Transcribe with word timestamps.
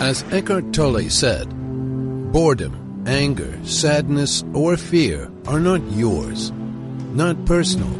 As 0.00 0.22
Eckhart 0.30 0.72
Tolle 0.72 1.10
said, 1.10 1.48
boredom, 2.30 3.02
anger, 3.04 3.58
sadness, 3.64 4.44
or 4.54 4.76
fear 4.76 5.28
are 5.48 5.58
not 5.58 5.82
yours, 5.90 6.52
not 7.12 7.44
personal. 7.46 7.90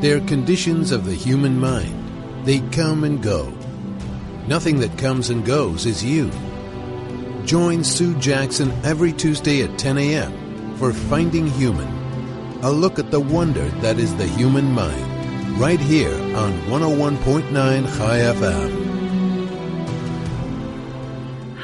They're 0.00 0.20
conditions 0.20 0.92
of 0.92 1.06
the 1.06 1.14
human 1.14 1.58
mind. 1.58 2.44
They 2.44 2.60
come 2.72 3.04
and 3.04 3.22
go. 3.22 3.50
Nothing 4.46 4.80
that 4.80 4.98
comes 4.98 5.30
and 5.30 5.46
goes 5.46 5.86
is 5.86 6.04
you. 6.04 6.30
Join 7.46 7.82
Sue 7.82 8.14
Jackson 8.18 8.70
every 8.84 9.14
Tuesday 9.14 9.62
at 9.62 9.78
10 9.78 9.96
a.m. 9.96 10.76
for 10.76 10.92
Finding 10.92 11.46
Human, 11.46 11.88
a 12.62 12.70
look 12.70 12.98
at 12.98 13.10
the 13.10 13.20
wonder 13.20 13.66
that 13.80 13.98
is 13.98 14.14
the 14.16 14.26
human 14.26 14.72
mind, 14.72 15.58
right 15.58 15.80
here 15.80 16.12
on 16.36 16.52
101.9 16.68 17.96
Chai 17.96 18.18
FM. 18.18 18.85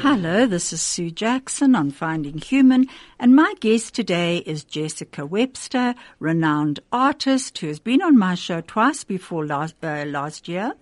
Hello, 0.03 0.45
this 0.45 0.73
is 0.73 0.81
Sue 0.81 1.09
Jackson 1.11 1.75
on 1.75 1.89
Finding 1.89 2.37
Human, 2.37 2.89
and 3.21 3.33
my 3.33 3.53
guest 3.61 3.95
today 3.95 4.39
is 4.39 4.65
Jessica 4.65 5.25
Webster, 5.25 5.95
renowned 6.19 6.81
artist 6.91 7.57
who 7.59 7.67
has 7.67 7.79
been 7.79 8.01
on 8.01 8.19
my 8.19 8.35
show 8.35 8.59
twice 8.59 9.05
before 9.05 9.45
last, 9.45 9.75
uh, 9.81 10.03
last 10.05 10.49
year. 10.49 10.73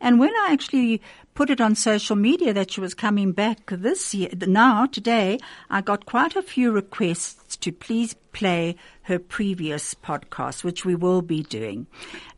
And 0.00 0.18
when 0.18 0.30
I 0.30 0.48
actually 0.52 1.02
put 1.34 1.50
it 1.50 1.60
on 1.60 1.74
social 1.74 2.16
media 2.16 2.54
that 2.54 2.70
she 2.70 2.80
was 2.80 2.94
coming 2.94 3.32
back 3.32 3.66
this 3.66 4.14
year, 4.14 4.30
now, 4.46 4.86
today, 4.86 5.38
I 5.68 5.82
got 5.82 6.06
quite 6.06 6.34
a 6.34 6.40
few 6.40 6.72
requests 6.72 7.58
to 7.58 7.72
please 7.72 8.14
play 8.32 8.76
her 9.02 9.18
previous 9.18 9.92
podcast, 9.92 10.64
which 10.64 10.86
we 10.86 10.94
will 10.94 11.20
be 11.20 11.42
doing. 11.42 11.86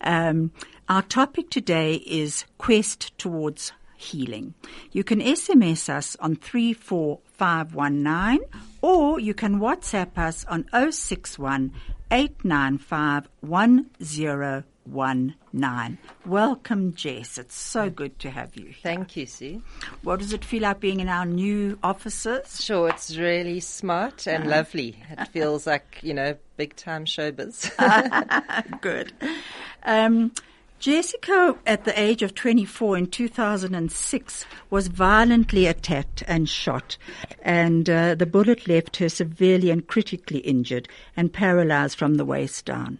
Um, 0.00 0.50
our 0.88 1.02
topic 1.02 1.50
today 1.50 1.94
is 1.94 2.46
Quest 2.58 3.16
Towards 3.16 3.70
healing. 4.02 4.54
You 4.90 5.04
can 5.04 5.20
SMS 5.20 5.88
us 5.88 6.16
on 6.20 6.36
34519 6.36 8.40
or 8.82 9.20
you 9.20 9.34
can 9.34 9.60
WhatsApp 9.60 10.18
us 10.18 10.44
on 10.46 10.66
061 10.72 11.72
895 12.10 13.28
Welcome, 16.26 16.94
Jess. 16.94 17.38
It's 17.38 17.54
so 17.54 17.88
good 17.88 18.18
to 18.20 18.30
have 18.30 18.56
you. 18.56 18.66
Here. 18.66 18.74
Thank 18.82 19.16
you, 19.16 19.26
Sue. 19.26 19.62
What 20.02 20.18
does 20.18 20.32
it 20.32 20.44
feel 20.44 20.62
like 20.62 20.80
being 20.80 21.00
in 21.00 21.08
our 21.08 21.24
new 21.24 21.78
offices? 21.82 22.64
Sure, 22.64 22.88
it's 22.88 23.16
really 23.16 23.60
smart 23.60 24.26
and 24.26 24.44
uh, 24.44 24.50
lovely. 24.50 24.96
It 25.10 25.28
feels 25.28 25.66
like, 25.66 26.00
you 26.02 26.14
know, 26.14 26.36
big 26.56 26.76
time 26.76 27.04
showbiz. 27.04 27.70
good. 28.80 29.12
Um, 29.84 30.32
Jessica, 30.82 31.56
at 31.64 31.84
the 31.84 31.96
age 31.96 32.22
of 32.22 32.34
24 32.34 32.98
in 32.98 33.06
2006, 33.06 34.44
was 34.68 34.88
violently 34.88 35.66
attacked 35.66 36.24
and 36.26 36.48
shot, 36.48 36.96
and 37.40 37.88
uh, 37.88 38.16
the 38.16 38.26
bullet 38.26 38.66
left 38.66 38.96
her 38.96 39.08
severely 39.08 39.70
and 39.70 39.86
critically 39.86 40.40
injured 40.40 40.88
and 41.16 41.32
paralyzed 41.32 41.96
from 41.96 42.16
the 42.16 42.24
waist 42.24 42.64
down. 42.64 42.98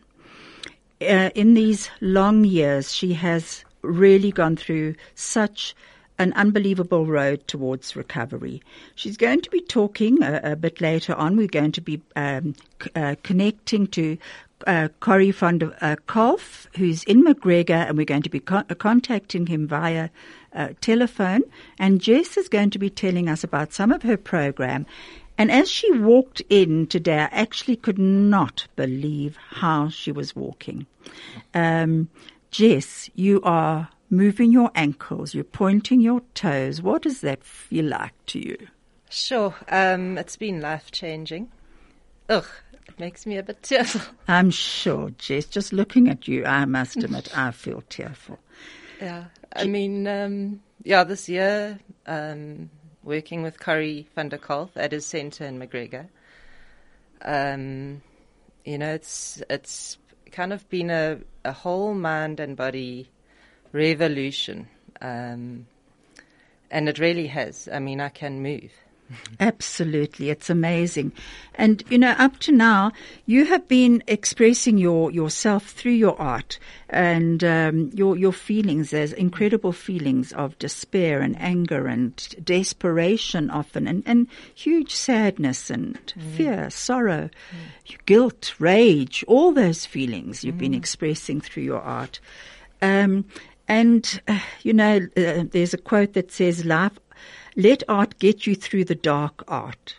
Uh, 1.00 1.30
in 1.34 1.55
these 1.55 1.91
long 2.00 2.44
years, 2.44 2.94
she 2.94 3.14
has 3.14 3.64
really 3.83 4.30
gone 4.30 4.55
through 4.55 4.94
such 5.17 5.74
an 6.20 6.33
unbelievable 6.34 7.06
road 7.06 7.48
towards 7.48 7.96
recovery. 7.96 8.62
She's 8.94 9.17
going 9.17 9.41
to 9.41 9.50
be 9.50 9.61
talking 9.61 10.22
a, 10.22 10.52
a 10.52 10.56
bit 10.56 10.80
later 10.80 11.14
on. 11.17 11.36
We're 11.36 11.48
going 11.48 11.72
to 11.72 11.80
be 11.80 12.00
um, 12.14 12.55
c- 12.80 12.91
uh, 12.94 13.17
connecting 13.24 13.89
to 13.89 14.17
uh, 14.66 14.88
Corrie 15.00 15.32
van 15.32 15.58
der 15.58 15.77
uh, 15.80 15.96
Kolff, 16.06 16.66
who's 16.77 17.02
in 17.05 17.24
McGregor, 17.24 17.88
and 17.88 17.96
we're 17.96 18.05
going 18.05 18.22
to 18.22 18.30
be 18.30 18.42
uh, 18.48 18.62
contacting 18.78 19.46
him 19.46 19.66
via 19.66 20.08
uh, 20.55 20.68
telephone. 20.80 21.42
And 21.78 22.00
Jess 22.00 22.36
is 22.36 22.48
going 22.48 22.70
to 22.70 22.78
be 22.78 22.90
telling 22.90 23.28
us 23.28 23.44
about 23.44 23.72
some 23.72 23.92
of 23.92 24.02
her 24.02 24.16
program. 24.16 24.86
And 25.38 25.50
as 25.50 25.70
she 25.70 25.90
walked 25.92 26.42
in 26.50 26.86
today, 26.86 27.18
I 27.18 27.28
actually 27.33 27.77
could 27.77 27.98
not 27.98 28.66
believe 28.77 29.36
how 29.36 29.88
she 29.88 30.12
was 30.12 30.36
walking. 30.36 30.86
Um, 31.55 32.08
Jess, 32.51 33.08
you 33.14 33.40
are 33.42 33.89
moving 34.11 34.52
your 34.52 34.70
ankles, 34.74 35.34
you're 35.34 35.42
pointing 35.42 36.01
your 36.01 36.20
toes. 36.34 36.83
What 36.83 37.02
does 37.02 37.22
that 37.22 37.42
feel 37.42 37.86
like 37.86 38.12
to 38.27 38.39
you? 38.39 38.68
Sure, 39.08 39.55
um, 39.68 40.18
it's 40.18 40.36
been 40.36 40.61
life 40.61 40.90
changing. 40.92 41.51
Ugh, 42.28 42.46
makes 42.98 43.27
me 43.27 43.37
a 43.39 43.43
bit 43.43 43.63
tearful. 43.63 44.01
I'm 44.29 44.51
sure, 44.51 45.11
Jess. 45.19 45.47
Just 45.47 45.73
looking 45.73 46.09
at 46.09 46.29
you, 46.29 46.45
I 46.45 46.65
must 46.65 46.97
admit, 46.97 47.37
I 47.37 47.51
feel 47.51 47.83
tearful. 47.89 48.39
Yeah, 49.01 49.25
I 49.55 49.67
mean, 49.67 50.07
um, 50.07 50.61
yeah, 50.85 51.05
this 51.05 51.29
year, 51.29 51.79
um, 52.07 52.70
working 53.03 53.43
with 53.43 53.59
Corrie 53.59 54.09
van 54.15 54.29
der 54.29 54.39
Kolff 54.39 54.70
at 54.77 54.93
his 54.93 55.07
centre 55.07 55.45
in 55.45 55.59
McGregor, 55.59 56.09
um, 57.23 58.03
you 58.65 58.79
know, 58.79 58.93
it's 58.93 59.43
it's 59.51 59.99
kind 60.31 60.53
of 60.53 60.69
been 60.69 60.91
a, 60.91 61.19
a 61.45 61.53
whole 61.53 61.95
mind 61.95 62.41
and 62.41 62.57
body 62.57 63.11
revolution. 63.73 64.69
Um, 65.01 65.67
and 66.70 66.89
it 66.89 66.99
really 66.99 67.27
has. 67.27 67.69
I 67.73 67.79
mean, 67.79 68.01
I 68.01 68.09
can 68.09 68.43
move. 68.43 68.73
Absolutely. 69.40 70.30
It's 70.30 70.50
amazing. 70.50 71.12
And, 71.55 71.83
you 71.90 71.98
know, 71.98 72.12
up 72.18 72.39
to 72.40 72.52
now, 72.52 72.92
you 73.27 73.45
have 73.46 73.68
been 73.68 74.02
expressing 74.06 74.78
your, 74.78 75.11
yourself 75.11 75.70
through 75.70 75.92
your 75.92 76.20
art 76.20 76.58
and 76.89 77.45
um, 77.45 77.90
your, 77.92 78.17
your 78.17 78.33
feelings. 78.33 78.90
There's 78.90 79.12
incredible 79.12 79.72
feelings 79.72 80.33
of 80.33 80.58
despair 80.58 81.20
and 81.20 81.39
anger 81.39 81.86
and 81.86 82.17
desperation 82.42 83.51
often 83.51 83.86
and, 83.86 84.02
and 84.06 84.28
huge 84.55 84.95
sadness 84.95 85.70
and 85.70 85.95
mm. 86.06 86.36
fear, 86.36 86.70
sorrow, 86.70 87.28
mm. 87.28 88.06
guilt, 88.06 88.55
rage, 88.58 89.24
all 89.28 89.52
those 89.52 89.84
feelings 89.84 90.42
you've 90.45 90.55
mm. 90.55 90.61
been 90.61 90.74
expressing 90.74 91.40
through 91.40 91.64
your 91.64 91.83
art. 91.83 92.20
Um, 92.80 93.24
and, 93.68 94.20
uh, 94.27 94.40
you 94.62 94.72
know, 94.72 94.96
uh, 95.17 95.45
there's 95.51 95.72
a 95.72 95.78
quote 95.78 96.14
that 96.14 96.33
says, 96.33 96.64
life, 96.64 96.98
let 97.57 97.83
art 97.89 98.18
get 98.18 98.46
you 98.46 98.55
through 98.55 98.85
the 98.85 98.95
dark 98.95 99.45
art. 99.48 99.96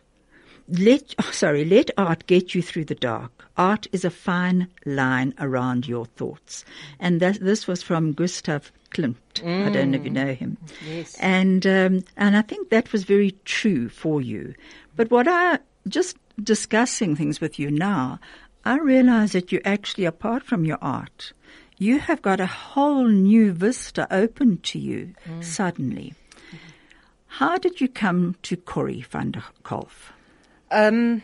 Let, 0.68 1.14
oh, 1.20 1.30
sorry, 1.32 1.66
let 1.66 1.92
art 1.98 2.26
get 2.28 2.56
you 2.56 2.62
through 2.62 2.86
the 2.86 2.96
dark. 2.96 3.46
Art 3.58 3.88
is 3.92 4.04
a 4.04 4.10
fine 4.10 4.68
line 4.86 5.34
around 5.40 5.88
your 5.88 6.06
thoughts. 6.06 6.66
And 7.00 7.20
that, 7.20 7.40
this 7.40 7.68
was 7.68 7.84
from 7.84 8.14
Gustav 8.14 8.72
Klimt. 8.92 9.16
Mm. 9.36 9.68
I 9.68 9.70
don't 9.70 9.92
know 9.92 9.98
if 9.98 10.06
you 10.06 10.12
mm. 10.12 10.14
know 10.14 10.34
him. 10.34 10.58
Yes. 10.88 11.16
And, 11.20 11.66
um, 11.68 12.04
and 12.18 12.36
I 12.36 12.42
think 12.42 12.70
that 12.70 12.92
was 12.92 13.04
very 13.04 13.32
true 13.46 13.90
for 13.90 14.22
you. 14.22 14.56
But 14.96 15.12
what 15.12 15.28
I, 15.28 15.60
just 15.88 16.18
discussing 16.42 17.16
things 17.16 17.40
with 17.40 17.60
you 17.60 17.70
now, 17.70 18.20
I 18.66 18.78
realize 18.78 19.34
that 19.34 19.52
you 19.52 19.62
actually, 19.66 20.06
apart 20.06 20.44
from 20.44 20.66
your 20.66 20.78
art, 20.82 21.34
you 21.78 22.00
have 22.00 22.22
got 22.22 22.40
a 22.40 22.46
whole 22.46 23.08
new 23.08 23.52
vista 23.52 24.08
open 24.10 24.60
to 24.60 24.80
you 24.80 25.14
mm. 25.28 25.44
suddenly. 25.44 26.14
How 27.38 27.58
did 27.58 27.82
you 27.82 27.88
come 27.88 28.36
to 28.44 28.56
Corrie 28.56 29.02
van 29.02 29.32
der 29.32 29.42
Kolff? 29.64 30.12
Um, 30.70 31.24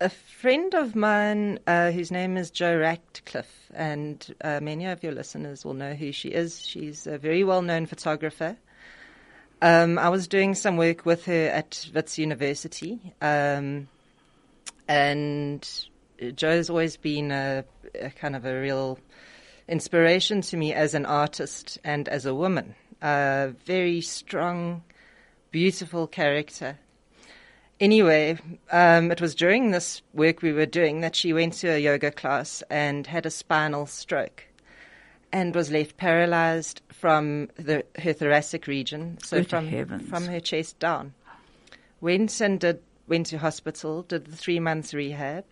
a 0.00 0.08
friend 0.08 0.72
of 0.72 0.96
mine, 0.96 1.58
uh, 1.66 1.90
whose 1.90 2.10
name 2.10 2.38
is 2.38 2.50
Jo 2.50 2.74
Ratcliffe, 2.78 3.70
and 3.74 4.34
uh, 4.42 4.60
many 4.62 4.86
of 4.86 5.02
your 5.02 5.12
listeners 5.12 5.66
will 5.66 5.74
know 5.74 5.92
who 5.92 6.12
she 6.12 6.30
is. 6.30 6.66
She's 6.66 7.06
a 7.06 7.18
very 7.18 7.44
well 7.44 7.60
known 7.60 7.84
photographer. 7.84 8.56
Um, 9.60 9.98
I 9.98 10.08
was 10.08 10.28
doing 10.28 10.54
some 10.54 10.78
work 10.78 11.04
with 11.04 11.26
her 11.26 11.48
at 11.48 11.90
Wits 11.94 12.16
University, 12.16 12.98
um, 13.20 13.86
and 14.88 15.68
Jo's 16.36 16.70
always 16.70 16.96
been 16.96 17.32
a, 17.32 17.64
a 18.00 18.08
kind 18.08 18.34
of 18.34 18.46
a 18.46 18.58
real 18.58 18.98
inspiration 19.68 20.40
to 20.40 20.56
me 20.56 20.72
as 20.72 20.94
an 20.94 21.04
artist 21.04 21.76
and 21.84 22.08
as 22.08 22.24
a 22.24 22.34
woman. 22.34 22.74
A 23.02 23.52
very 23.66 24.00
strong, 24.00 24.84
beautiful 25.50 26.06
character. 26.06 26.78
Anyway, 27.80 28.38
um, 28.72 29.10
it 29.10 29.20
was 29.20 29.34
during 29.34 29.70
this 29.70 30.02
work 30.12 30.42
we 30.42 30.52
were 30.52 30.66
doing 30.66 31.00
that 31.00 31.14
she 31.14 31.32
went 31.32 31.52
to 31.54 31.68
a 31.68 31.78
yoga 31.78 32.10
class 32.10 32.62
and 32.70 33.06
had 33.06 33.24
a 33.24 33.30
spinal 33.30 33.86
stroke 33.86 34.44
and 35.32 35.54
was 35.54 35.70
left 35.70 35.96
paralyzed 35.96 36.82
from 36.88 37.48
the, 37.56 37.84
her 38.00 38.12
thoracic 38.12 38.66
region, 38.66 39.18
so 39.22 39.38
Good 39.38 39.50
from, 39.50 39.66
heavens. 39.68 40.08
from 40.08 40.24
her 40.26 40.40
chest 40.40 40.78
down. 40.78 41.14
Went 42.00 42.40
and 42.40 42.58
did, 42.58 42.80
went 43.06 43.26
to 43.26 43.38
hospital, 43.38 44.02
did 44.02 44.26
the 44.26 44.36
three 44.36 44.58
months 44.58 44.92
rehab, 44.92 45.44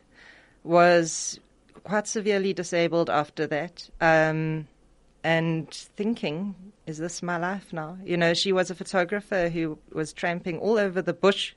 was 0.64 1.38
quite 1.84 2.08
severely 2.08 2.52
disabled 2.52 3.08
after 3.08 3.46
that. 3.46 3.88
Um, 4.00 4.66
and 5.22 5.70
thinking, 5.70 6.54
is 6.86 6.98
this 6.98 7.22
my 7.22 7.36
life 7.36 7.72
now? 7.72 7.98
You 8.04 8.16
know, 8.16 8.32
she 8.32 8.52
was 8.52 8.70
a 8.70 8.74
photographer 8.74 9.48
who 9.48 9.78
was 9.92 10.12
tramping 10.12 10.58
all 10.58 10.78
over 10.78 11.02
the 11.02 11.12
bush 11.12 11.54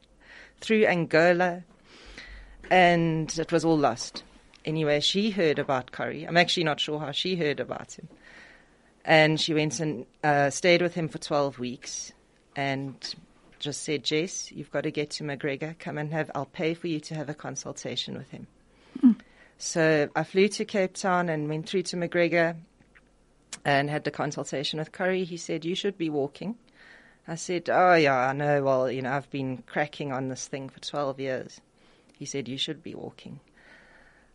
through 0.59 0.85
Angola, 0.85 1.63
and 2.69 3.37
it 3.37 3.51
was 3.51 3.63
all 3.63 3.77
lost. 3.77 4.23
Anyway, 4.65 4.99
she 4.99 5.31
heard 5.31 5.59
about 5.59 5.91
Corrie. 5.91 6.27
I'm 6.27 6.37
actually 6.37 6.63
not 6.63 6.79
sure 6.79 6.99
how 6.99 7.11
she 7.11 7.35
heard 7.35 7.59
about 7.59 7.93
him. 7.93 8.09
And 9.05 9.39
she 9.39 9.53
went 9.53 9.79
and 9.79 10.05
uh, 10.23 10.49
stayed 10.49 10.81
with 10.81 10.93
him 10.93 11.07
for 11.07 11.17
12 11.17 11.57
weeks 11.57 12.11
and 12.55 13.15
just 13.59 13.83
said, 13.83 14.03
Jess, 14.03 14.51
you've 14.51 14.71
got 14.71 14.81
to 14.81 14.91
get 14.91 15.11
to 15.11 15.23
McGregor. 15.23 15.77
Come 15.79 15.97
and 15.97 16.11
have, 16.11 16.29
I'll 16.35 16.45
pay 16.45 16.73
for 16.73 16.87
you 16.87 16.99
to 17.01 17.15
have 17.15 17.29
a 17.29 17.33
consultation 17.33 18.17
with 18.17 18.29
him. 18.29 18.47
So 19.57 20.09
I 20.15 20.23
flew 20.23 20.47
to 20.47 20.65
Cape 20.65 20.93
Town 20.93 21.27
and 21.27 21.49
went 21.49 21.67
through 21.67 21.83
to 21.83 21.97
McGregor 21.97 22.55
and 23.66 23.90
had 23.90 24.04
the 24.04 24.12
consultation 24.12 24.80
with 24.80 24.92
Corrie. 24.92 25.24
He 25.24 25.38
said, 25.38 25.66
You 25.66 25.75
should 25.75 25.98
be 25.98 26.10
walking. 26.10 26.56
I 27.28 27.36
said, 27.36 27.69
Oh, 27.69 27.94
yeah, 27.94 28.30
I 28.30 28.34
know. 28.34 28.63
Well, 28.63 28.92
you 28.92 29.01
know, 29.01 29.12
I've 29.12 29.30
been 29.30 29.63
cracking 29.66 30.12
on 30.12 30.30
this 30.30 30.48
thing 30.48 30.69
for 30.69 30.80
12 30.80 31.19
years. 31.19 31.62
He 32.18 32.25
said, 32.25 32.48
You 32.48 32.57
should 32.57 32.84
be 32.84 32.96
walking. 32.96 33.40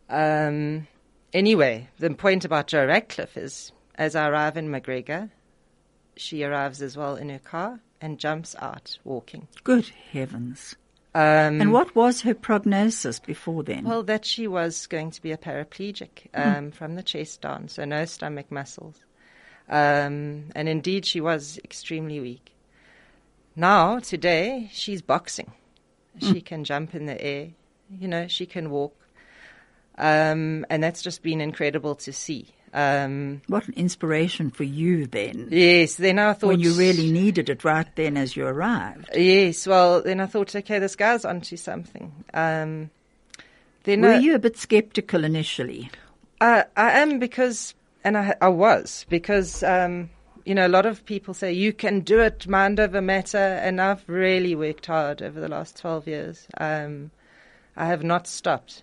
Um, 0.08 0.86
anyway, 1.32 1.88
the 1.98 2.10
point 2.10 2.44
about 2.44 2.66
Jo 2.68 2.86
Ratcliffe 2.86 3.36
is 3.36 3.72
as 3.94 4.16
I 4.16 4.28
arrive 4.28 4.56
in 4.56 4.68
McGregor, 4.68 5.30
she 6.16 6.44
arrives 6.44 6.82
as 6.82 6.96
well 6.96 7.16
in 7.16 7.28
her 7.28 7.38
car 7.38 7.80
and 8.00 8.18
jumps 8.18 8.54
out 8.58 8.98
walking. 9.04 9.48
Good 9.62 9.90
heavens. 10.12 10.76
Um, 11.14 11.60
And 11.60 11.72
what 11.72 11.94
was 11.94 12.22
her 12.22 12.34
prognosis 12.34 13.20
before 13.20 13.62
then? 13.62 13.84
Well, 13.84 14.02
that 14.02 14.24
she 14.24 14.48
was 14.48 14.86
going 14.88 15.12
to 15.12 15.22
be 15.22 15.30
a 15.30 15.36
paraplegic 15.36 16.26
um, 16.34 16.72
from 16.72 16.96
the 16.96 17.02
chest 17.02 17.40
down, 17.42 17.68
so 17.68 17.84
no 17.84 18.04
stomach 18.04 18.50
muscles. 18.50 19.04
Um, 19.68 20.46
and 20.54 20.68
indeed, 20.68 21.06
she 21.06 21.20
was 21.20 21.58
extremely 21.64 22.18
weak. 22.18 22.52
Now, 23.54 24.00
today, 24.00 24.68
she's 24.72 25.02
boxing. 25.02 25.52
She 26.20 26.40
can 26.40 26.64
jump 26.64 26.94
in 26.94 27.06
the 27.06 27.20
air, 27.20 27.50
you 27.88 28.08
know, 28.08 28.26
she 28.28 28.46
can 28.46 28.70
walk. 28.70 28.96
Um, 29.96 30.66
and 30.68 30.82
that's 30.82 31.02
just 31.02 31.22
been 31.22 31.40
incredible 31.40 31.94
to 31.96 32.12
see. 32.12 32.48
Um, 32.74 33.40
what 33.46 33.68
an 33.68 33.74
inspiration 33.74 34.50
for 34.50 34.64
you 34.64 35.06
then. 35.06 35.48
yes, 35.52 35.94
then 35.94 36.18
I 36.18 36.32
thought. 36.32 36.48
When 36.48 36.60
you 36.60 36.72
really 36.72 37.10
needed 37.12 37.48
it 37.48 37.62
right 37.64 37.86
then 37.94 38.16
as 38.16 38.36
you 38.36 38.44
arrived. 38.46 39.08
Yes, 39.14 39.64
well, 39.66 40.02
then 40.02 40.18
I 40.20 40.26
thought, 40.26 40.54
okay, 40.56 40.80
this 40.80 40.96
guy's 40.96 41.24
onto 41.24 41.56
something. 41.56 42.12
Um, 42.34 42.90
then 43.84 44.00
Were 44.02 44.14
I- 44.14 44.18
you 44.18 44.34
a 44.34 44.40
bit 44.40 44.56
skeptical 44.56 45.24
initially? 45.24 45.88
I, 46.40 46.64
I 46.76 46.98
am 47.00 47.20
because, 47.20 47.74
and 48.02 48.18
I, 48.18 48.34
I 48.40 48.48
was 48.48 49.06
because, 49.08 49.62
um, 49.62 50.10
you 50.44 50.54
know, 50.54 50.66
a 50.66 50.68
lot 50.68 50.84
of 50.84 51.06
people 51.06 51.32
say 51.32 51.52
you 51.52 51.72
can 51.72 52.00
do 52.00 52.18
it, 52.20 52.48
mind 52.48 52.80
over 52.80 53.00
matter, 53.00 53.38
and 53.38 53.80
I've 53.80 54.02
really 54.08 54.56
worked 54.56 54.86
hard 54.86 55.22
over 55.22 55.40
the 55.40 55.48
last 55.48 55.78
twelve 55.78 56.08
years. 56.08 56.46
Um, 56.58 57.12
I 57.76 57.86
have 57.86 58.02
not 58.02 58.26
stopped, 58.26 58.82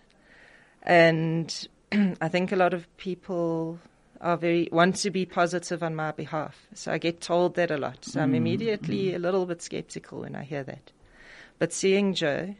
and 0.82 1.68
I 2.22 2.28
think 2.30 2.52
a 2.52 2.56
lot 2.56 2.74
of 2.74 2.86
people 2.98 3.80
are 4.22 4.38
very 4.38 4.70
want 4.72 4.96
to 4.98 5.10
be 5.10 5.26
positive 5.26 5.84
on 5.84 5.96
my 5.96 6.12
behalf. 6.12 6.68
So 6.74 6.92
I 6.92 6.98
get 6.98 7.22
told 7.22 7.56
that 7.56 7.72
a 7.72 7.78
lot. 7.78 8.06
So 8.06 8.22
I'm 8.22 8.36
immediately 8.36 9.14
a 9.14 9.20
little 9.20 9.46
bit 9.46 9.62
skeptical 9.62 10.22
when 10.22 10.36
I 10.36 10.44
hear 10.44 10.64
that. 10.64 10.92
But 11.60 11.74
seeing 11.74 12.14
Jo, 12.14 12.56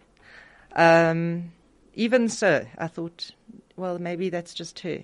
um, 0.76 1.52
even 1.94 2.30
so, 2.30 2.66
I 2.78 2.88
thought, 2.88 3.32
well, 3.76 4.00
maybe 4.00 4.30
that's 4.30 4.54
just 4.54 4.80
her. 4.82 5.02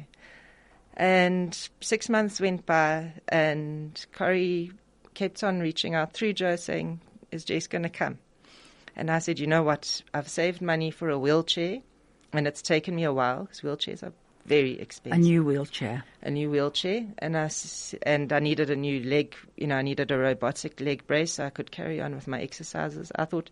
And 0.96 1.70
six 1.80 2.10
months 2.10 2.42
went 2.42 2.66
by, 2.66 3.14
and 3.30 4.04
Corey 4.14 4.72
kept 5.14 5.44
on 5.44 5.60
reaching 5.60 5.94
out 5.96 6.14
through 6.14 6.34
Jo 6.34 6.56
saying, 6.56 7.02
Is 7.32 7.44
Jess 7.44 7.68
going 7.68 7.84
to 7.84 7.90
come? 7.90 8.18
And 8.96 9.12
I 9.12 9.20
said, 9.20 9.40
You 9.40 9.48
know 9.48 9.64
what? 9.64 10.02
I've 10.14 10.28
saved 10.28 10.62
money 10.62 10.90
for 10.90 11.10
a 11.10 11.20
wheelchair, 11.20 11.80
and 12.34 12.48
it's 12.48 12.62
taken 12.62 12.96
me 12.96 13.04
a 13.04 13.14
while 13.14 13.44
because 13.44 13.62
wheelchairs 13.62 14.04
are 14.04 14.14
very 14.46 14.80
expensive 14.80 15.20
A 15.20 15.22
new 15.22 15.44
wheelchair. 15.44 16.04
a 16.22 16.32
new 16.32 16.50
wheelchair, 16.50 17.06
and 17.20 17.36
I 17.38 17.46
s- 17.46 17.94
and 18.04 18.32
I 18.32 18.40
needed 18.40 18.70
a 18.70 18.76
new 18.76 19.04
leg. 19.04 19.36
You 19.58 19.68
know, 19.68 19.76
I 19.76 19.82
needed 19.82 20.10
a 20.12 20.18
robotic 20.18 20.80
leg 20.80 21.06
brace 21.08 21.34
so 21.34 21.46
I 21.46 21.50
could 21.50 21.72
carry 21.72 22.00
on 22.00 22.16
with 22.16 22.28
my 22.28 22.42
exercises. 22.42 23.12
I 23.16 23.26
thought 23.26 23.50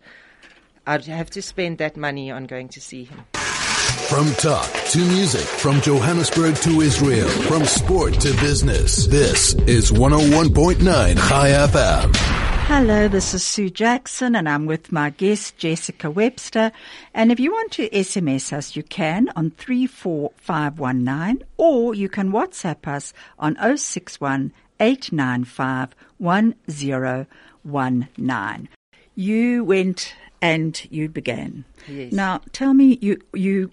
I'd 0.87 1.05
have 1.05 1.29
to 1.31 1.41
spend 1.41 1.79
that 1.79 1.97
money 1.97 2.31
on 2.31 2.45
going 2.45 2.69
to 2.69 2.79
see 2.81 3.03
him. 3.05 3.23
From 3.33 4.31
talk 4.35 4.71
to 4.91 4.99
music, 4.99 5.41
from 5.41 5.81
Johannesburg 5.81 6.55
to 6.57 6.81
Israel, 6.81 7.27
from 7.27 7.65
sport 7.65 8.13
to 8.21 8.29
business. 8.39 9.07
This 9.07 9.53
is 9.67 9.91
101.9 9.91 11.17
Chai 11.17 11.49
FM. 11.49 12.44
Hello, 12.67 13.07
this 13.07 13.35
is 13.35 13.45
Sue 13.45 13.69
Jackson 13.69 14.35
and 14.35 14.49
I'm 14.49 14.65
with 14.65 14.91
my 14.91 15.11
guest 15.11 15.55
Jessica 15.57 16.09
Webster. 16.09 16.71
And 17.13 17.31
if 17.31 17.39
you 17.39 17.51
want 17.51 17.71
to 17.73 17.87
SMS 17.89 18.51
us, 18.51 18.75
you 18.75 18.81
can 18.81 19.29
on 19.35 19.51
34519 19.51 21.43
or 21.57 21.93
you 21.93 22.09
can 22.09 22.31
WhatsApp 22.31 22.87
us 22.87 23.13
on 23.37 23.55
061 23.77 24.51
895 24.79 25.95
1019. 26.17 28.69
You 29.13 29.63
went 29.63 30.15
and 30.41 30.91
you 30.91 31.07
began. 31.07 31.65
Yes. 31.87 32.11
Now, 32.11 32.41
tell 32.51 32.73
me, 32.73 32.97
you, 32.99 33.21
you, 33.33 33.71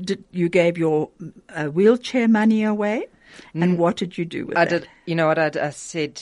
did, 0.00 0.24
you 0.32 0.48
gave 0.48 0.78
your 0.78 1.10
uh, 1.50 1.66
wheelchair 1.66 2.26
money 2.26 2.64
away? 2.64 3.06
And 3.52 3.78
what 3.78 3.96
did 3.96 4.16
you 4.16 4.24
do 4.24 4.46
with 4.46 4.56
I 4.56 4.62
it? 4.62 4.68
did. 4.70 4.88
You 5.06 5.14
know 5.14 5.26
what? 5.26 5.38
I, 5.38 5.50
I 5.60 5.70
said, 5.70 6.20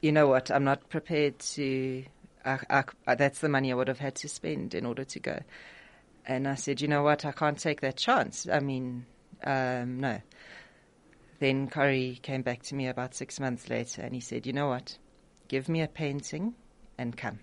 you 0.00 0.12
know 0.12 0.28
what? 0.28 0.50
I'm 0.50 0.64
not 0.64 0.88
prepared 0.88 1.38
to. 1.40 2.04
I, 2.44 2.84
I, 3.06 3.14
that's 3.14 3.40
the 3.40 3.48
money 3.48 3.72
I 3.72 3.74
would 3.74 3.88
have 3.88 3.98
had 3.98 4.14
to 4.16 4.28
spend 4.28 4.74
in 4.74 4.86
order 4.86 5.04
to 5.04 5.20
go. 5.20 5.40
And 6.26 6.46
I 6.46 6.54
said, 6.54 6.80
you 6.80 6.88
know 6.88 7.02
what? 7.02 7.24
I 7.24 7.32
can't 7.32 7.58
take 7.58 7.80
that 7.80 7.96
chance. 7.96 8.46
I 8.50 8.60
mean, 8.60 9.06
um, 9.44 9.98
no. 10.00 10.20
Then 11.40 11.68
Corey 11.68 12.18
came 12.22 12.42
back 12.42 12.62
to 12.64 12.74
me 12.74 12.88
about 12.88 13.14
six 13.14 13.38
months 13.38 13.70
later, 13.70 14.02
and 14.02 14.14
he 14.14 14.20
said, 14.20 14.46
you 14.46 14.52
know 14.52 14.68
what? 14.68 14.98
Give 15.48 15.68
me 15.68 15.82
a 15.82 15.88
painting 15.88 16.54
and 16.98 17.16
come. 17.16 17.40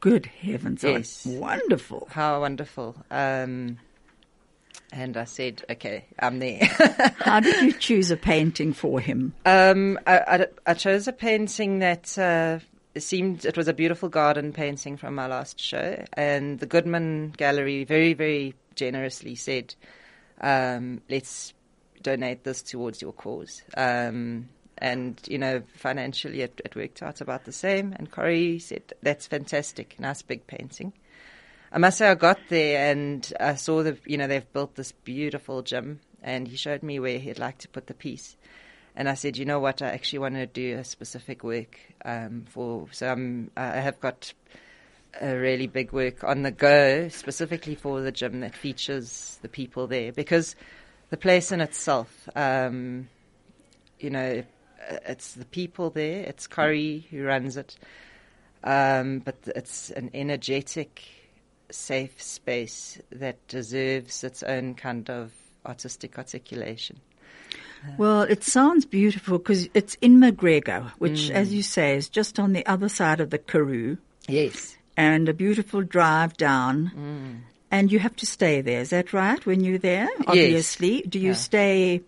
Good 0.00 0.26
heavens, 0.26 0.82
Yes. 0.82 1.24
wonderful. 1.26 2.08
How 2.10 2.40
wonderful. 2.40 2.96
Um, 3.10 3.78
and 4.92 5.16
I 5.16 5.24
said, 5.24 5.64
okay, 5.68 6.04
I'm 6.18 6.38
there. 6.38 6.64
How 7.18 7.40
did 7.40 7.60
you 7.62 7.72
choose 7.72 8.10
a 8.10 8.16
painting 8.16 8.72
for 8.72 9.00
him? 9.00 9.34
Um, 9.44 9.98
I, 10.06 10.18
I, 10.18 10.46
I 10.66 10.74
chose 10.74 11.08
a 11.08 11.12
painting 11.12 11.80
that 11.80 12.16
uh, 12.18 12.60
seemed 13.00 13.44
it 13.44 13.56
was 13.56 13.68
a 13.68 13.74
beautiful 13.74 14.08
garden 14.08 14.52
painting 14.52 14.96
from 14.96 15.14
my 15.14 15.26
last 15.26 15.60
show, 15.60 16.04
and 16.12 16.58
the 16.58 16.66
Goodman 16.66 17.30
Gallery 17.36 17.84
very 17.84 18.14
very 18.14 18.54
generously 18.74 19.34
said, 19.34 19.74
um, 20.40 21.02
"Let's 21.08 21.52
donate 22.02 22.44
this 22.44 22.62
towards 22.62 23.02
your 23.02 23.12
cause." 23.12 23.62
Um, 23.76 24.48
and 24.78 25.20
you 25.26 25.38
know, 25.38 25.62
financially, 25.74 26.42
it, 26.42 26.60
it 26.64 26.76
worked 26.76 27.02
out 27.02 27.20
about 27.20 27.44
the 27.44 27.52
same. 27.52 27.94
And 27.96 28.10
Corey 28.10 28.58
said, 28.58 28.92
"That's 29.02 29.26
fantastic, 29.26 29.98
nice 29.98 30.22
big 30.22 30.46
painting." 30.46 30.92
I 31.76 31.78
must 31.78 31.98
say, 31.98 32.08
I 32.08 32.14
got 32.14 32.38
there 32.48 32.90
and 32.90 33.30
I 33.38 33.56
saw 33.56 33.82
the, 33.82 33.98
you 34.06 34.16
know, 34.16 34.26
they've 34.26 34.52
built 34.54 34.76
this 34.76 34.92
beautiful 34.92 35.60
gym, 35.60 36.00
and 36.22 36.48
he 36.48 36.56
showed 36.56 36.82
me 36.82 36.98
where 36.98 37.18
he'd 37.18 37.38
like 37.38 37.58
to 37.58 37.68
put 37.68 37.86
the 37.86 37.92
piece. 37.92 38.34
And 38.96 39.10
I 39.10 39.12
said, 39.12 39.36
you 39.36 39.44
know 39.44 39.60
what, 39.60 39.82
I 39.82 39.88
actually 39.88 40.20
want 40.20 40.36
to 40.36 40.46
do 40.46 40.78
a 40.78 40.84
specific 40.84 41.44
work 41.44 41.78
um, 42.02 42.46
for. 42.48 42.86
So 42.92 43.12
I'm, 43.12 43.50
I 43.58 43.80
have 43.80 44.00
got 44.00 44.32
a 45.20 45.36
really 45.36 45.66
big 45.66 45.92
work 45.92 46.24
on 46.24 46.44
the 46.44 46.50
go, 46.50 47.08
specifically 47.10 47.74
for 47.74 48.00
the 48.00 48.10
gym 48.10 48.40
that 48.40 48.54
features 48.54 49.38
the 49.42 49.48
people 49.48 49.86
there, 49.86 50.12
because 50.12 50.56
the 51.10 51.18
place 51.18 51.52
in 51.52 51.60
itself, 51.60 52.26
um, 52.34 53.06
you 54.00 54.08
know, 54.08 54.42
it's 55.06 55.34
the 55.34 55.44
people 55.44 55.90
there. 55.90 56.22
It's 56.22 56.46
Corey 56.46 57.06
who 57.10 57.22
runs 57.22 57.58
it, 57.58 57.76
um, 58.64 59.18
but 59.18 59.36
it's 59.54 59.90
an 59.90 60.08
energetic, 60.14 61.02
safe 61.70 62.20
space 62.22 62.98
that 63.10 63.46
deserves 63.48 64.22
its 64.24 64.42
own 64.42 64.74
kind 64.74 65.08
of 65.10 65.32
artistic 65.64 66.18
articulation. 66.18 67.00
Well, 67.98 68.22
it 68.22 68.42
sounds 68.42 68.84
beautiful 68.84 69.38
because 69.38 69.68
it's 69.74 69.96
in 70.00 70.18
McGregor, 70.18 70.90
which, 70.98 71.28
Mm. 71.30 71.34
as 71.34 71.52
you 71.54 71.62
say, 71.62 71.96
is 71.96 72.08
just 72.08 72.38
on 72.40 72.52
the 72.52 72.66
other 72.66 72.88
side 72.88 73.20
of 73.20 73.30
the 73.30 73.38
Karoo, 73.38 73.98
Yes. 74.28 74.76
and 74.96 75.28
a 75.28 75.34
beautiful 75.34 75.82
drive 75.82 76.36
down. 76.36 76.90
Mm. 76.96 77.40
And 77.70 77.92
you 77.92 77.98
have 77.98 78.16
to 78.16 78.26
stay 78.26 78.60
there. 78.60 78.80
Is 78.80 78.90
that 78.90 79.12
right? 79.12 79.44
When 79.44 79.62
you're 79.62 79.78
there, 79.78 80.08
obviously, 80.26 81.02
do 81.02 81.18
you 81.18 81.28
Yeah. 81.30 81.34
stay 81.34 82.00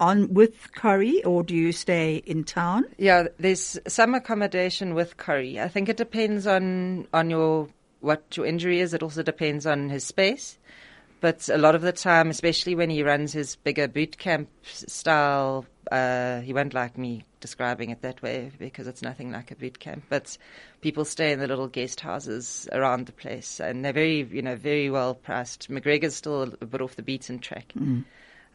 on 0.00 0.34
with 0.34 0.74
Corrie 0.74 1.22
or 1.24 1.42
do 1.42 1.54
you 1.54 1.72
stay 1.72 2.22
in 2.26 2.44
town? 2.44 2.84
Yeah, 2.98 3.28
there's 3.38 3.78
some 3.86 4.14
accommodation 4.14 4.94
with 4.94 5.16
Corrie. 5.16 5.58
I 5.60 5.68
think 5.68 5.88
it 5.88 5.96
depends 5.96 6.46
on 6.46 7.06
on 7.14 7.30
your 7.30 7.68
what 8.00 8.36
your 8.36 8.46
injury 8.46 8.80
is. 8.80 8.94
It 8.94 9.02
also 9.02 9.22
depends 9.22 9.66
on 9.66 9.88
his 9.88 10.04
space. 10.04 10.58
But 11.20 11.48
a 11.48 11.56
lot 11.56 11.74
of 11.74 11.82
the 11.82 11.92
time, 11.92 12.28
especially 12.28 12.74
when 12.74 12.90
he 12.90 13.02
runs 13.02 13.32
his 13.32 13.56
bigger 13.56 13.88
boot 13.88 14.18
camp 14.18 14.48
style, 14.62 15.64
uh, 15.90 16.40
he 16.40 16.52
won't 16.52 16.74
like 16.74 16.98
me 16.98 17.24
describing 17.40 17.90
it 17.90 18.02
that 18.02 18.20
way 18.22 18.52
because 18.58 18.86
it's 18.86 19.02
nothing 19.02 19.32
like 19.32 19.50
a 19.50 19.56
boot 19.56 19.78
camp. 19.78 20.04
But 20.10 20.36
people 20.82 21.04
stay 21.06 21.32
in 21.32 21.38
the 21.40 21.46
little 21.46 21.68
guest 21.68 22.00
houses 22.00 22.68
around 22.70 23.06
the 23.06 23.12
place, 23.12 23.60
and 23.60 23.84
they're 23.84 23.94
very, 23.94 24.24
you 24.24 24.42
know, 24.42 24.56
very 24.56 24.90
well 24.90 25.14
priced. 25.14 25.70
McGregor's 25.70 26.14
still 26.14 26.54
a 26.60 26.66
bit 26.66 26.82
off 26.82 26.96
the 26.96 27.02
beaten 27.02 27.38
track. 27.38 27.72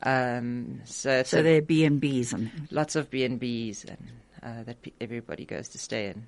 Um, 0.04 0.82
so 0.86 1.24
So 1.24 1.42
they're 1.44 1.62
B 1.62 1.84
and 1.86 2.00
B's 2.00 2.34
and 2.34 2.52
lots 2.70 2.96
of 2.96 3.10
B 3.10 3.24
and 3.24 3.40
B's 3.40 3.86
and 3.86 4.12
uh, 4.44 4.64
that 4.64 4.78
everybody 5.00 5.46
goes 5.46 5.70
to 5.70 5.78
stay 5.78 6.08
in. 6.10 6.28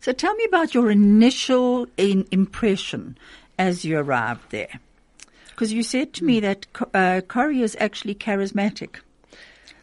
So 0.00 0.12
tell 0.12 0.34
me 0.34 0.44
about 0.44 0.74
your 0.74 0.90
initial 0.90 1.86
in 1.96 2.26
impression 2.30 3.16
as 3.58 3.84
you 3.84 3.98
arrived 3.98 4.50
there. 4.50 4.80
Because 5.50 5.72
you 5.72 5.82
said 5.82 6.12
to 6.14 6.24
me 6.24 6.40
that 6.40 6.66
uh, 6.94 7.20
Corrie 7.28 7.62
is 7.62 7.76
actually 7.78 8.14
charismatic. 8.14 8.96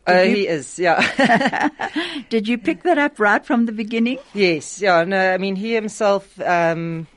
Oh, 0.08 0.24
he 0.24 0.48
is, 0.48 0.80
yeah. 0.80 1.70
Did 2.30 2.48
you 2.48 2.58
pick 2.58 2.84
that 2.84 2.98
up 2.98 3.20
right 3.20 3.46
from 3.46 3.66
the 3.66 3.72
beginning? 3.72 4.18
Yes, 4.34 4.82
yeah. 4.82 5.04
No, 5.04 5.34
I 5.34 5.38
mean 5.38 5.56
he 5.56 5.74
himself. 5.74 6.40
Um, 6.42 7.08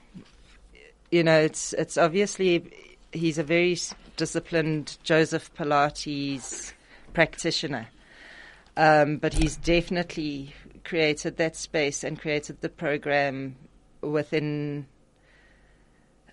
you 1.11 1.23
know, 1.23 1.41
it's 1.41 1.73
it's 1.73 1.97
obviously 1.97 2.71
he's 3.13 3.39
a 3.39 3.43
very 3.43 3.79
disciplined 4.17 4.99
Joseph 5.03 5.53
Pilates 5.55 6.73
practitioner, 7.15 7.89
um, 8.77 9.17
but 9.17 9.35
he's 9.35 9.57
definitely 9.57 10.55
created 10.85 11.37
that 11.37 11.57
space 11.57 12.05
and 12.05 12.21
created 12.21 12.61
the 12.61 12.69
program 12.69 13.57
within 14.01 14.87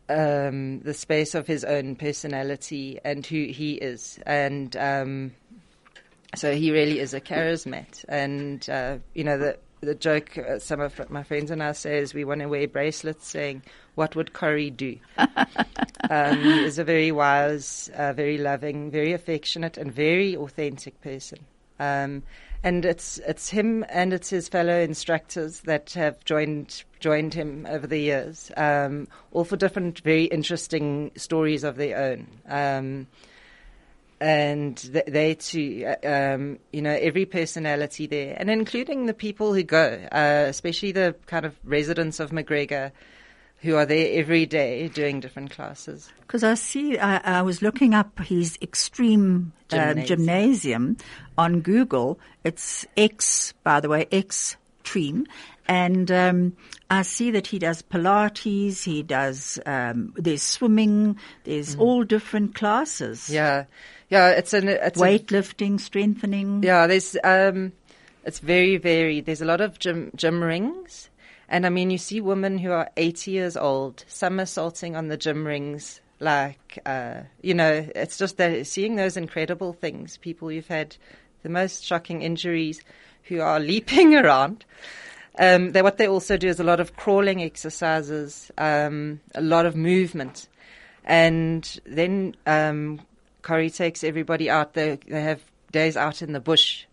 um, 0.10 0.80
the 0.82 0.94
space 0.94 1.36
of 1.36 1.48
his 1.48 1.64
own 1.64 1.96
personality 1.96 3.00
and 3.04 3.26
who 3.26 3.46
he 3.46 3.74
is, 3.74 4.20
and 4.26 4.76
um, 4.76 5.32
so 6.36 6.54
he 6.56 6.72
really 6.72 7.00
is 7.00 7.14
a 7.14 7.22
charismat. 7.22 8.04
And 8.10 8.68
uh, 8.70 8.98
you 9.14 9.24
know 9.24 9.38
the 9.38 9.58
the 9.82 9.96
joke 9.96 10.38
uh, 10.38 10.60
some 10.60 10.82
of 10.82 11.10
my 11.10 11.24
friends 11.24 11.52
and 11.52 11.64
I 11.64 11.72
say 11.72 12.00
is 12.00 12.14
we 12.14 12.26
want 12.26 12.42
to 12.42 12.48
wear 12.48 12.68
bracelets 12.68 13.28
saying 13.28 13.64
what 13.96 14.16
would 14.16 14.34
Corrie 14.34 14.72
do. 14.72 14.98
um, 16.10 16.42
he 16.42 16.64
is 16.64 16.80
a 16.80 16.84
very 16.84 17.12
wise, 17.12 17.90
uh, 17.96 18.14
very 18.14 18.38
loving, 18.38 18.92
very 18.92 19.14
affectionate, 19.14 19.78
and 19.78 19.92
very 19.92 20.36
authentic 20.36 21.00
person. 21.02 21.40
Um, 21.80 22.24
and 22.64 22.86
it's 22.86 23.20
it's 23.20 23.50
him 23.50 23.86
and 23.90 24.14
it's 24.14 24.30
his 24.30 24.50
fellow 24.50 24.80
instructors 24.80 25.62
that 25.62 25.92
have 25.92 26.24
joined 26.26 26.84
joined 27.00 27.34
him 27.34 27.66
over 27.70 27.88
the 27.88 28.00
years, 28.00 28.52
um, 28.58 29.08
all 29.32 29.46
for 29.46 29.56
different, 29.56 30.00
very 30.00 30.26
interesting 30.26 31.12
stories 31.16 31.64
of 31.64 31.78
their 31.78 31.98
own. 31.98 32.28
Um, 32.48 33.08
and 34.22 34.76
th- 34.76 35.06
they 35.06 35.36
too, 35.36 35.86
uh, 36.04 36.08
um, 36.36 36.60
you 36.74 36.82
know, 36.82 36.92
every 36.92 37.26
personality 37.26 38.06
there, 38.06 38.36
and 38.38 38.50
including 38.50 39.06
the 39.06 39.14
people 39.14 39.54
who 39.54 39.64
go, 39.64 39.98
uh, 40.12 40.46
especially 40.48 40.92
the 40.92 41.16
kind 41.26 41.46
of 41.46 41.56
residents 41.64 42.20
of 42.20 42.32
McGregor 42.32 42.92
who 43.62 43.76
are 43.76 43.86
there 43.86 44.20
every 44.20 44.46
day 44.46 44.88
doing 44.88 45.20
different 45.20 45.52
classes. 45.52 46.10
Because 46.22 46.44
I 46.44 46.54
see, 46.54 46.98
I, 46.98 47.40
I, 47.40 47.42
was 47.42 47.62
looking 47.62 47.94
up 47.94 48.20
his 48.20 48.58
extreme 48.62 49.52
uh, 49.72 49.94
gymnasium. 49.94 50.06
gymnasium 50.06 50.98
on 51.38 51.62
Google. 51.62 52.20
It's 52.44 52.86
X, 52.96 53.54
by 53.64 53.80
the 53.80 53.90
way, 53.90 54.08
Extreme. 54.12 55.28
And 55.68 56.10
um, 56.10 56.58
I 56.90 57.04
see 57.04 57.32
that 57.32 57.48
he 57.48 57.60
does 57.60 57.82
Pilates, 57.84 58.84
he 58.84 59.04
does, 59.04 59.60
um, 59.66 60.14
there's 60.16 60.42
swimming, 60.42 61.18
there's 61.44 61.76
mm. 61.76 61.80
all 61.80 62.04
different 62.04 62.56
classes. 62.56 63.30
Yeah. 63.30 63.66
Yeah, 64.10 64.32
it's 64.32 64.54
an 64.54 64.68
it's 64.68 65.00
weightlifting, 65.00 65.76
a, 65.76 65.80
strengthening. 65.80 66.64
Yeah, 66.64 66.88
there's 66.88 67.16
um, 67.24 67.74
it's 68.26 68.40
very 68.40 68.78
varied. 68.78 69.26
There's 69.26 69.42
a 69.42 69.46
lot 69.46 69.62
of 69.62 69.78
gym 69.78 70.12
gym 70.16 70.44
rings, 70.44 71.09
and 71.50 71.66
I 71.66 71.70
mean, 71.70 71.90
you 71.90 71.98
see 71.98 72.22
women 72.22 72.60
who 72.60 72.72
are 72.72 72.92
80 72.96 73.32
years 73.32 73.58
old 73.58 74.06
somersaulting 74.08 74.96
on 74.96 75.08
the 75.08 75.18
gym 75.18 75.46
rings, 75.46 76.00
like 76.20 76.78
uh, 76.86 77.22
you 77.42 77.56
know, 77.56 77.88
it's 77.96 78.20
just 78.20 78.38
that 78.38 78.68
seeing 78.68 78.96
those 78.96 79.18
incredible 79.18 79.74
things. 79.74 80.18
People 80.18 80.50
who've 80.50 80.68
had 80.68 80.96
the 81.42 81.50
most 81.50 81.84
shocking 81.84 82.22
injuries, 82.22 82.82
who 83.24 83.42
are 83.42 83.60
leaping 83.72 84.16
around. 84.16 84.64
Um, 85.40 85.72
they, 85.72 85.82
what 85.82 85.98
they 85.98 86.08
also 86.08 86.38
do 86.38 86.50
is 86.50 86.60
a 86.60 86.64
lot 86.64 86.80
of 86.80 86.96
crawling 86.96 87.42
exercises, 87.42 88.52
um, 88.58 89.20
a 89.34 89.42
lot 89.42 89.66
of 89.66 89.76
movement, 89.76 90.48
and 91.04 91.80
then 91.86 92.36
um, 92.46 93.02
Corrie 93.42 93.70
takes 93.70 94.04
everybody 94.04 94.50
out. 94.50 94.74
They, 94.74 95.00
they 95.08 95.22
have 95.22 95.42
days 95.72 95.98
out 95.98 96.22
in 96.22 96.34
the 96.34 96.40
bush 96.40 96.86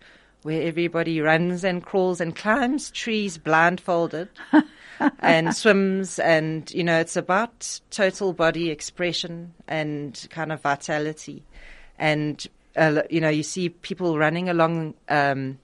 where 0.47 0.63
everybody 0.63 1.21
runs 1.21 1.65
and 1.65 1.83
crawls 1.83 2.21
and 2.21 2.37
climbs 2.37 2.93
trees 2.93 3.37
blindfolded 3.37 4.29
and 5.19 5.55
swims. 5.55 6.21
And, 6.21 6.73
you 6.73 6.85
know, 6.85 7.01
it's 7.01 7.17
about 7.17 7.81
total 7.91 8.33
body 8.33 8.71
expression 8.71 9.53
and 9.67 10.25
kind 10.31 10.53
of 10.53 10.61
vitality. 10.63 11.43
And, 11.99 12.47
uh, 12.77 13.03
you 13.11 13.21
know, 13.21 13.29
you 13.29 13.43
see 13.43 13.71
people 13.71 14.17
running 14.19 14.49
along, 14.49 14.95
um, 15.09 15.59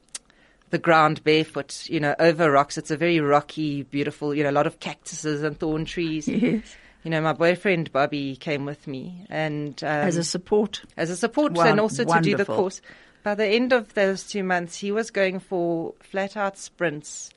the 0.70 0.78
ground 0.78 1.22
barefoot, 1.22 1.88
you 1.88 2.00
know, 2.00 2.16
over 2.18 2.50
rocks. 2.50 2.76
It's 2.76 2.90
a 2.90 2.96
very 2.96 3.20
rocky, 3.20 3.84
beautiful, 3.84 4.34
you 4.34 4.42
know, 4.42 4.50
a 4.50 4.52
lot 4.52 4.66
of 4.66 4.80
cactuses 4.80 5.44
and 5.44 5.56
thorn 5.56 5.84
trees. 5.84 6.26
Yes 6.26 6.76
you 7.04 7.10
know, 7.10 7.20
my 7.20 7.32
boyfriend 7.32 7.90
Bobby 7.92 8.36
came 8.36 8.64
with 8.64 8.86
me, 8.86 9.26
and 9.28 9.82
um, 9.82 9.88
as 9.88 10.16
a 10.16 10.22
support, 10.22 10.82
as 10.96 11.10
a 11.10 11.16
support, 11.16 11.52
wow, 11.52 11.64
and 11.64 11.80
also 11.80 12.04
wonderful. 12.04 12.22
to 12.22 12.30
do 12.30 12.36
the 12.36 12.44
course. 12.44 12.80
By 13.22 13.36
the 13.36 13.46
end 13.46 13.72
of 13.72 13.94
those 13.94 14.24
two 14.24 14.42
months, 14.42 14.78
he 14.78 14.90
was 14.90 15.10
going 15.10 15.38
for 15.38 15.94
flat 16.00 16.36
out 16.36 16.58
sprints 16.58 17.30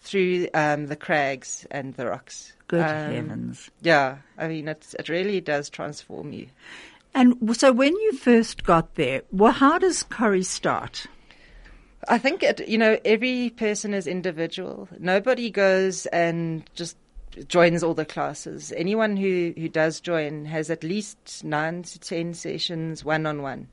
through 0.00 0.48
um, 0.54 0.86
the 0.86 0.96
crags 0.96 1.66
and 1.70 1.94
the 1.94 2.06
rocks. 2.06 2.54
Good 2.68 2.80
um, 2.80 3.12
heavens! 3.12 3.70
Yeah, 3.82 4.18
I 4.38 4.48
mean, 4.48 4.68
it 4.68 4.94
it 4.98 5.08
really 5.08 5.40
does 5.40 5.68
transform 5.68 6.32
you. 6.32 6.48
And 7.14 7.56
so, 7.56 7.72
when 7.72 7.92
you 7.92 8.12
first 8.12 8.64
got 8.64 8.94
there, 8.94 9.22
well, 9.30 9.52
how 9.52 9.78
does 9.78 10.02
Corrie 10.02 10.42
start? 10.42 11.06
I 12.08 12.18
think 12.18 12.42
it, 12.42 12.68
you 12.68 12.78
know 12.78 12.98
every 13.04 13.50
person 13.50 13.92
is 13.92 14.06
individual. 14.06 14.88
Nobody 14.98 15.50
goes 15.50 16.06
and 16.06 16.68
just 16.74 16.96
joins 17.48 17.82
all 17.82 17.94
the 17.94 18.04
classes. 18.06 18.72
Anyone 18.74 19.16
who, 19.16 19.52
who 19.56 19.68
does 19.68 20.00
join 20.00 20.46
has 20.46 20.70
at 20.70 20.82
least 20.82 21.44
nine 21.44 21.82
to 21.82 21.98
ten 21.98 22.32
sessions 22.32 23.04
one 23.04 23.26
on 23.26 23.42
one 23.42 23.68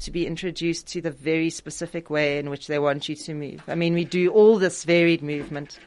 to 0.00 0.10
be 0.10 0.26
introduced 0.26 0.86
to 0.88 1.00
the 1.00 1.10
very 1.10 1.50
specific 1.50 2.10
way 2.10 2.38
in 2.38 2.50
which 2.50 2.66
they 2.66 2.78
want 2.78 3.08
you 3.08 3.16
to 3.16 3.34
move. 3.34 3.62
I 3.66 3.74
mean, 3.74 3.94
we 3.94 4.04
do 4.04 4.30
all 4.30 4.58
this 4.58 4.84
varied 4.84 5.22
movement, 5.22 5.78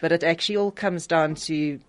but 0.00 0.12
it 0.12 0.24
actually 0.24 0.56
all 0.56 0.70
comes 0.70 1.06
down 1.06 1.34
to 1.36 1.80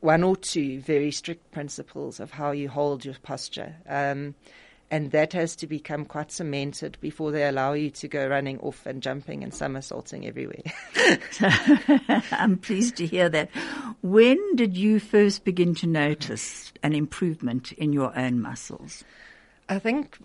one 0.00 0.22
or 0.22 0.36
two 0.36 0.80
very 0.80 1.10
strict 1.10 1.50
principles 1.52 2.20
of 2.20 2.30
how 2.30 2.50
you 2.50 2.68
hold 2.68 3.04
your 3.04 3.14
posture. 3.22 3.74
Um, 3.88 4.34
and 4.90 5.10
that 5.12 5.32
has 5.32 5.56
to 5.56 5.66
become 5.66 6.04
quite 6.04 6.30
cemented 6.30 6.98
before 7.00 7.32
they 7.32 7.48
allow 7.48 7.72
you 7.72 7.90
to 7.90 8.06
go 8.06 8.28
running 8.28 8.60
off 8.60 8.86
and 8.86 9.02
jumping 9.02 9.42
and 9.42 9.52
somersaulting 9.52 10.26
everywhere. 10.26 10.62
I'm 12.30 12.58
pleased 12.58 12.96
to 12.96 13.06
hear 13.06 13.28
that. 13.30 13.50
When 14.02 14.56
did 14.56 14.76
you 14.76 15.00
first 15.00 15.44
begin 15.44 15.74
to 15.76 15.86
notice 15.86 16.72
an 16.82 16.94
improvement 16.94 17.72
in 17.72 17.92
your 17.92 18.16
own 18.16 18.40
muscles? 18.40 19.02
I 19.68 19.78
think, 19.78 20.18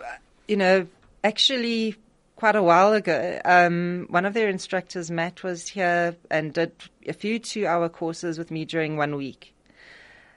you 0.49 0.57
know, 0.57 0.87
actually 1.23 1.95
quite 2.35 2.55
a 2.55 2.63
while 2.63 2.93
ago, 2.93 3.39
um, 3.45 4.07
one 4.09 4.25
of 4.25 4.33
their 4.33 4.49
instructors, 4.49 5.11
Matt, 5.11 5.43
was 5.43 5.67
here 5.67 6.15
and 6.31 6.53
did 6.53 6.71
a 7.05 7.13
few 7.13 7.37
two 7.37 7.67
hour 7.67 7.87
courses 7.89 8.37
with 8.37 8.49
me 8.49 8.65
during 8.65 8.97
one 8.97 9.15
week. 9.15 9.53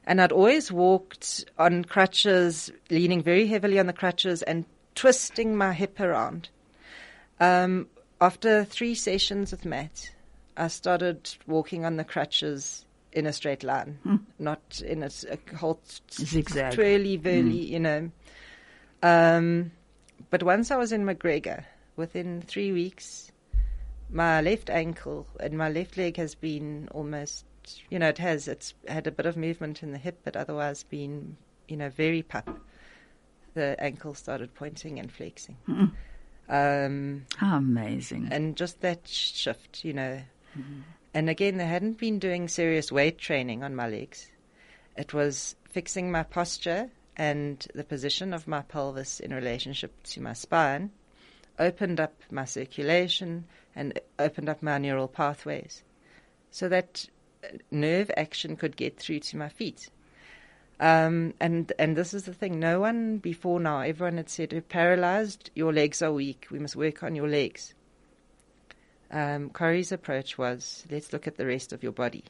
And 0.04 0.20
I'd 0.20 0.32
always 0.32 0.70
walked 0.70 1.44
on 1.58 1.84
crutches, 1.84 2.70
leaning 2.90 3.22
very 3.22 3.46
heavily 3.46 3.78
on 3.78 3.86
the 3.86 3.92
crutches 3.92 4.42
and 4.42 4.64
twisting 4.96 5.56
my 5.56 5.72
hip 5.72 5.98
around. 6.00 6.48
Um, 7.40 7.86
after 8.20 8.64
three 8.64 8.94
sessions 8.94 9.52
with 9.52 9.64
Matt, 9.64 10.10
I 10.56 10.68
started 10.68 11.34
walking 11.46 11.84
on 11.84 11.96
the 11.96 12.04
crutches 12.04 12.84
in 13.12 13.26
a 13.26 13.32
straight 13.32 13.62
line, 13.62 13.98
mm. 14.04 14.20
not 14.38 14.82
in 14.84 15.04
a, 15.04 15.10
a 15.30 15.56
whole 15.56 15.80
zigzag, 16.10 16.74
twirly, 16.74 17.16
whirly, 17.16 17.64
mm. 17.64 17.68
you 17.68 17.80
know. 17.80 18.10
Um, 19.04 19.70
but 20.32 20.42
once 20.42 20.72
I 20.72 20.76
was 20.76 20.90
in 20.90 21.04
McGregor, 21.04 21.62
within 21.94 22.42
three 22.42 22.72
weeks, 22.72 23.30
my 24.10 24.40
left 24.40 24.68
ankle 24.68 25.28
and 25.38 25.56
my 25.56 25.68
left 25.68 25.96
leg 25.96 26.16
has 26.16 26.34
been 26.34 26.88
almost 26.90 27.44
you 27.90 27.98
know, 27.98 28.08
it 28.08 28.18
has. 28.18 28.48
It's 28.48 28.74
had 28.88 29.06
a 29.06 29.10
bit 29.10 29.26
of 29.26 29.36
movement 29.36 29.82
in 29.82 29.92
the 29.92 29.98
hip, 29.98 30.20
but 30.24 30.36
otherwise 30.36 30.82
been, 30.82 31.36
you 31.68 31.76
know, 31.76 31.88
very 31.90 32.22
pup. 32.22 32.48
The 33.54 33.76
ankle 33.78 34.14
started 34.14 34.54
pointing 34.54 34.98
and 34.98 35.12
flexing. 35.12 35.56
Um, 36.48 37.26
How 37.36 37.58
amazing! 37.58 38.28
And 38.30 38.56
just 38.56 38.80
that 38.80 39.06
shift, 39.06 39.84
you 39.84 39.92
know. 39.92 40.20
Mm. 40.58 40.82
And 41.14 41.30
again, 41.30 41.58
they 41.58 41.66
hadn't 41.66 41.98
been 41.98 42.18
doing 42.18 42.48
serious 42.48 42.90
weight 42.90 43.18
training 43.18 43.62
on 43.62 43.76
my 43.76 43.88
legs. 43.88 44.30
It 44.96 45.12
was 45.12 45.54
fixing 45.70 46.10
my 46.10 46.22
posture 46.22 46.90
and 47.16 47.66
the 47.74 47.84
position 47.84 48.32
of 48.32 48.48
my 48.48 48.62
pelvis 48.62 49.20
in 49.20 49.34
relationship 49.34 50.02
to 50.04 50.20
my 50.20 50.32
spine, 50.32 50.90
opened 51.58 52.00
up 52.00 52.14
my 52.30 52.44
circulation 52.44 53.44
and 53.74 53.98
opened 54.18 54.48
up 54.48 54.62
my 54.62 54.78
neural 54.78 55.08
pathways 55.08 55.82
so 56.50 56.68
that 56.68 57.06
nerve 57.70 58.10
action 58.16 58.56
could 58.56 58.76
get 58.76 58.98
through 58.98 59.20
to 59.20 59.36
my 59.36 59.48
feet. 59.48 59.90
Um, 60.80 61.34
and 61.38 61.72
and 61.78 61.96
this 61.96 62.12
is 62.14 62.24
the 62.24 62.34
thing. 62.34 62.58
No 62.58 62.80
one 62.80 63.18
before 63.18 63.60
now, 63.60 63.80
everyone 63.80 64.16
had 64.16 64.28
said, 64.28 64.52
"You're 64.52 64.62
paralyzed. 64.62 65.50
Your 65.54 65.72
legs 65.72 66.02
are 66.02 66.12
weak. 66.12 66.46
We 66.50 66.58
must 66.58 66.74
work 66.74 67.02
on 67.02 67.14
your 67.14 67.28
legs." 67.28 67.74
Um, 69.10 69.50
Corey's 69.50 69.92
approach 69.92 70.38
was 70.38 70.84
let's 70.90 71.12
look 71.12 71.26
at 71.26 71.36
the 71.36 71.46
rest 71.46 71.72
of 71.72 71.82
your 71.82 71.92
body 71.92 72.24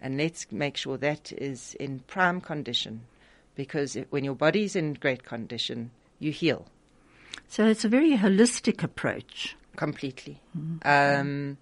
and 0.00 0.16
let's 0.16 0.50
make 0.50 0.76
sure 0.76 0.96
that 0.96 1.32
is 1.32 1.74
in 1.78 2.00
prime 2.00 2.40
condition 2.40 3.02
because 3.60 3.94
when 4.08 4.24
your 4.24 4.34
body's 4.34 4.74
in 4.74 4.94
great 4.94 5.22
condition, 5.24 5.90
you 6.18 6.32
heal 6.32 6.64
So 7.48 7.66
it's 7.66 7.84
a 7.84 7.88
very 7.90 8.16
holistic 8.16 8.82
approach. 8.82 9.54
completely. 9.76 10.40
Um, 10.82 11.58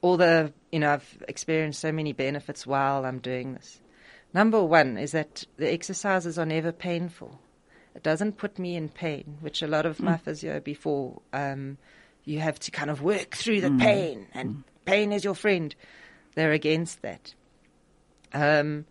all 0.00 0.16
the, 0.16 0.52
you 0.72 0.78
know, 0.78 0.92
I've 0.94 1.22
experienced 1.28 1.80
so 1.80 1.92
many 1.92 2.12
benefits 2.14 2.66
while 2.66 3.04
I'm 3.04 3.18
doing 3.18 3.52
this. 3.52 3.80
Number 4.32 4.64
one 4.64 4.96
is 4.96 5.12
that 5.12 5.44
the 5.58 5.70
exercises 5.70 6.38
are 6.38 6.46
never 6.46 6.72
painful. 6.72 7.38
It 7.94 8.02
doesn't 8.02 8.38
put 8.38 8.58
me 8.58 8.76
in 8.76 8.88
pain, 8.88 9.36
which 9.40 9.60
a 9.62 9.66
lot 9.66 9.84
of 9.84 10.00
my 10.00 10.16
physio 10.16 10.58
before, 10.60 11.20
um, 11.34 11.76
you 12.24 12.38
have 12.40 12.58
to 12.60 12.70
kind 12.70 12.90
of 12.90 13.02
work 13.02 13.34
through 13.34 13.60
the 13.60 13.72
pain 13.78 14.26
and 14.32 14.64
pain 14.86 15.12
is 15.12 15.24
your 15.24 15.34
friend. 15.34 15.74
They're 16.34 16.52
against 16.52 17.02
that. 17.02 17.34
Um, 18.32 18.86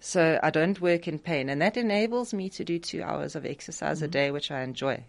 so 0.00 0.38
I 0.42 0.50
don't 0.50 0.80
work 0.80 1.08
in 1.08 1.18
pain, 1.18 1.48
and 1.48 1.60
that 1.62 1.76
enables 1.76 2.34
me 2.34 2.48
to 2.50 2.64
do 2.64 2.78
two 2.78 3.02
hours 3.02 3.34
of 3.34 3.44
exercise 3.46 4.02
a 4.02 4.08
day, 4.08 4.30
which 4.30 4.50
I 4.50 4.62
enjoy. 4.62 5.04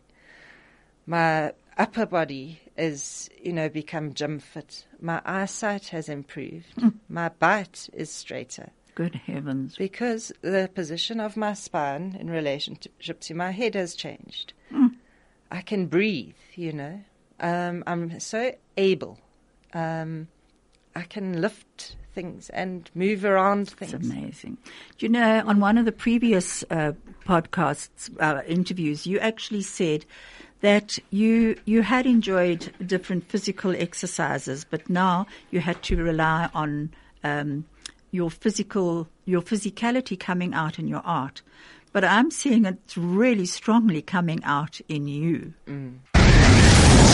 My 1.05 1.53
upper 1.77 2.05
body 2.05 2.59
is, 2.77 3.29
you 3.41 3.53
know, 3.53 3.69
become 3.69 4.13
gym 4.13 4.39
fit. 4.39 4.85
My 4.99 5.21
eyesight 5.25 5.87
has 5.89 6.09
improved. 6.09 6.83
My 7.07 7.29
bite 7.29 7.89
is 7.93 8.11
straighter 8.11 8.71
Good 8.95 9.15
heavens. 9.15 9.75
because 9.77 10.31
the 10.41 10.69
position 10.73 11.19
of 11.19 11.37
my 11.37 11.53
spine 11.53 12.17
in 12.19 12.29
relationship 12.29 13.19
to 13.21 13.33
my 13.33 13.51
head 13.51 13.75
has 13.75 13.95
changed. 13.95 14.53
I 15.51 15.61
can 15.61 15.85
breathe, 15.85 16.35
you 16.55 16.73
know. 16.73 16.99
Um, 17.39 17.83
I'm 17.87 18.19
so 18.19 18.53
able. 18.75 19.19
Um, 19.73 20.27
I 20.95 21.03
can 21.03 21.39
lift 21.41 21.95
things 22.17 22.49
and 22.49 22.89
move 22.95 23.23
around 23.23 23.69
things. 23.69 23.93
It's 23.93 24.09
amazing. 24.09 24.57
Do 24.97 25.05
you 25.05 25.11
know, 25.11 25.43
on 25.45 25.59
one 25.59 25.77
of 25.77 25.85
the 25.85 25.91
previous 25.91 26.63
uh, 26.71 26.93
podcasts, 27.27 28.09
uh, 28.19 28.41
interviews, 28.47 29.05
you 29.05 29.19
actually 29.19 29.61
said 29.61 30.03
that 30.61 30.97
you 31.11 31.55
you 31.65 31.83
had 31.83 32.07
enjoyed 32.07 32.73
different 32.83 33.29
physical 33.29 33.71
exercises, 33.75 34.65
but 34.67 34.89
now 34.89 35.27
you 35.51 35.59
had 35.59 35.83
to 35.83 35.95
rely 35.95 36.49
on 36.55 36.89
um, 37.23 37.65
your 38.09 38.31
physical 38.31 39.07
your 39.25 39.43
physicality 39.43 40.19
coming 40.19 40.55
out 40.55 40.79
in 40.79 40.87
your 40.87 41.03
art. 41.05 41.43
But 41.93 42.03
I'm 42.03 42.31
seeing 42.31 42.65
it 42.65 42.79
really 42.97 43.45
strongly 43.45 44.01
coming 44.01 44.43
out 44.43 44.81
in 44.89 45.07
you. 45.07 45.53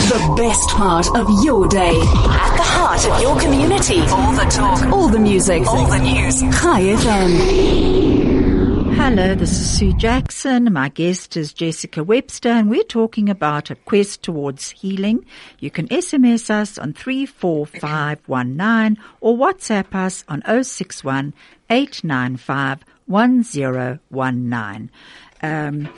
The 0.04 0.34
best 0.36 0.68
part 0.68 1.08
of 1.16 1.26
your 1.42 1.66
day. 1.66 1.88
At 1.88 2.56
the 2.56 2.62
heart 2.62 3.08
of 3.08 3.22
your 3.22 3.40
community. 3.40 4.00
All 4.00 4.32
the 4.32 4.44
talk. 4.50 4.82
All 4.92 5.08
the 5.08 5.18
music. 5.18 5.66
All 5.66 5.86
the 5.86 5.98
news. 5.98 6.42
Chai 6.42 6.82
FM. 6.82 8.94
Hello, 8.96 9.34
this 9.34 9.52
is 9.52 9.78
Sue 9.78 9.94
Jackson. 9.94 10.70
My 10.74 10.90
guest 10.90 11.38
is 11.38 11.54
Jessica 11.54 12.04
Webster, 12.04 12.50
and 12.50 12.68
we're 12.68 12.82
talking 12.82 13.30
about 13.30 13.70
a 13.70 13.76
quest 13.76 14.22
towards 14.22 14.72
healing. 14.72 15.24
You 15.58 15.70
can 15.70 15.88
SMS 15.88 16.50
us 16.50 16.76
on 16.76 16.92
34519 16.92 19.02
or 19.22 19.38
WhatsApp 19.38 19.94
us 19.94 20.22
on 20.28 20.42
061 20.42 21.32
895 21.70 22.80
1019. 23.06 24.90
Um, 25.42 25.88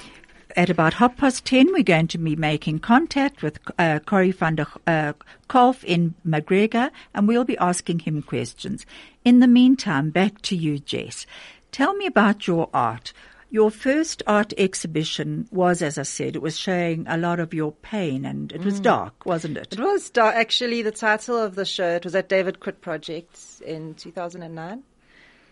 at 0.56 0.70
about 0.70 0.94
half 0.94 1.16
past 1.16 1.44
ten, 1.44 1.72
we're 1.72 1.82
going 1.82 2.08
to 2.08 2.18
be 2.18 2.34
making 2.34 2.78
contact 2.78 3.42
with 3.42 3.58
uh, 3.78 3.98
Corey 4.00 4.32
van 4.32 4.56
der 4.56 4.66
uh, 4.86 5.12
Kolff 5.48 5.84
in 5.84 6.14
McGregor, 6.26 6.90
and 7.14 7.28
we'll 7.28 7.44
be 7.44 7.58
asking 7.58 8.00
him 8.00 8.22
questions. 8.22 8.86
In 9.24 9.40
the 9.40 9.46
meantime, 9.46 10.10
back 10.10 10.40
to 10.42 10.56
you, 10.56 10.78
Jess. 10.78 11.26
Tell 11.72 11.94
me 11.94 12.06
about 12.06 12.46
your 12.46 12.70
art. 12.72 13.12
Your 13.50 13.70
first 13.70 14.22
art 14.26 14.52
exhibition 14.58 15.46
was, 15.52 15.80
as 15.82 15.98
I 15.98 16.02
said, 16.02 16.34
it 16.34 16.42
was 16.42 16.58
showing 16.58 17.06
a 17.06 17.16
lot 17.16 17.38
of 17.38 17.54
your 17.54 17.72
pain, 17.72 18.24
and 18.24 18.50
it 18.50 18.64
was 18.64 18.80
dark, 18.80 19.24
wasn't 19.24 19.56
it? 19.56 19.74
It 19.74 19.78
was 19.78 20.10
dark. 20.10 20.34
actually 20.34 20.82
the 20.82 20.90
title 20.90 21.38
of 21.38 21.54
the 21.54 21.64
show. 21.64 21.90
It 21.90 22.04
was 22.04 22.14
at 22.14 22.28
David 22.28 22.58
Krut 22.60 22.80
Projects 22.80 23.60
in 23.64 23.94
2009. 23.94 24.82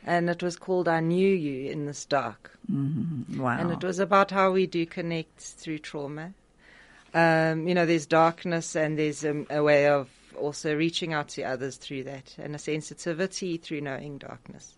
And 0.04 0.28
it 0.28 0.42
was 0.42 0.56
called 0.56 0.86
I 0.86 1.00
Knew 1.00 1.34
You 1.34 1.70
in 1.70 1.86
the 1.86 2.04
Dark. 2.08 2.58
Wow. 2.68 3.56
And 3.58 3.70
it 3.70 3.82
was 3.82 3.98
about 3.98 4.30
how 4.30 4.52
we 4.52 4.66
do 4.66 4.84
connect 4.86 5.40
through 5.40 5.78
trauma. 5.78 6.34
Um, 7.14 7.68
you 7.68 7.74
know, 7.74 7.86
there's 7.86 8.06
darkness 8.06 8.74
and 8.74 8.98
there's 8.98 9.24
um, 9.24 9.46
a 9.48 9.62
way 9.62 9.88
of 9.88 10.10
also 10.36 10.74
reaching 10.74 11.12
out 11.12 11.28
to 11.28 11.42
others 11.42 11.76
through 11.76 12.04
that 12.04 12.34
and 12.38 12.54
a 12.54 12.58
sensitivity 12.58 13.56
through 13.56 13.80
knowing 13.80 14.18
darkness. 14.18 14.74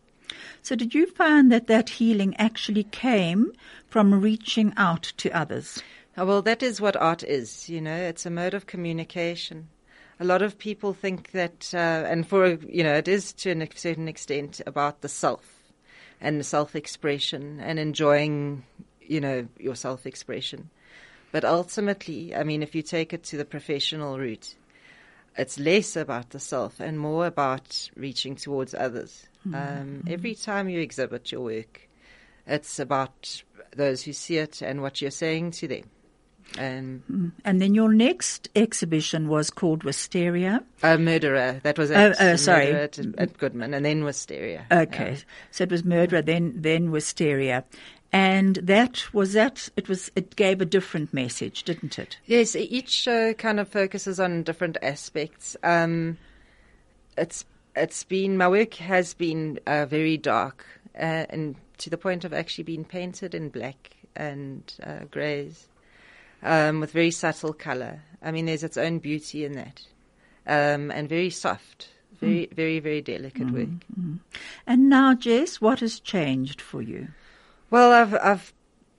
so, 0.63 0.77
did 0.77 0.95
you 0.95 1.07
find 1.07 1.51
that 1.51 1.67
that 1.67 1.89
healing 1.89 2.37
actually 2.37 2.85
came 2.85 3.53
from 3.89 4.21
reaching 4.21 4.75
out 4.77 5.13
to 5.17 5.31
others? 5.31 5.83
Well, 6.17 6.43
that 6.43 6.63
is 6.63 6.81
what 6.81 6.97
art 6.97 7.23
is, 7.23 7.69
you 7.69 7.81
know, 7.81 7.97
it's 7.97 8.27
a 8.27 8.31
mode 8.31 8.55
of 8.55 8.67
communication. 8.67 9.69
A 10.19 10.25
lot 10.25 10.43
of 10.43 10.59
people 10.59 10.95
think 10.95 11.33
that, 11.33 11.73
uh, 11.75 12.05
and 12.09 12.27
for, 12.27 12.47
you 12.47 12.83
know, 12.83 12.95
it 12.95 13.07
is 13.07 13.33
to 13.35 13.51
a 13.51 13.69
certain 13.75 14.09
extent 14.09 14.61
about 14.67 15.03
the 15.03 15.09
self 15.09 15.57
and 16.21 16.45
self 16.45 16.75
expression 16.75 17.61
and 17.61 17.79
enjoying, 17.79 18.65
you 19.01 19.21
know, 19.21 19.47
your 19.59 19.75
self 19.75 20.07
expression. 20.07 20.71
But 21.33 21.45
ultimately, 21.45 22.35
I 22.35 22.45
mean, 22.45 22.63
if 22.63 22.75
you 22.75 22.83
take 22.83 23.13
it 23.13 23.25
to 23.25 23.37
the 23.37 23.45
professional 23.45 24.19
route, 24.19 24.55
it's 25.37 25.59
less 25.59 25.97
about 25.97 26.31
the 26.31 26.41
self 26.41 26.81
and 26.81 26.99
more 26.99 27.27
about 27.27 27.91
reaching 27.95 28.37
towards 28.37 28.75
others. 28.75 29.29
Um, 29.55 30.05
every 30.09 30.35
time 30.35 30.69
you 30.69 30.81
exhibit 30.81 31.31
your 31.31 31.43
work, 31.43 31.89
it's 32.47 32.79
about 32.79 33.43
those 33.75 34.03
who 34.03 34.13
see 34.13 34.39
it 34.39 34.63
and 34.63 34.81
what 34.81 35.03
you're 35.03 35.11
saying 35.11 35.51
to 35.53 35.69
them. 35.69 35.85
Um, 36.59 37.33
And 37.45 37.61
then 37.61 37.75
your 37.75 37.93
next 37.93 38.49
exhibition 38.55 39.29
was 39.29 39.51
called 39.51 39.83
Wisteria. 39.85 40.63
a 40.83 40.97
murderer, 40.97 41.61
that 41.63 41.79
was 41.79 41.91
at, 41.91 42.13
Oh, 42.13 42.15
oh, 42.33 42.37
sorry. 42.37 42.73
At, 42.73 42.99
at 43.19 43.37
Goodman, 43.39 43.75
and 43.75 43.85
then 43.85 44.05
Wisteria. 44.05 44.65
Okay, 44.71 45.11
Yeah. 45.13 45.19
so 45.51 45.65
it 45.65 45.71
was 45.71 45.85
murderer, 45.85 46.23
then 46.23 46.55
then 46.57 46.91
Wisteria, 46.91 47.65
and 48.13 48.57
that 48.63 49.13
was 49.13 49.33
that. 49.35 49.69
It 49.77 49.89
was 49.89 50.11
it 50.17 50.37
gave 50.37 50.61
a 50.61 50.65
different 50.65 51.13
message, 51.13 51.65
didn't 51.65 51.99
it? 51.99 52.19
Yes, 52.27 52.57
each 52.57 52.91
show 52.91 53.35
kind 53.35 53.61
of 53.61 53.69
focuses 53.69 54.19
on 54.21 54.43
different 54.45 54.79
aspects. 54.83 55.57
Um, 55.63 56.17
it's 57.19 57.45
it's 57.75 58.05
been 58.05 58.37
my 58.39 58.49
work 58.49 58.75
has 58.75 59.13
been 59.15 59.59
uh, 59.67 59.85
very 59.87 60.17
dark, 60.17 60.65
uh, 60.95 61.27
and 61.29 61.57
to 61.79 61.91
the 61.91 61.99
point 61.99 62.25
of 62.25 62.33
actually 62.33 62.65
being 62.65 62.85
painted 62.85 63.35
in 63.35 63.51
black 63.51 63.91
and 64.15 64.63
uh, 64.83 65.01
greys, 65.11 65.69
um, 66.43 66.81
with 66.81 66.93
very 66.93 67.11
subtle 67.11 67.53
color. 67.53 68.03
I 68.23 68.31
mean, 68.31 68.47
there's 68.47 68.65
its 68.65 68.77
own 68.77 68.99
beauty 68.99 69.45
in 69.45 69.53
that, 69.53 69.83
um, 70.47 70.91
and 70.91 71.09
very 71.09 71.31
soft, 71.31 71.89
very 72.21 72.47
very 72.53 72.81
very 72.81 73.01
delicate 73.01 73.51
work. 73.51 73.69
And 74.67 74.89
now, 74.89 75.15
Jess, 75.15 75.61
what 75.61 75.81
has 75.81 76.01
changed 76.01 76.61
for 76.61 76.83
you? 76.83 77.09
Well, 77.71 77.93
I've 77.93 78.15
I've 78.15 78.53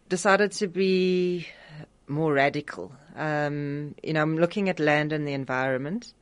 decided 0.10 0.52
to 0.54 0.68
be 0.68 1.48
more 2.08 2.34
radical. 2.34 2.94
Um, 3.16 3.96
you 4.04 4.14
know, 4.14 4.22
I'm 4.22 4.38
looking 4.38 4.70
at 4.70 4.80
land 4.80 5.12
and 5.12 5.28
the 5.28 5.34
environment, 5.34 6.14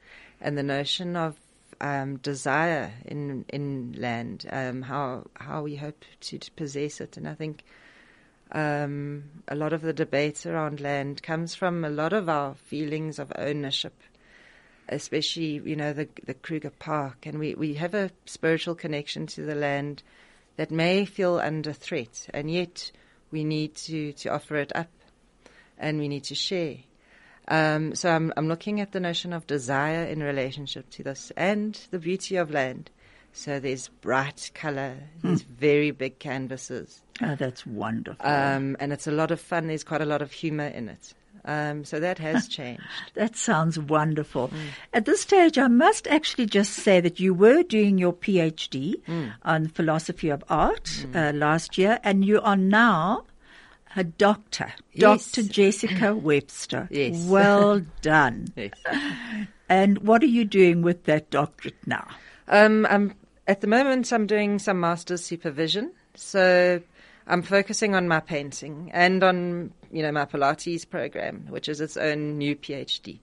and 0.42 0.58
the 0.58 0.64
notion 0.64 1.16
of 1.16 1.36
um, 1.82 2.18
desire 2.18 2.94
in 3.06 3.46
in 3.50 3.96
land, 3.98 4.46
um, 4.52 4.82
how 4.82 5.26
how 5.36 5.64
we 5.64 5.76
hope 5.76 6.06
to 6.22 6.40
possess 6.56 7.02
it, 7.02 7.18
and 7.18 7.28
I 7.28 7.34
think 7.34 7.64
um, 8.52 9.24
a 9.48 9.56
lot 9.56 9.74
of 9.74 9.82
the 9.82 9.94
debate 9.94 10.46
around 10.46 10.80
land 10.80 11.24
comes 11.24 11.56
from 11.56 11.84
a 11.84 11.90
lot 11.90 12.14
of 12.14 12.30
our 12.30 12.56
feelings 12.56 13.20
of 13.20 13.32
ownership, 13.38 13.94
especially 14.88 15.62
you 15.66 15.76
know 15.76 15.94
the 15.94 16.08
the 16.26 16.34
Kruger 16.34 16.70
Park, 16.70 17.26
and 17.26 17.40
we 17.40 17.56
we 17.56 17.74
have 17.76 17.94
a 17.94 18.12
spiritual 18.26 18.76
connection 18.76 19.28
to 19.28 19.42
the 19.42 19.56
land 19.56 20.04
that 20.58 20.72
may 20.72 21.06
feel 21.06 21.40
under 21.40 21.74
threat, 21.74 22.28
and 22.34 22.50
yet 22.52 22.92
we 23.32 23.44
need 23.44 23.76
to 23.76 24.14
to 24.14 24.30
offer 24.30 24.56
it 24.58 24.72
up, 24.76 24.92
and 25.78 26.00
we 26.00 26.08
need 26.08 26.24
to 26.26 26.36
share. 26.36 26.78
Um, 27.48 27.96
so 27.96 28.12
I'm 28.12 28.32
I'm 28.38 28.48
looking 28.48 28.80
at 28.80 28.92
the 28.92 29.00
notion 29.00 29.34
of 29.34 29.48
desire 29.48 30.06
in 30.06 30.22
relationship 30.22 30.90
to 30.92 31.04
this, 31.04 31.32
and 31.36 31.80
the 31.92 32.00
beauty 32.00 32.36
of 32.36 32.52
land. 32.52 32.90
So 33.38 33.60
there's 33.60 33.90
bright 33.90 34.50
color, 34.56 34.96
there's 35.22 35.42
very 35.42 35.92
big 35.92 36.20
canvases. 36.20 37.02
Oh, 37.22 37.36
that's 37.36 37.66
wonderful. 37.66 38.26
Um, 38.26 38.78
and 38.80 38.94
it's 38.94 39.08
a 39.08 39.12
lot 39.12 39.30
of 39.30 39.42
fun. 39.42 39.68
There's 39.68 39.84
quite 39.84 40.02
a 40.02 40.06
lot 40.06 40.22
of 40.22 40.32
humor 40.32 40.68
in 40.68 40.88
it. 40.88 41.14
Um, 41.44 41.84
so 41.84 42.00
that 42.00 42.18
has 42.20 42.48
changed. 42.58 42.82
that 43.16 43.36
sounds 43.36 43.78
wonderful. 43.78 44.52
At 44.94 45.04
this 45.06 45.22
stage, 45.22 45.58
I 45.58 45.68
must 45.68 46.08
actually 46.08 46.46
just 46.46 46.74
say 46.74 47.02
that 47.02 47.20
you 47.20 47.34
were 47.34 47.62
doing 47.62 47.98
your 47.98 48.14
PhD 48.14 48.96
on 49.44 49.68
philosophy 49.68 50.30
of 50.30 50.42
art 50.50 51.06
uh, 51.14 51.34
last 51.36 51.78
year, 51.78 52.00
and 52.06 52.24
you 52.24 52.40
are 52.42 52.56
now 52.58 53.26
a 53.98 54.04
doctor, 54.06 54.74
Yes. 54.94 55.32
Dr. 55.32 55.48
Jessica 55.50 56.16
Webster. 56.30 56.88
Yes. 56.90 57.26
Well 57.26 57.82
done. 58.02 58.48
Yes. 58.56 58.72
And 59.68 59.98
what 60.00 60.24
are 60.24 60.28
you 60.28 60.46
doing 60.46 60.82
with 60.82 61.04
that 61.04 61.30
doctorate 61.32 61.86
now? 61.86 62.08
Um, 62.48 62.86
I'm 62.90 63.14
at 63.48 63.62
the 63.62 63.68
moment. 63.68 64.12
I'm 64.12 64.28
doing 64.28 64.60
some 64.60 64.80
master's 64.80 65.24
supervision, 65.24 65.92
so 66.16 66.82
I'm 67.28 67.42
focusing 67.42 67.96
on 67.96 68.08
my 68.08 68.20
painting 68.20 68.92
and 68.94 69.24
on 69.24 69.72
you 69.92 70.02
know 70.02 70.12
my 70.12 70.26
Pilates 70.26 70.90
program, 70.90 71.48
which 71.50 71.70
is 71.70 71.82
its 71.82 71.98
own 71.98 72.38
new 72.38 72.56
PhD. 72.56 73.20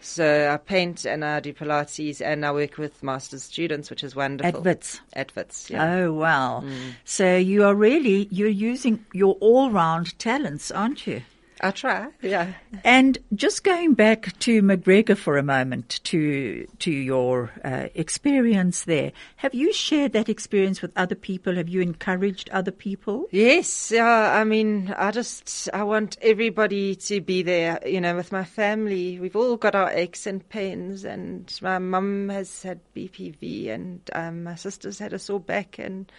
So 0.00 0.50
I 0.52 0.56
paint 0.58 1.04
and 1.04 1.24
I 1.24 1.40
do 1.40 1.52
Pilates 1.52 2.20
and 2.20 2.44
I 2.44 2.52
work 2.52 2.78
with 2.78 3.02
master's 3.02 3.42
students, 3.42 3.90
which 3.90 4.04
is 4.04 4.14
wonderful. 4.14 4.58
At 4.60 4.64
Wits. 4.64 5.00
At 5.14 5.34
Wits, 5.34 5.70
yeah. 5.70 5.84
Oh, 5.84 6.12
wow. 6.12 6.62
Mm. 6.64 6.92
So 7.04 7.36
you 7.36 7.64
are 7.64 7.74
really, 7.74 8.28
you're 8.30 8.48
using 8.48 9.04
your 9.12 9.34
all-round 9.40 10.16
talents, 10.18 10.70
aren't 10.70 11.06
you? 11.06 11.22
I 11.60 11.70
try, 11.70 12.08
yeah. 12.20 12.52
And 12.84 13.16
just 13.34 13.64
going 13.64 13.94
back 13.94 14.38
to 14.40 14.60
McGregor 14.60 15.16
for 15.16 15.38
a 15.38 15.42
moment, 15.42 16.00
to 16.04 16.66
to 16.80 16.90
your 16.90 17.50
uh, 17.64 17.88
experience 17.94 18.84
there, 18.84 19.12
have 19.36 19.54
you 19.54 19.72
shared 19.72 20.12
that 20.12 20.28
experience 20.28 20.82
with 20.82 20.92
other 20.96 21.14
people? 21.14 21.56
Have 21.56 21.68
you 21.68 21.80
encouraged 21.80 22.50
other 22.50 22.70
people? 22.70 23.26
Yes, 23.30 23.90
yeah. 23.90 24.38
I 24.38 24.44
mean, 24.44 24.94
I 24.96 25.10
just 25.12 25.70
I 25.72 25.82
want 25.84 26.18
everybody 26.20 26.94
to 26.96 27.20
be 27.22 27.42
there. 27.42 27.80
You 27.86 28.02
know, 28.02 28.16
with 28.16 28.32
my 28.32 28.44
family, 28.44 29.18
we've 29.18 29.36
all 29.36 29.56
got 29.56 29.74
our 29.74 29.90
aches 29.90 30.26
and 30.26 30.46
pains, 30.48 31.04
and 31.04 31.50
my 31.62 31.78
mum 31.78 32.28
has 32.28 32.62
had 32.62 32.80
BPV, 32.94 33.70
and 33.70 34.00
um, 34.12 34.44
my 34.44 34.56
sister's 34.56 34.98
had 34.98 35.14
a 35.14 35.18
sore 35.18 35.40
back, 35.40 35.78
and 35.78 36.12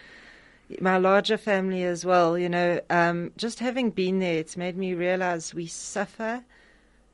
my 0.80 0.98
larger 0.98 1.36
family 1.36 1.82
as 1.84 2.04
well. 2.04 2.38
You 2.38 2.48
know, 2.48 2.80
um, 2.90 3.32
just 3.36 3.58
having 3.58 3.90
been 3.90 4.18
there, 4.18 4.38
it's 4.38 4.56
made 4.56 4.76
me 4.76 4.94
realize 4.94 5.54
we 5.54 5.66
suffer 5.66 6.44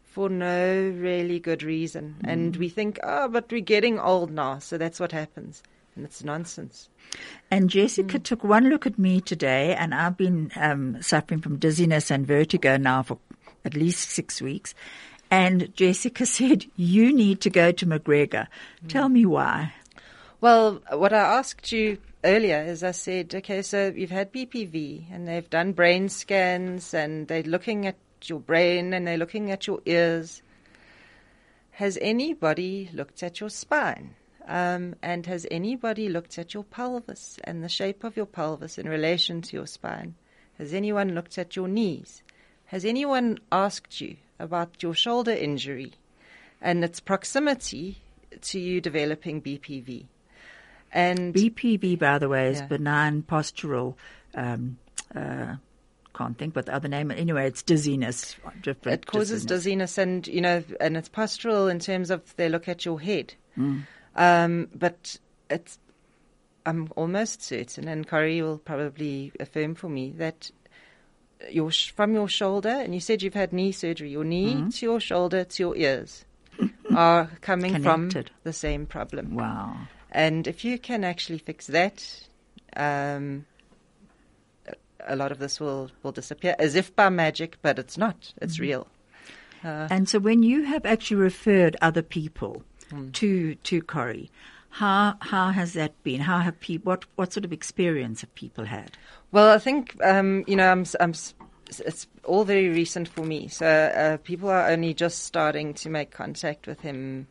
for 0.03 0.29
no 0.29 0.93
really 0.97 1.41
good 1.41 1.63
reason, 1.65 2.15
and 2.23 2.55
we 2.57 2.69
think, 2.69 3.01
oh, 3.03 3.27
but 3.27 3.51
we're 3.51 3.61
getting 3.61 3.99
old 3.99 4.31
now, 4.31 4.61
so 4.61 4.79
that's 4.79 5.01
what 5.01 5.11
happens, 5.11 5.61
and 5.97 6.05
it's 6.05 6.23
nonsense. 6.23 6.89
And 7.51 7.69
Jessica 7.69 8.21
took 8.21 8.45
one 8.45 8.69
look 8.69 8.87
at 8.87 8.97
me 8.97 9.21
today, 9.21 9.75
and 9.75 9.93
I've 9.93 10.17
been 10.17 10.53
um, 10.55 11.03
suffering 11.03 11.41
from 11.41 11.59
dizziness 11.59 12.13
and 12.13 12.25
vertigo 12.25 12.77
now 12.77 13.03
for 13.03 13.19
at 13.65 13.75
least 13.75 14.09
six 14.11 14.41
weeks. 14.41 14.73
And 15.33 15.75
Jessica 15.75 16.27
said, 16.27 16.67
You 16.77 17.13
need 17.13 17.41
to 17.41 17.51
go 17.51 17.73
to 17.73 17.87
McGregor. 17.87 18.47
Tell 18.87 19.09
me 19.09 19.27
why. 19.27 19.75
Well, 20.41 20.81
what 20.93 21.13
I 21.13 21.39
asked 21.39 21.73
you 21.73 21.99
earlier 22.25 22.57
as 22.57 22.83
I 22.83 22.91
said, 22.93 23.35
okay, 23.35 23.63
so 23.63 23.93
you've 23.95 24.11
had 24.11 24.33
BPV 24.33 25.13
and 25.13 25.29
they've 25.29 25.49
done 25.49 25.73
brain 25.73 26.09
scans 26.09 26.95
and 26.95 27.29
they're 27.29 27.43
looking 27.43 27.87
at 27.87 27.97
your 28.25 28.41
brain 28.41 28.93
and 28.95 29.07
they're 29.07 29.19
looking 29.19 29.51
at 29.51 29.67
your 29.67 29.81
ears. 29.85 30.43
Has 31.73 31.99
anybody 32.01 32.91
looked 32.93 33.23
at 33.23 33.41
your 33.41 33.51
spine? 33.51 34.15
Um, 34.47 34.95
and 35.03 35.25
has 35.27 35.47
anybody 35.51 36.09
looked 36.09 36.39
at 36.39 36.53
your 36.53 36.65
pelvis 36.65 37.39
and 37.45 37.63
the 37.63 37.69
shape 37.69 38.05
of 38.05 38.17
your 38.17 38.27
pelvis 38.27 38.79
in 38.79 38.89
relation 38.89 39.43
to 39.43 39.57
your 39.57 39.67
spine? 39.67 40.15
Has 40.59 40.75
anyone 40.75 41.15
looked 41.15 41.39
at 41.39 41.57
your 41.57 41.69
knees? 41.69 42.23
Has 42.67 42.85
anyone 42.85 43.39
asked 43.51 44.01
you 44.01 44.17
about 44.39 44.83
your 44.83 44.95
shoulder 44.95 45.33
injury 45.33 45.93
and 46.61 46.85
its 46.85 47.01
proximity 47.01 47.99
to 48.41 48.59
you 48.59 48.81
developing 48.81 49.41
BPV? 49.43 50.07
And 50.95 51.35
BPV, 51.35 51.99
by 51.99 52.19
the 52.19 52.29
way, 52.29 52.49
is 52.49 52.61
Yeah. 52.61 52.67
benign 52.67 53.23
postural. 53.23 53.97
Um, 54.35 54.79
uh, 55.15 55.57
can't 56.15 56.39
think 56.39 56.55
what 56.55 56.67
the 56.67 56.75
other 56.75 56.87
name. 56.89 57.11
Anyway, 57.11 57.47
it's 57.47 57.63
dizziness. 57.63 58.37
Different 58.63 59.01
it 59.03 59.07
causes 59.07 59.45
dizziness, 59.45 59.99
and 59.99 60.27
you 60.29 60.41
know, 60.41 60.63
and 60.81 60.97
it's 60.97 61.09
postural 61.09 61.69
in 61.69 61.81
terms 61.81 62.11
of 62.11 62.35
they 62.37 62.49
look 62.49 62.69
at 62.69 62.85
your 62.85 63.01
head. 63.01 63.35
Um, 64.17 64.69
but 64.75 65.19
it's, 65.51 65.79
I'm 66.65 66.89
almost 66.95 67.43
certain, 67.43 67.89
and 67.89 68.07
Corey 68.07 68.41
will 68.43 68.59
probably 68.59 69.33
affirm 69.41 69.75
for 69.75 69.89
me 69.89 70.13
that 70.19 70.53
your 71.51 71.73
sh- 71.73 71.91
from 71.91 72.15
your 72.15 72.29
shoulder, 72.29 72.69
and 72.71 72.95
you 72.95 73.01
said 73.01 73.23
you've 73.23 73.35
had 73.35 73.53
knee 73.53 73.73
surgery. 73.73 74.11
Your 74.11 74.25
knee 74.25 74.71
to 74.71 74.87
your 74.87 75.01
shoulder 75.01 75.43
to 75.45 75.63
your 75.63 75.77
ears 75.77 76.25
are 76.95 77.29
coming 77.41 77.83
from 77.83 78.11
the 78.45 78.53
same 78.53 78.87
problem. 78.87 79.35
Wow. 79.35 79.77
And 80.15 80.47
if 80.47 80.65
you 80.65 80.79
can 80.79 81.03
actually 81.03 81.39
fix 81.39 81.67
that, 81.67 82.29
um, 82.77 83.45
a- 85.01 85.17
lot 85.17 85.33
of 85.33 85.39
this 85.41 85.59
will, 85.59 85.91
will 86.03 86.13
disappear 86.13 86.55
as 86.59 86.77
if 86.77 86.95
by 86.95 87.09
magic, 87.09 87.59
but 87.61 87.79
it's 87.79 87.99
not. 87.99 88.33
It's 88.41 88.59
real. 88.61 88.87
And 89.65 90.09
so, 90.09 90.19
when 90.19 90.43
you 90.43 90.65
have 90.65 90.85
actually 90.85 91.17
referred 91.17 91.75
other 91.81 92.03
people 92.03 92.63
to 93.15 93.55
to 93.55 93.81
Corrie, 93.81 94.31
how 94.69 95.17
how 95.21 95.53
has 95.53 95.73
that 95.73 95.95
been? 96.05 96.21
How 96.21 96.41
have 96.41 96.61
people? 96.61 96.91
What 96.91 97.07
what 97.17 97.33
sort 97.33 97.47
of 97.47 97.53
experience 97.53 98.21
have 98.21 98.35
people 98.35 98.67
had? 98.67 98.99
Well, 99.33 99.49
I 99.49 99.59
think 99.59 99.97
um, 100.05 100.45
you 100.47 100.55
know 100.55 100.71
I'm, 100.71 100.85
I'm 101.01 101.15
it's 101.81 102.07
all 102.25 102.45
very 102.45 102.69
recent 102.69 103.09
for 103.09 103.25
me. 103.25 103.49
So 103.49 103.67
uh, 103.67 104.19
people 104.19 104.51
are 104.51 104.69
only 104.69 104.93
just 104.93 105.25
starting 105.25 105.73
to 105.75 105.89
make 105.89 106.11
contact 106.11 106.67
with 106.67 106.81
him. 106.81 107.27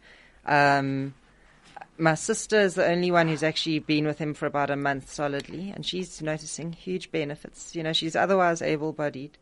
Um, 0.48 1.14
my 1.98 2.16
sister 2.16 2.60
is 2.60 2.76
the 2.76 2.86
only 2.86 3.12
one 3.12 3.28
who's 3.28 3.44
actually 3.44 3.80
been 3.80 4.06
with 4.06 4.18
him 4.18 4.34
for 4.34 4.46
about 4.46 4.70
a 4.70 4.76
month 4.76 5.12
solidly, 5.12 5.72
and 5.72 5.86
she's 5.86 6.22
noticing 6.22 6.74
huge 6.74 7.12
benefits. 7.12 7.76
You 7.76 7.84
know, 7.84 7.94
she's 7.94 8.16
otherwise 8.16 8.62
able-bodied, 8.62 9.38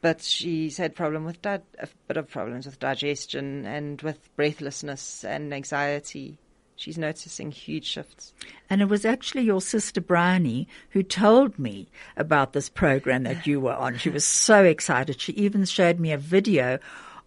but 0.00 0.22
she's 0.22 0.76
had 0.76 0.94
problem 0.94 1.24
with 1.24 1.40
di- 1.42 1.60
a 1.78 1.88
bit 2.08 2.16
of 2.16 2.28
problems 2.28 2.66
with 2.66 2.78
digestion 2.78 3.66
and 3.66 4.00
with 4.02 4.34
breathlessness 4.36 5.24
and 5.24 5.52
anxiety. 5.54 6.38
She's 6.76 6.96
noticing 6.96 7.50
huge 7.50 7.84
shifts. 7.84 8.32
And 8.70 8.80
it 8.80 8.88
was 8.88 9.04
actually 9.04 9.42
your 9.42 9.60
sister 9.60 10.00
Bryony 10.00 10.66
who 10.90 11.02
told 11.02 11.58
me 11.58 11.88
about 12.16 12.54
this 12.54 12.70
program 12.70 13.24
that 13.24 13.46
you 13.46 13.60
were 13.60 13.74
on. 13.74 13.98
She 13.98 14.08
was 14.08 14.24
so 14.24 14.64
excited. 14.64 15.20
She 15.20 15.32
even 15.32 15.66
showed 15.66 16.00
me 16.00 16.12
a 16.12 16.18
video 16.18 16.78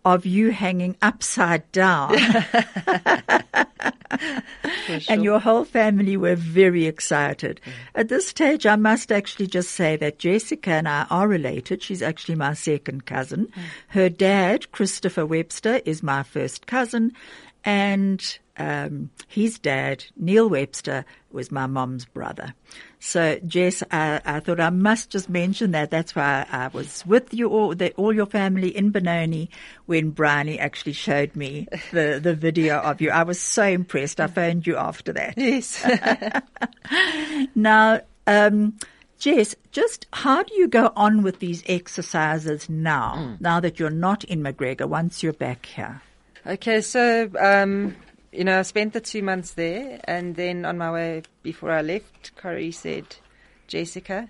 of 0.05 0.25
you 0.25 0.51
hanging 0.51 0.97
upside 1.01 1.71
down. 1.71 2.15
And 5.07 5.23
your 5.23 5.39
whole 5.39 5.63
family 5.63 6.17
were 6.17 6.35
very 6.35 6.85
excited. 6.85 7.61
At 7.95 8.09
this 8.09 8.27
stage, 8.27 8.65
I 8.65 8.75
must 8.75 9.11
actually 9.11 9.47
just 9.47 9.71
say 9.71 9.95
that 9.97 10.19
Jessica 10.19 10.71
and 10.71 10.87
I 10.87 11.05
are 11.09 11.27
related. 11.27 11.81
She's 11.81 12.01
actually 12.01 12.35
my 12.35 12.53
second 12.53 13.05
cousin. 13.05 13.47
Mm. 13.47 13.61
Her 13.89 14.09
dad, 14.09 14.71
Christopher 14.71 15.25
Webster, 15.25 15.81
is 15.85 16.03
my 16.03 16.23
first 16.23 16.67
cousin. 16.67 17.13
And 17.63 18.37
um, 18.57 19.09
his 19.27 19.59
dad, 19.59 20.05
Neil 20.15 20.49
Webster, 20.49 21.05
was 21.31 21.51
my 21.51 21.65
mom's 21.65 22.05
brother. 22.05 22.53
So, 22.99 23.39
Jess, 23.45 23.83
I, 23.91 24.21
I 24.23 24.39
thought 24.39 24.59
I 24.59 24.69
must 24.69 25.09
just 25.09 25.29
mention 25.29 25.71
that. 25.71 25.89
That's 25.91 26.15
why 26.15 26.45
I 26.51 26.67
was 26.67 27.05
with 27.05 27.33
you 27.33 27.49
all, 27.49 27.73
the, 27.75 27.91
all 27.93 28.13
your 28.13 28.27
family 28.27 28.75
in 28.75 28.91
Benoni 28.91 29.49
when 29.87 30.11
Bryony 30.11 30.59
actually 30.59 30.93
showed 30.93 31.35
me 31.35 31.67
the, 31.91 32.19
the 32.21 32.35
video 32.35 32.77
of 32.79 33.01
you. 33.01 33.09
I 33.09 33.23
was 33.23 33.39
so 33.39 33.63
impressed. 33.63 34.19
I 34.19 34.27
phoned 34.27 34.67
you 34.67 34.77
after 34.77 35.13
that. 35.13 35.37
Yes. 35.37 35.83
Now, 37.55 38.01
um, 38.27 38.77
Jess, 39.19 39.55
just 39.71 40.05
how 40.11 40.43
do 40.43 40.53
you 40.55 40.67
go 40.67 40.91
on 40.95 41.23
with 41.23 41.39
these 41.39 41.63
exercises 41.67 42.69
now, 42.69 43.37
now 43.39 43.59
that 43.59 43.79
you're 43.79 43.89
not 43.89 44.23
in 44.25 44.43
McGregor, 44.43 44.85
once 44.85 45.23
you're 45.23 45.33
back 45.33 45.65
here? 45.65 46.01
Okay, 46.45 46.81
so 46.81 47.29
um, 47.39 47.95
you 48.33 48.43
know, 48.43 48.59
I 48.59 48.63
spent 48.63 48.93
the 48.93 49.01
two 49.01 49.21
months 49.21 49.53
there, 49.53 49.99
and 50.05 50.35
then 50.35 50.65
on 50.65 50.77
my 50.77 50.91
way 50.91 51.21
before 51.43 51.71
I 51.71 51.81
left, 51.81 52.35
Corey 52.35 52.71
said, 52.71 53.15
"Jessica, 53.67 54.29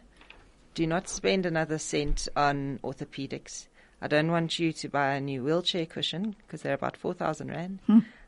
do 0.74 0.86
not 0.86 1.08
spend 1.08 1.46
another 1.46 1.78
cent 1.78 2.28
on 2.36 2.80
orthopedics. 2.84 3.68
I 4.02 4.08
don't 4.08 4.32
want 4.32 4.60
you 4.60 4.74
to 4.74 4.90
buy 4.90 5.14
a 5.14 5.22
new 5.22 5.44
wheelchair 5.44 5.86
cushion 5.86 6.36
because 6.46 6.62
they're 6.62 6.74
about 6.74 6.98
four 6.98 7.14
thousand 7.14 7.50
rand. 7.50 7.80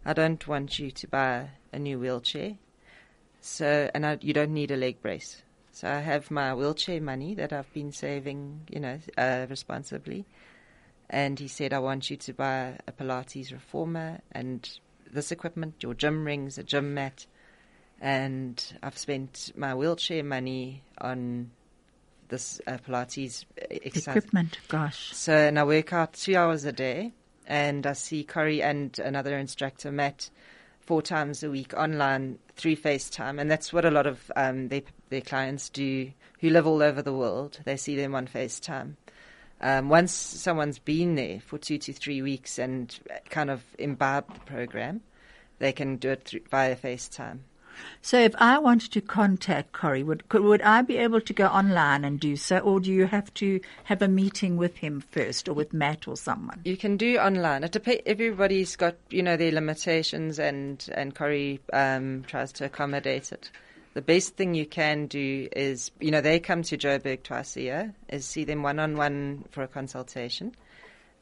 I 0.05 0.13
don't 0.13 0.47
want 0.47 0.79
you 0.79 0.91
to 0.91 1.07
buy 1.07 1.49
a 1.73 1.79
new 1.79 1.99
wheelchair. 1.99 2.53
So, 3.41 3.89
and 3.93 4.05
I, 4.05 4.17
you 4.21 4.33
don't 4.33 4.53
need 4.53 4.71
a 4.71 4.77
leg 4.77 5.01
brace. 5.01 5.41
So 5.71 5.89
I 5.89 5.99
have 5.99 6.31
my 6.31 6.53
wheelchair 6.53 7.01
money 7.01 7.35
that 7.35 7.51
I've 7.51 7.71
been 7.73 7.91
saving, 7.91 8.61
you 8.69 8.79
know, 8.79 8.99
uh, 9.17 9.45
responsibly." 9.49 10.25
and 11.09 11.39
he 11.39 11.47
said, 11.47 11.71
I 11.71 11.79
want 11.79 12.09
you 12.09 12.17
to 12.17 12.33
buy 12.33 12.77
a 12.87 12.91
Pilates 12.91 13.51
reformer 13.51 14.21
and 14.31 14.67
this 15.15 15.31
equipment, 15.31 15.75
your 15.81 15.93
gym 15.93 16.25
rings, 16.25 16.57
a 16.57 16.63
gym 16.63 16.93
mat. 16.93 17.25
And 17.99 18.63
I've 18.83 18.97
spent 18.97 19.51
my 19.55 19.73
wheelchair 19.73 20.23
money 20.23 20.83
on 20.99 21.51
this 22.27 22.61
uh, 22.67 22.77
Pilates 22.77 23.45
exercise. 23.57 24.17
Equipment, 24.17 24.59
gosh. 24.67 25.13
So, 25.13 25.33
and 25.33 25.57
I 25.57 25.63
work 25.63 25.93
out 25.93 26.13
two 26.13 26.35
hours 26.35 26.65
a 26.65 26.71
day, 26.71 27.13
and 27.47 27.87
I 27.87 27.93
see 27.93 28.23
Corey 28.23 28.61
and 28.61 28.97
another 28.99 29.37
instructor, 29.37 29.91
Matt, 29.91 30.29
four 30.81 31.01
times 31.01 31.41
a 31.43 31.49
week 31.49 31.73
online 31.73 32.37
through 32.55 32.75
FaceTime. 32.75 33.39
And 33.39 33.49
that's 33.49 33.71
what 33.71 33.85
a 33.85 33.91
lot 33.91 34.07
of 34.07 34.31
um, 34.35 34.67
their, 34.67 34.81
their 35.09 35.21
clients 35.21 35.69
do 35.69 36.11
who 36.41 36.49
live 36.49 36.67
all 36.67 36.83
over 36.83 37.01
the 37.01 37.13
world. 37.13 37.59
They 37.63 37.77
see 37.77 37.95
them 37.95 38.13
on 38.13 38.27
FaceTime 38.27 38.95
um, 39.61 39.89
once 39.89 40.11
someone's 40.11 40.79
been 40.79 41.15
there 41.15 41.39
for 41.39 41.57
two 41.57 41.77
to 41.77 41.93
three 41.93 42.21
weeks 42.21 42.59
and 42.59 42.97
kind 43.29 43.49
of 43.49 43.63
imbibed 43.79 44.35
the 44.35 44.39
program, 44.41 45.01
they 45.59 45.71
can 45.71 45.97
do 45.97 46.11
it 46.11 46.23
through, 46.25 46.41
via 46.49 46.75
FaceTime. 46.75 47.39
So 48.01 48.17
if 48.19 48.33
I 48.37 48.57
wanted 48.57 48.91
to 48.93 49.01
contact 49.01 49.73
Corey, 49.73 50.03
would 50.03 50.29
could, 50.29 50.43
would 50.43 50.61
I 50.61 50.81
be 50.81 50.97
able 50.97 51.21
to 51.21 51.33
go 51.33 51.47
online 51.47 52.05
and 52.05 52.19
do 52.19 52.35
so, 52.35 52.59
or 52.59 52.79
do 52.79 52.91
you 52.91 53.05
have 53.05 53.33
to 53.35 53.59
have 53.85 54.01
a 54.01 54.07
meeting 54.07 54.57
with 54.57 54.77
him 54.77 55.01
first, 55.01 55.49
or 55.49 55.53
with 55.53 55.73
Matt 55.73 56.07
or 56.07 56.15
someone? 56.15 56.61
You 56.63 56.77
can 56.77 56.97
do 56.97 57.17
online. 57.17 57.63
It 57.63 57.73
dep- 57.73 58.03
everybody's 58.05 58.75
got 58.75 58.95
you 59.09 59.23
know 59.23 59.35
their 59.35 59.51
limitations, 59.51 60.39
and 60.39 60.87
and 60.93 61.13
Corey 61.15 61.59
um, 61.73 62.23
tries 62.27 62.51
to 62.53 62.65
accommodate 62.65 63.31
it. 63.31 63.51
The 63.95 64.01
best 64.01 64.35
thing 64.35 64.53
you 64.53 64.65
can 64.65 65.07
do 65.07 65.47
is 65.55 65.89
you 66.01 66.11
know 66.11 66.19
they 66.19 66.41
come 66.41 66.63
to 66.63 66.77
Joburg 66.77 67.23
twice 67.23 67.55
a 67.55 67.61
year, 67.61 67.95
is 68.09 68.25
see 68.25 68.43
them 68.43 68.61
one 68.61 68.77
on 68.77 68.97
one 68.97 69.45
for 69.51 69.63
a 69.63 69.69
consultation, 69.69 70.53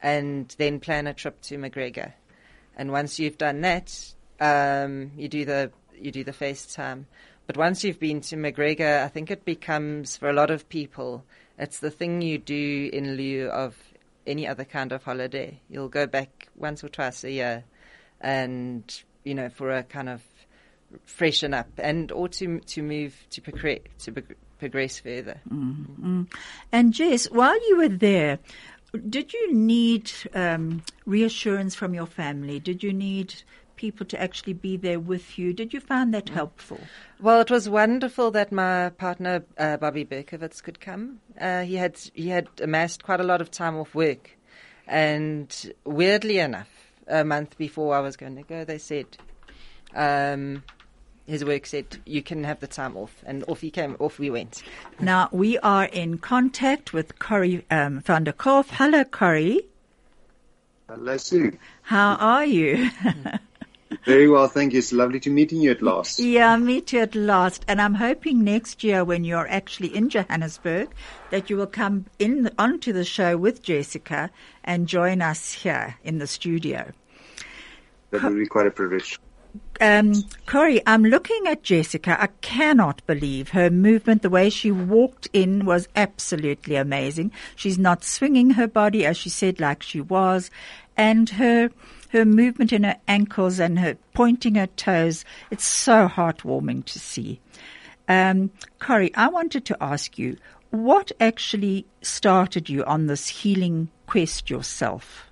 and 0.02 0.52
then 0.58 0.80
plan 0.80 1.06
a 1.06 1.14
trip 1.14 1.40
to 1.42 1.56
McGregor. 1.56 2.12
And 2.76 2.90
once 2.90 3.20
you've 3.20 3.38
done 3.38 3.60
that, 3.60 3.96
um, 4.40 5.12
you 5.16 5.28
do 5.28 5.44
the 5.44 5.70
you 5.96 6.10
do 6.10 6.24
the 6.24 6.32
FaceTime. 6.32 7.04
But 7.46 7.56
once 7.56 7.84
you've 7.84 8.00
been 8.00 8.20
to 8.22 8.36
McGregor, 8.36 9.04
I 9.04 9.08
think 9.08 9.30
it 9.30 9.44
becomes, 9.44 10.16
for 10.16 10.28
a 10.28 10.32
lot 10.32 10.50
of 10.50 10.68
people, 10.68 11.24
it's 11.58 11.78
the 11.78 11.92
thing 11.92 12.22
you 12.22 12.38
do 12.38 12.90
in 12.92 13.16
lieu 13.16 13.50
of 13.50 13.76
any 14.26 14.48
other 14.48 14.64
kind 14.64 14.90
of 14.90 15.04
holiday. 15.04 15.60
You'll 15.68 15.88
go 15.88 16.08
back 16.08 16.48
once 16.56 16.82
or 16.82 16.88
twice 16.88 17.22
a 17.22 17.30
year 17.30 17.64
and, 18.20 18.82
you 19.24 19.34
know, 19.34 19.48
for 19.48 19.70
a 19.70 19.84
kind 19.84 20.08
of 20.08 20.22
freshen 21.04 21.54
up 21.54 21.68
and 21.78 22.10
or 22.12 22.28
to 22.28 22.60
to 22.60 22.82
move 22.82 23.26
to 23.30 23.40
progress 23.40 23.80
to 23.98 24.12
progress 24.58 24.98
further. 24.98 25.40
Mm-hmm. 25.52 26.22
And 26.72 26.92
Jess, 26.92 27.26
while 27.30 27.56
you 27.68 27.76
were 27.78 27.88
there, 27.88 28.38
did 29.08 29.32
you 29.32 29.54
need 29.54 30.10
um, 30.34 30.82
reassurance 31.06 31.74
from 31.74 31.94
your 31.94 32.06
family? 32.06 32.60
Did 32.60 32.82
you 32.82 32.92
need 32.92 33.34
people 33.76 34.06
to 34.06 34.20
actually 34.20 34.52
be 34.52 34.76
there 34.76 35.00
with 35.00 35.38
you. 35.38 35.52
Did 35.52 35.72
you 35.72 35.80
find 35.80 36.14
that 36.14 36.28
helpful? 36.28 36.80
Well, 37.20 37.40
it 37.40 37.50
was 37.50 37.68
wonderful 37.68 38.30
that 38.32 38.52
my 38.52 38.90
partner 38.90 39.44
uh, 39.58 39.76
Bobby 39.76 40.04
Berkowitz 40.04 40.62
could 40.62 40.80
come. 40.80 41.20
Uh, 41.38 41.62
he 41.62 41.76
had 41.76 41.98
he 42.14 42.28
had 42.28 42.48
amassed 42.60 43.02
quite 43.02 43.20
a 43.20 43.24
lot 43.24 43.40
of 43.40 43.50
time 43.50 43.76
off 43.76 43.94
work, 43.94 44.36
and 44.86 45.72
weirdly 45.84 46.38
enough, 46.38 46.70
a 47.06 47.24
month 47.24 47.58
before 47.58 47.94
I 47.94 48.00
was 48.00 48.16
going 48.16 48.36
to 48.36 48.42
go, 48.42 48.64
they 48.64 48.78
said. 48.78 49.06
Um, 49.94 50.64
his 51.26 51.44
work 51.44 51.66
said 51.66 51.98
you 52.04 52.22
can 52.22 52.44
have 52.44 52.60
the 52.60 52.66
time 52.66 52.96
off, 52.96 53.22
and 53.26 53.44
off 53.48 53.60
he 53.60 53.70
came. 53.70 53.96
Off 53.98 54.18
we 54.18 54.30
went. 54.30 54.62
Now 55.00 55.28
we 55.32 55.58
are 55.58 55.86
in 55.86 56.18
contact 56.18 56.92
with 56.92 57.18
Corey 57.18 57.64
um, 57.70 58.00
van 58.00 58.24
der 58.24 58.32
Kolff. 58.32 58.70
Hello, 58.70 59.04
Corey. 59.04 59.62
Hello, 60.88 61.16
Sue. 61.16 61.56
How 61.82 62.16
are 62.16 62.44
you? 62.44 62.90
Very 64.04 64.28
well, 64.28 64.48
thank 64.48 64.72
you. 64.72 64.80
It's 64.80 64.92
lovely 64.92 65.20
to 65.20 65.30
meeting 65.30 65.60
you 65.60 65.70
at 65.70 65.80
last. 65.80 66.18
Yeah, 66.18 66.56
meet 66.56 66.92
you 66.92 67.00
at 67.00 67.14
last. 67.14 67.64
And 67.68 67.80
I'm 67.80 67.94
hoping 67.94 68.44
next 68.44 68.84
year 68.84 69.04
when 69.04 69.24
you're 69.24 69.48
actually 69.48 69.94
in 69.94 70.10
Johannesburg 70.10 70.90
that 71.30 71.48
you 71.48 71.56
will 71.56 71.66
come 71.66 72.06
in 72.18 72.50
onto 72.58 72.92
the 72.92 73.04
show 73.04 73.36
with 73.36 73.62
Jessica 73.62 74.30
and 74.62 74.88
join 74.88 75.22
us 75.22 75.52
here 75.52 75.96
in 76.04 76.18
the 76.18 76.26
studio. 76.26 76.92
That 78.10 78.22
would 78.24 78.36
be 78.36 78.46
quite 78.46 78.66
a 78.66 78.70
privilege. 78.70 79.18
Um, 79.80 80.14
Corey, 80.46 80.80
I'm 80.86 81.04
looking 81.04 81.46
at 81.46 81.62
Jessica. 81.62 82.16
I 82.20 82.28
cannot 82.40 83.04
believe 83.06 83.50
her 83.50 83.70
movement. 83.70 84.22
The 84.22 84.30
way 84.30 84.50
she 84.50 84.70
walked 84.70 85.28
in 85.32 85.64
was 85.64 85.88
absolutely 85.96 86.76
amazing. 86.76 87.32
She's 87.56 87.78
not 87.78 88.04
swinging 88.04 88.50
her 88.50 88.68
body, 88.68 89.04
as 89.04 89.16
she 89.16 89.30
said, 89.30 89.60
like 89.60 89.82
she 89.82 90.00
was. 90.00 90.50
And 90.96 91.28
her 91.30 91.70
her 92.10 92.24
movement 92.24 92.72
in 92.72 92.84
her 92.84 92.96
ankles 93.08 93.58
and 93.58 93.80
her 93.80 93.96
pointing 94.14 94.54
her 94.54 94.68
toes. 94.68 95.24
It's 95.50 95.64
so 95.64 96.06
heartwarming 96.06 96.84
to 96.84 97.00
see. 97.00 97.40
Um, 98.06 98.52
Corey, 98.78 99.12
I 99.16 99.28
wanted 99.28 99.64
to 99.66 99.76
ask 99.82 100.16
you, 100.16 100.36
what 100.70 101.10
actually 101.18 101.86
started 102.02 102.68
you 102.68 102.84
on 102.84 103.06
this 103.06 103.26
healing 103.28 103.90
quest 104.06 104.48
yourself? 104.48 105.30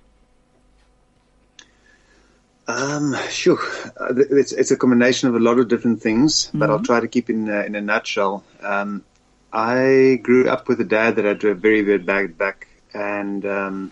Um, 2.67 3.15
sure. 3.29 3.59
Uh, 3.99 4.13
it's, 4.15 4.51
it's 4.51 4.71
a 4.71 4.77
combination 4.77 5.29
of 5.29 5.35
a 5.35 5.39
lot 5.39 5.59
of 5.59 5.67
different 5.67 6.01
things, 6.01 6.49
but 6.53 6.65
mm-hmm. 6.65 6.71
I'll 6.71 6.83
try 6.83 6.99
to 6.99 7.07
keep 7.07 7.29
in 7.29 7.49
uh, 7.49 7.63
in 7.63 7.75
a 7.75 7.81
nutshell. 7.81 8.43
Um, 8.61 9.03
I 9.51 10.19
grew 10.21 10.49
up 10.49 10.67
with 10.67 10.79
a 10.81 10.85
dad 10.85 11.17
that 11.17 11.25
had 11.25 11.43
a 11.43 11.53
very 11.53 11.83
bad 11.83 12.05
back, 12.05 12.37
back 12.37 12.67
and 12.93 13.45
um, 13.45 13.91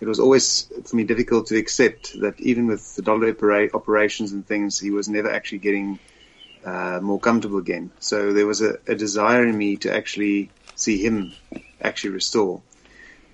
it 0.00 0.06
was 0.06 0.20
always 0.20 0.70
for 0.84 0.96
me 0.96 1.04
difficult 1.04 1.46
to 1.48 1.56
accept 1.56 2.20
that 2.20 2.40
even 2.40 2.66
with 2.66 2.94
the 2.96 3.02
dollar 3.02 3.30
opera- 3.30 3.70
operations 3.74 4.32
and 4.32 4.46
things, 4.46 4.78
he 4.78 4.90
was 4.90 5.08
never 5.08 5.30
actually 5.30 5.58
getting 5.58 5.98
uh, 6.64 7.00
more 7.02 7.18
comfortable 7.18 7.58
again. 7.58 7.90
So 8.00 8.32
there 8.32 8.46
was 8.46 8.60
a, 8.60 8.78
a, 8.86 8.94
desire 8.94 9.46
in 9.46 9.56
me 9.56 9.76
to 9.78 9.94
actually 9.94 10.50
see 10.74 10.98
him 10.98 11.32
actually 11.80 12.10
restore. 12.10 12.60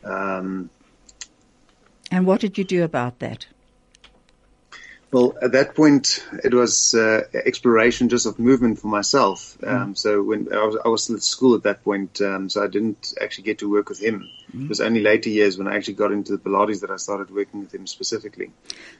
Um, 0.05 0.70
and 2.11 2.27
what 2.27 2.40
did 2.40 2.59
you 2.59 2.64
do 2.64 2.85
about 2.85 3.18
that? 3.18 3.47
Well, 5.14 5.37
at 5.40 5.53
that 5.53 5.77
point, 5.77 6.27
it 6.42 6.53
was 6.53 6.92
uh, 6.92 7.22
exploration 7.33 8.09
just 8.09 8.27
of 8.27 8.40
movement 8.40 8.81
for 8.81 8.88
myself. 8.88 9.57
Mm. 9.61 9.68
Um, 9.68 9.94
so 9.94 10.20
when 10.24 10.53
I 10.53 10.64
was, 10.64 10.77
I 10.85 10.88
was 10.88 11.05
still 11.05 11.14
at 11.14 11.22
school 11.22 11.55
at 11.55 11.62
that 11.62 11.85
point, 11.85 12.20
um, 12.20 12.50
so 12.50 12.64
I 12.64 12.66
didn't 12.66 13.14
actually 13.22 13.44
get 13.44 13.59
to 13.59 13.70
work 13.70 13.90
with 13.90 14.03
him. 14.03 14.29
Mm. 14.53 14.64
It 14.64 14.68
was 14.70 14.81
only 14.81 15.03
later 15.03 15.31
years 15.31 15.57
when 15.57 15.68
I 15.68 15.77
actually 15.77 15.94
got 15.94 16.11
into 16.11 16.33
the 16.33 16.38
Pilates 16.38 16.81
that 16.81 16.90
I 16.90 16.96
started 16.96 17.31
working 17.31 17.61
with 17.61 17.72
him 17.72 17.87
specifically. 17.87 18.50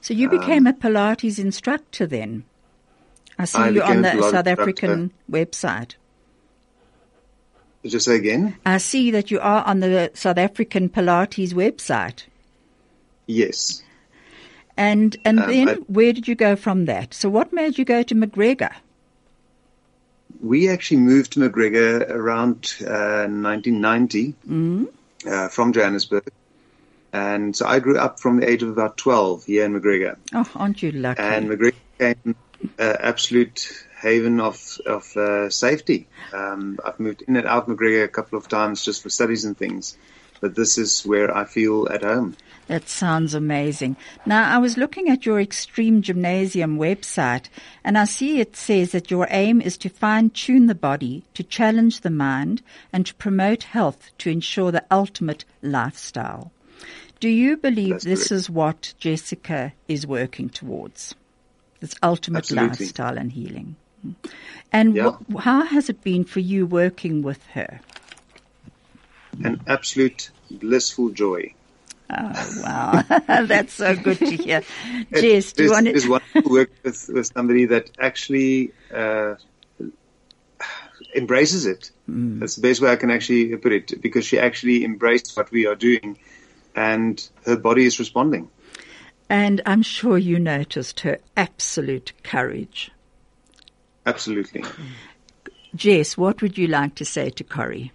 So 0.03 0.15
you 0.15 0.29
became 0.29 0.69
um, 0.69 0.73
a 0.73 0.73
Pilates 0.73 1.41
instructor 1.41 2.07
then? 2.07 2.45
I 3.37 3.47
see 3.47 3.59
I 3.59 3.69
you 3.71 3.83
on 3.83 4.03
the 4.03 4.31
South 4.31 4.47
African 4.47 5.13
website. 5.29 5.97
Did 7.83 7.93
you 7.93 7.99
say 7.99 8.15
again? 8.15 8.57
I 8.65 8.79
see 8.79 9.11
that 9.11 9.33
you 9.33 9.41
are 9.41 9.65
on 9.65 9.81
the 9.81 10.13
South 10.15 10.39
African 10.39 10.91
Pilates 10.91 11.53
website. 11.53 12.27
Yes. 13.27 13.83
And 14.77 15.17
and 15.25 15.41
um, 15.41 15.49
then 15.49 15.69
I, 15.69 15.75
where 15.75 16.13
did 16.13 16.27
you 16.27 16.35
go 16.35 16.57
from 16.57 16.87
that? 16.87 17.15
So 17.15 17.29
what 17.29 17.53
made 17.53 17.79
you 17.79 17.85
go 17.85 18.03
to 18.03 18.15
McGregor? 18.15 18.73
We 20.41 20.69
actually 20.69 20.99
moved 20.99 21.33
to 21.33 21.41
McGregor 21.41 22.09
around 22.11 22.75
uh, 22.81 23.27
1990 23.29 24.33
mm-hmm. 24.33 24.85
uh, 25.27 25.49
from 25.49 25.73
Johannesburg. 25.73 26.31
And 27.15 27.57
so 27.57 27.67
I 27.67 27.79
grew 27.79 27.97
up 27.97 28.19
from 28.19 28.41
the 28.41 28.51
age 28.51 28.65
of 28.65 28.69
about 28.69 28.97
12 28.97 29.45
here 29.45 29.65
in 29.65 29.81
McGregor. 29.81 30.17
Oh, 30.35 30.51
aren't 30.57 30.83
you 30.83 30.91
lucky? 30.91 31.23
And 31.23 31.49
McGregor 31.49 31.75
became 31.97 32.37
an 32.77 32.97
absolute 32.99 33.87
haven 34.01 34.41
of, 34.41 34.79
of 34.85 35.17
uh, 35.17 35.49
safety. 35.49 36.09
Um, 36.33 36.79
I've 36.85 36.99
moved 36.99 37.23
in 37.23 37.37
and 37.37 37.47
out 37.47 37.69
of 37.69 37.77
McGregor 37.77 38.05
a 38.05 38.09
couple 38.09 38.37
of 38.37 38.49
times 38.49 38.85
just 38.85 39.03
for 39.03 39.11
studies 39.11 39.45
and 39.45 39.57
things. 39.57 39.97
But 40.41 40.57
this 40.57 40.77
is 40.77 41.07
where 41.07 41.35
I 41.35 41.45
feel 41.45 41.89
at 41.89 42.03
home. 42.03 42.37
That 42.67 42.89
sounds 42.89 43.35
amazing. 43.35 43.97
Now, 44.25 44.55
I 44.55 44.59
was 44.59 44.79
looking 44.79 45.11
at 45.11 45.27
your 45.27 45.39
Extreme 45.39 46.01
Gymnasium 46.03 46.79
website, 46.79 47.49
and 47.85 47.99
I 47.99 48.05
see 48.05 48.41
it 48.41 48.57
says 48.57 48.93
that 48.93 49.11
your 49.11 49.27
aim 49.31 49.61
is 49.61 49.77
to 49.79 49.91
fine 49.91 50.31
tune 50.31 50.67
the 50.67 50.75
body, 50.75 51.25
to 51.35 51.43
challenge 51.43 52.01
the 52.01 52.11
mind, 52.11 52.63
and 52.93 53.05
to 53.05 53.15
promote 53.17 53.65
health 53.65 54.11
to 54.19 54.31
ensure 54.31 54.73
the 54.73 54.85
ultimate 54.91 55.45
lifestyle. 55.61 56.53
Do 57.21 57.29
you 57.29 57.57
believe 57.57 57.91
That's 57.91 58.05
this 58.05 58.29
correct. 58.29 58.33
is 58.33 58.51
what 58.51 58.95
Jessica 58.99 59.73
is 59.87 60.07
working 60.07 60.49
towards? 60.49 61.15
This 61.81 61.95
ultimate 62.03 62.39
Absolutely. 62.51 62.87
lifestyle 62.87 63.19
and 63.19 63.31
healing. 63.31 63.77
And 64.73 64.97
yeah. 64.97 65.17
wh- 65.33 65.41
how 65.41 65.65
has 65.65 65.91
it 65.91 66.03
been 66.03 66.25
for 66.25 66.41
you 66.41 66.67
working 66.67 67.23
with 67.23 67.45
her? 67.49 67.81
An 69.43 69.61
absolute 69.67 70.31
blissful 70.51 71.11
joy. 71.11 71.55
Oh 72.17 72.63
wow, 72.63 73.03
that's 73.45 73.75
so 73.75 73.97
good 73.97 74.19
to 74.19 74.37
hear. 74.37 74.63
Jess, 75.13 75.53
do 75.53 75.65
you 75.65 75.71
want 75.71 75.87
to? 75.87 75.93
It's 75.93 76.07
wonderful 76.07 76.43
to 76.43 76.49
work 76.49 76.71
with, 76.83 77.11
with 77.13 77.27
somebody 77.27 77.65
that 77.67 77.91
actually 77.99 78.73
uh, 78.93 79.35
embraces 81.15 81.67
it. 81.67 81.91
Mm. 82.09 82.41
That's 82.41 82.57
the 82.57 82.63
best 82.63 82.81
way 82.81 82.91
I 82.91 82.97
can 82.97 83.11
actually 83.11 83.57
put 83.57 83.73
it, 83.73 84.01
because 84.01 84.25
she 84.25 84.39
actually 84.39 84.85
embraced 84.85 85.37
what 85.37 85.51
we 85.51 85.67
are 85.67 85.75
doing, 85.75 86.19
and 86.75 87.27
her 87.47 87.57
body 87.57 87.85
is 87.87 87.99
responding. 87.99 88.49
And 89.29 89.61
I'm 89.67 89.83
sure 89.83 90.19
you 90.19 90.39
noticed 90.39 91.01
her 91.01 91.19
absolute 91.37 92.13
courage. 92.23 92.91
Absolutely. 94.07 94.63
Jess, 95.75 96.17
what 96.17 96.43
would 96.43 96.59
you 96.59 96.69
like 96.69 96.95
to 96.97 97.05
say 97.05 97.31
to 97.31 97.43
Corey? 97.43 97.91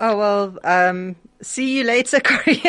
Oh 0.00 0.16
well, 0.16 0.58
um, 0.64 1.16
see 1.42 1.78
you 1.78 1.84
later, 1.84 2.20
Corey. 2.24 2.62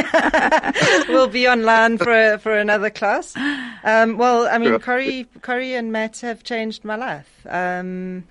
we'll 1.10 1.28
be 1.28 1.48
online 1.48 1.98
for 1.98 2.38
for 2.40 2.58
another 2.58 2.90
class. 2.90 3.36
Um, 3.84 4.18
well, 4.18 4.48
I 4.48 4.58
mean, 4.58 4.80
Corey, 4.80 5.28
Corey 5.42 5.76
and 5.76 5.92
Matt 5.92 6.20
have 6.20 6.44
changed 6.44 6.84
my 6.84 6.96
life 6.96 7.30
um, 7.48 8.26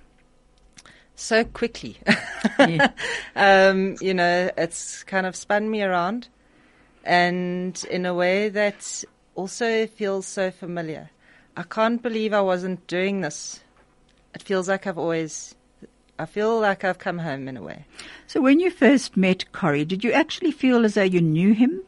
so 1.14 1.44
quickly. 1.44 1.98
um, 3.36 3.96
you 4.00 4.14
know, 4.14 4.50
it's 4.56 5.04
kind 5.04 5.26
of 5.26 5.36
spun 5.36 5.70
me 5.70 5.82
around, 5.82 6.28
and 7.04 7.84
in 7.90 8.04
a 8.04 8.14
way 8.14 8.48
that 8.48 9.04
also 9.38 9.86
feels 9.86 10.26
so 10.26 10.50
familiar. 10.50 11.10
I 11.56 11.62
can't 11.62 12.02
believe 12.02 12.32
I 12.32 12.40
wasn't 12.40 12.86
doing 12.86 13.20
this. 13.20 13.60
It 14.34 14.42
feels 14.42 14.68
like 14.68 14.86
I've 14.86 14.98
always, 14.98 15.54
I 16.18 16.26
feel 16.26 16.58
like 16.60 16.84
I've 16.84 16.98
come 16.98 17.18
home 17.18 17.48
in 17.48 17.56
a 17.56 17.62
way. 17.62 17.84
So 18.26 18.40
when 18.40 18.60
you 18.60 18.70
first 18.70 19.16
met 19.16 19.50
Corrie, 19.52 19.84
did 19.84 20.02
you 20.02 20.12
actually 20.12 20.50
feel 20.50 20.84
as 20.84 20.94
though 20.94 21.02
you 21.02 21.20
knew 21.20 21.52
him? 21.52 21.80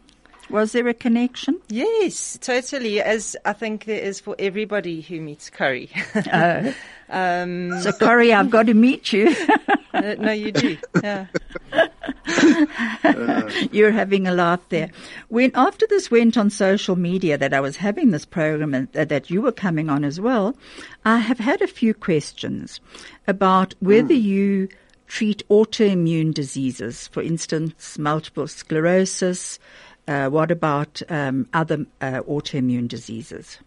Was 0.51 0.73
there 0.73 0.88
a 0.88 0.95
connection? 0.95 1.61
Yes, 1.69 2.37
totally. 2.40 3.01
As 3.01 3.37
I 3.45 3.53
think 3.53 3.85
there 3.85 4.01
is 4.01 4.19
for 4.19 4.35
everybody 4.38 5.01
who 5.01 5.21
meets 5.21 5.49
Corrie. 5.51 5.90
Oh. 6.33 6.75
um, 7.09 7.81
So 7.81 7.93
Corrie, 7.93 8.33
I've 8.33 8.51
got 8.51 8.66
to 8.66 8.75
meet 8.75 9.12
you. 9.12 9.35
no, 9.95 10.33
you 10.33 10.53
do. 10.53 10.77
Yeah. 11.03 11.27
You're 13.72 13.90
having 13.92 14.26
a 14.26 14.33
laugh 14.33 14.61
there. 14.68 14.90
When 15.29 15.50
after 15.55 15.87
this 15.88 16.11
went 16.11 16.37
on 16.37 16.50
social 16.50 16.96
media 16.96 17.38
that 17.38 17.55
I 17.55 17.61
was 17.61 17.76
having 17.76 18.11
this 18.11 18.24
program 18.24 18.74
and 18.74 18.96
uh, 18.96 19.05
that 19.07 19.31
you 19.31 19.42
were 19.42 19.53
coming 19.53 19.88
on 19.88 20.05
as 20.05 20.20
well, 20.20 20.57
I 21.05 21.18
have 21.18 21.38
had 21.38 21.62
a 21.62 21.66
few 21.66 21.94
questions 21.94 22.81
about 23.26 23.74
whether 23.81 24.14
you 24.14 24.68
treat 25.07 25.42
autoimmune 25.48 26.33
diseases, 26.33 27.09
for 27.09 27.22
instance, 27.22 27.98
multiple 27.98 28.46
sclerosis. 28.46 29.59
Uh, 30.07 30.29
what 30.29 30.50
about 30.50 31.03
um, 31.09 31.48
other 31.53 31.85
uh, 32.00 32.20
autoimmune 32.29 32.88
diseases? 32.88 33.59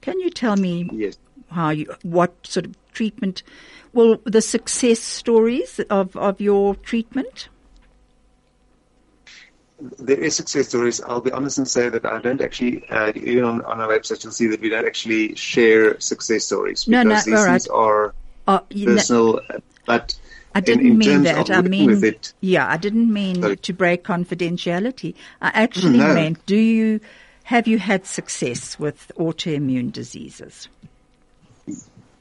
Can 0.00 0.18
you 0.20 0.30
tell 0.30 0.56
me 0.56 0.88
Yes. 0.92 1.18
how 1.50 1.70
you, 1.70 1.92
what 2.02 2.32
sort 2.46 2.66
of 2.66 2.74
treatment, 2.92 3.42
well, 3.92 4.20
the 4.24 4.40
success 4.42 5.00
stories 5.00 5.80
of, 5.90 6.14
of 6.16 6.40
your 6.40 6.74
treatment? 6.76 7.48
There 9.78 10.18
is 10.18 10.34
success 10.34 10.68
stories. 10.68 11.02
I'll 11.02 11.20
be 11.20 11.32
honest 11.32 11.58
and 11.58 11.68
say 11.68 11.90
that 11.90 12.06
I 12.06 12.18
don't 12.20 12.40
actually, 12.40 12.88
uh, 12.88 13.12
even 13.14 13.44
on, 13.44 13.62
on 13.62 13.80
our 13.80 13.88
website, 13.88 14.24
you'll 14.24 14.32
see 14.32 14.46
that 14.46 14.60
we 14.60 14.70
don't 14.70 14.86
actually 14.86 15.34
share 15.34 16.00
success 16.00 16.44
stories 16.46 16.84
because 16.84 17.04
no, 17.04 17.14
these 17.14 17.26
all 17.26 17.44
right. 17.44 17.52
things 17.52 17.66
are 17.68 18.14
know, 18.46 18.60
personal. 18.70 19.40
uh, 19.50 19.58
But 19.84 20.18
I 20.54 20.60
didn't 20.60 20.86
in, 20.86 20.98
mean 20.98 21.22
that. 21.24 21.50
I 21.50 21.60
mean, 21.60 22.02
it, 22.02 22.32
yeah, 22.40 22.66
I 22.66 22.78
didn't 22.78 23.12
mean 23.12 23.42
Sorry. 23.42 23.56
to 23.56 23.72
break 23.74 24.02
confidentiality. 24.02 25.14
I 25.42 25.48
actually 25.48 25.98
No. 25.98 26.14
meant, 26.14 26.46
do 26.46 26.56
you, 26.56 27.00
have 27.44 27.68
you 27.68 27.78
had 27.78 28.06
success 28.06 28.78
with 28.78 29.12
autoimmune 29.18 29.92
diseases? 29.92 30.68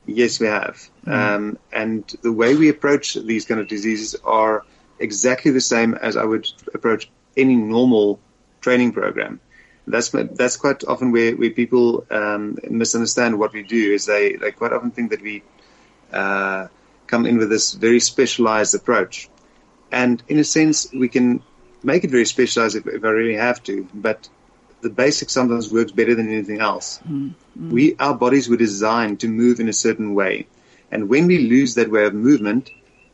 Yes, 0.05 0.41
we 0.41 0.47
have. 0.47 0.77
Um, 1.07 1.57
and 1.71 2.03
the 2.21 2.33
way 2.33 2.55
we 2.55 2.67
approach 2.69 3.13
these 3.13 3.45
kind 3.45 3.61
of 3.61 3.67
diseases 3.69 4.15
are 4.25 4.63
exactly 4.99 5.51
the 5.51 5.61
same 5.61 5.93
as 5.95 6.17
I 6.17 6.25
would 6.25 6.47
approach 6.73 7.09
any 7.37 7.55
normal 7.55 8.19
training 8.61 8.91
program. 8.91 9.39
That's 9.87 10.09
that's 10.09 10.57
quite 10.57 10.83
often 10.83 11.11
where, 11.11 11.35
where 11.35 11.51
people 11.51 12.05
um, 12.09 12.57
misunderstand 12.67 13.37
what 13.37 13.53
we 13.53 13.61
do. 13.63 13.93
Is 13.93 14.05
they, 14.05 14.33
they 14.33 14.51
quite 14.51 14.73
often 14.73 14.91
think 14.91 15.11
that 15.11 15.21
we 15.21 15.43
uh, 16.11 16.67
come 17.05 17.25
in 17.25 17.37
with 17.37 17.49
this 17.49 17.73
very 17.73 17.99
specialized 17.99 18.73
approach, 18.73 19.29
and 19.91 20.23
in 20.27 20.39
a 20.39 20.43
sense 20.43 20.91
we 20.91 21.07
can 21.07 21.43
make 21.83 22.03
it 22.03 22.09
very 22.09 22.25
specialized 22.25 22.75
if, 22.75 22.87
if 22.87 23.03
I 23.03 23.09
really 23.09 23.35
have 23.35 23.61
to. 23.63 23.87
But 23.93 24.27
the 24.81 24.89
basic 24.89 25.29
sometimes 25.29 25.71
works 25.71 25.91
better 25.91 26.15
than 26.15 26.29
anything 26.29 26.61
else. 26.61 26.99
We 27.73 27.95
our 27.97 28.15
bodies 28.15 28.49
were 28.49 28.57
designed 28.57 29.19
to 29.19 29.27
move 29.27 29.59
in 29.59 29.69
a 29.69 29.73
certain 29.73 30.15
way, 30.15 30.47
and 30.91 31.09
when 31.09 31.27
we 31.27 31.37
lose 31.47 31.75
that 31.75 31.91
way 31.91 32.05
of 32.05 32.15
movement, 32.15 32.71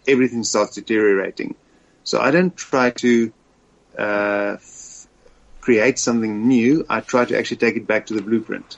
everything 0.07 0.45
starts 0.45 0.75
deteriorating. 0.75 1.55
So 2.05 2.21
I 2.21 2.31
don't 2.31 2.55
try 2.55 2.91
to 2.91 3.33
uh, 3.97 4.57
create 5.61 5.99
something 5.99 6.47
new. 6.47 6.85
I 6.89 7.01
try 7.01 7.25
to 7.25 7.37
actually 7.37 7.57
take 7.57 7.75
it 7.75 7.87
back 7.87 8.07
to 8.07 8.13
the 8.13 8.21
blueprint. 8.21 8.77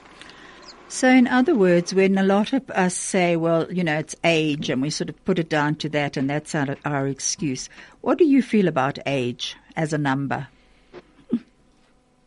So, 0.94 1.10
in 1.10 1.28
other 1.28 1.56
words, 1.56 1.92
when 1.92 2.20
a 2.20 2.24
lot 2.24 2.54
of 2.54 2.70
us 2.70 2.96
say, 2.96 3.36
well, 3.36 3.72
you 3.74 3.84
know, 3.84 3.98
it's 3.98 4.16
age, 4.24 4.70
and 4.70 4.80
we 4.80 4.92
sort 4.92 5.10
of 5.10 5.26
put 5.26 5.40
it 5.40 5.50
down 5.50 5.76
to 5.78 5.90
that, 5.90 6.18
and 6.18 6.30
that's 6.30 6.54
our, 6.54 6.78
our 6.86 7.08
excuse, 7.08 7.68
what 8.02 8.20
do 8.20 8.26
you 8.26 8.44
feel 8.44 8.68
about 8.68 9.00
age 9.08 9.56
as 9.76 9.92
a 9.92 9.98
number? 9.98 10.50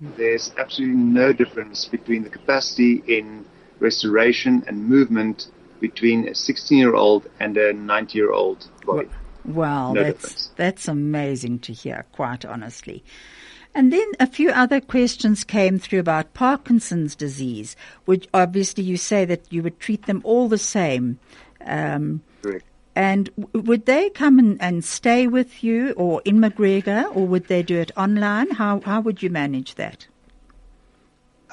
There's 0.01 0.53
absolutely 0.59 0.97
no 0.97 1.33
difference 1.33 1.85
between 1.85 2.25
the 2.25 2.29
capacity 2.29 3.05
in 3.07 3.45
restoration 3.79 4.65
and 4.67 4.89
movement 4.89 5.49
between 5.81 6.27
a 6.27 6.35
16 6.35 6.77
year 6.77 6.95
old 6.95 7.29
and 7.39 7.57
a 7.57 7.73
90 7.73 8.19
year 8.19 8.33
old 8.33 8.69
body. 8.85 9.09
Wow, 9.47 9.93
No 9.93 10.03
that's 10.03 10.23
difference. 10.23 10.51
that's 10.57 10.89
amazing 10.89 11.61
to 11.61 11.73
hear, 11.73 12.05
quite 12.13 12.45
honestly. 12.45 13.05
And 13.75 13.93
then 13.93 14.07
a 14.19 14.27
few 14.27 14.51
other 14.51 14.81
questions 14.81 15.45
came 15.45 15.79
through 15.79 15.99
about 16.01 16.33
Parkinson's 16.33 17.15
disease, 17.15 17.77
which 18.07 18.27
obviously 18.33 18.83
you 18.85 18.97
say 18.97 19.25
that 19.27 19.53
you 19.53 19.63
would 19.63 19.79
treat 19.79 20.07
them 20.07 20.23
all 20.25 20.49
the 20.49 20.57
same. 20.59 21.19
Um, 21.67 22.23
Correct. 22.43 22.65
and 22.95 23.29
w- 23.37 23.67
would 23.69 23.85
they 23.87 24.09
come 24.11 24.39
and, 24.39 24.61
and 24.63 24.83
stay 24.85 25.27
with 25.27 25.63
you 25.63 25.93
or 25.93 26.23
in 26.25 26.39
McGregor, 26.39 27.15
or 27.15 27.27
would 27.27 27.49
they 27.49 27.63
do 27.63 27.79
it 27.79 27.93
online? 27.97 28.51
How 28.53 28.81
how 28.81 29.01
would 29.03 29.23
you 29.23 29.29
manage 29.31 29.75
that? 29.75 30.07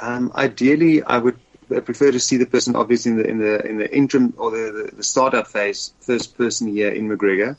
Um, 0.01 0.31
ideally, 0.35 1.03
I 1.03 1.17
would 1.17 1.37
uh, 1.75 1.81
prefer 1.81 2.11
to 2.11 2.19
see 2.19 2.37
the 2.37 2.45
person 2.45 2.75
obviously 2.75 3.11
in 3.11 3.17
the 3.17 3.27
in 3.27 3.37
the 3.39 3.65
in 3.65 3.77
the 3.77 3.95
interim 3.95 4.33
or 4.37 4.51
the, 4.51 4.71
the, 4.91 4.95
the 4.97 5.03
startup 5.03 5.47
phase, 5.47 5.93
first 6.01 6.37
person 6.37 6.67
here 6.67 6.89
in 6.89 7.09
McGregor. 7.09 7.55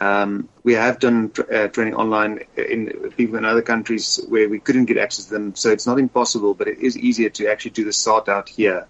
Um, 0.00 0.48
we 0.62 0.74
have 0.74 0.98
done 0.98 1.30
tr- 1.30 1.52
uh, 1.52 1.68
training 1.68 1.94
online 1.94 2.40
in 2.56 3.12
people 3.16 3.36
in 3.36 3.44
other 3.44 3.62
countries 3.62 4.20
where 4.28 4.48
we 4.48 4.58
couldn't 4.58 4.86
get 4.86 4.98
access 4.98 5.26
to 5.26 5.34
them, 5.34 5.54
so 5.54 5.70
it's 5.70 5.86
not 5.86 5.98
impossible, 5.98 6.54
but 6.54 6.68
it 6.68 6.78
is 6.78 6.96
easier 6.96 7.30
to 7.30 7.50
actually 7.50 7.72
do 7.72 7.84
the 7.84 7.92
start 7.92 8.28
out 8.28 8.48
here. 8.48 8.86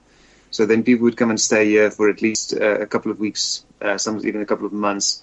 So 0.51 0.65
then 0.65 0.85
people 0.85 1.05
would 1.05 1.17
come 1.17 1.31
and 1.31 1.41
stay 1.41 1.67
here 1.67 1.91
for 1.91 2.09
at 2.09 2.23
least 2.23 2.55
uh, 2.55 2.79
a 2.81 2.87
couple 2.87 3.11
of 3.11 3.19
weeks, 3.19 3.65
uh, 3.83 3.99
sometimes 3.99 4.27
even 4.27 4.41
a 4.41 4.47
couple 4.47 4.67
of 4.67 4.73
months, 4.73 5.23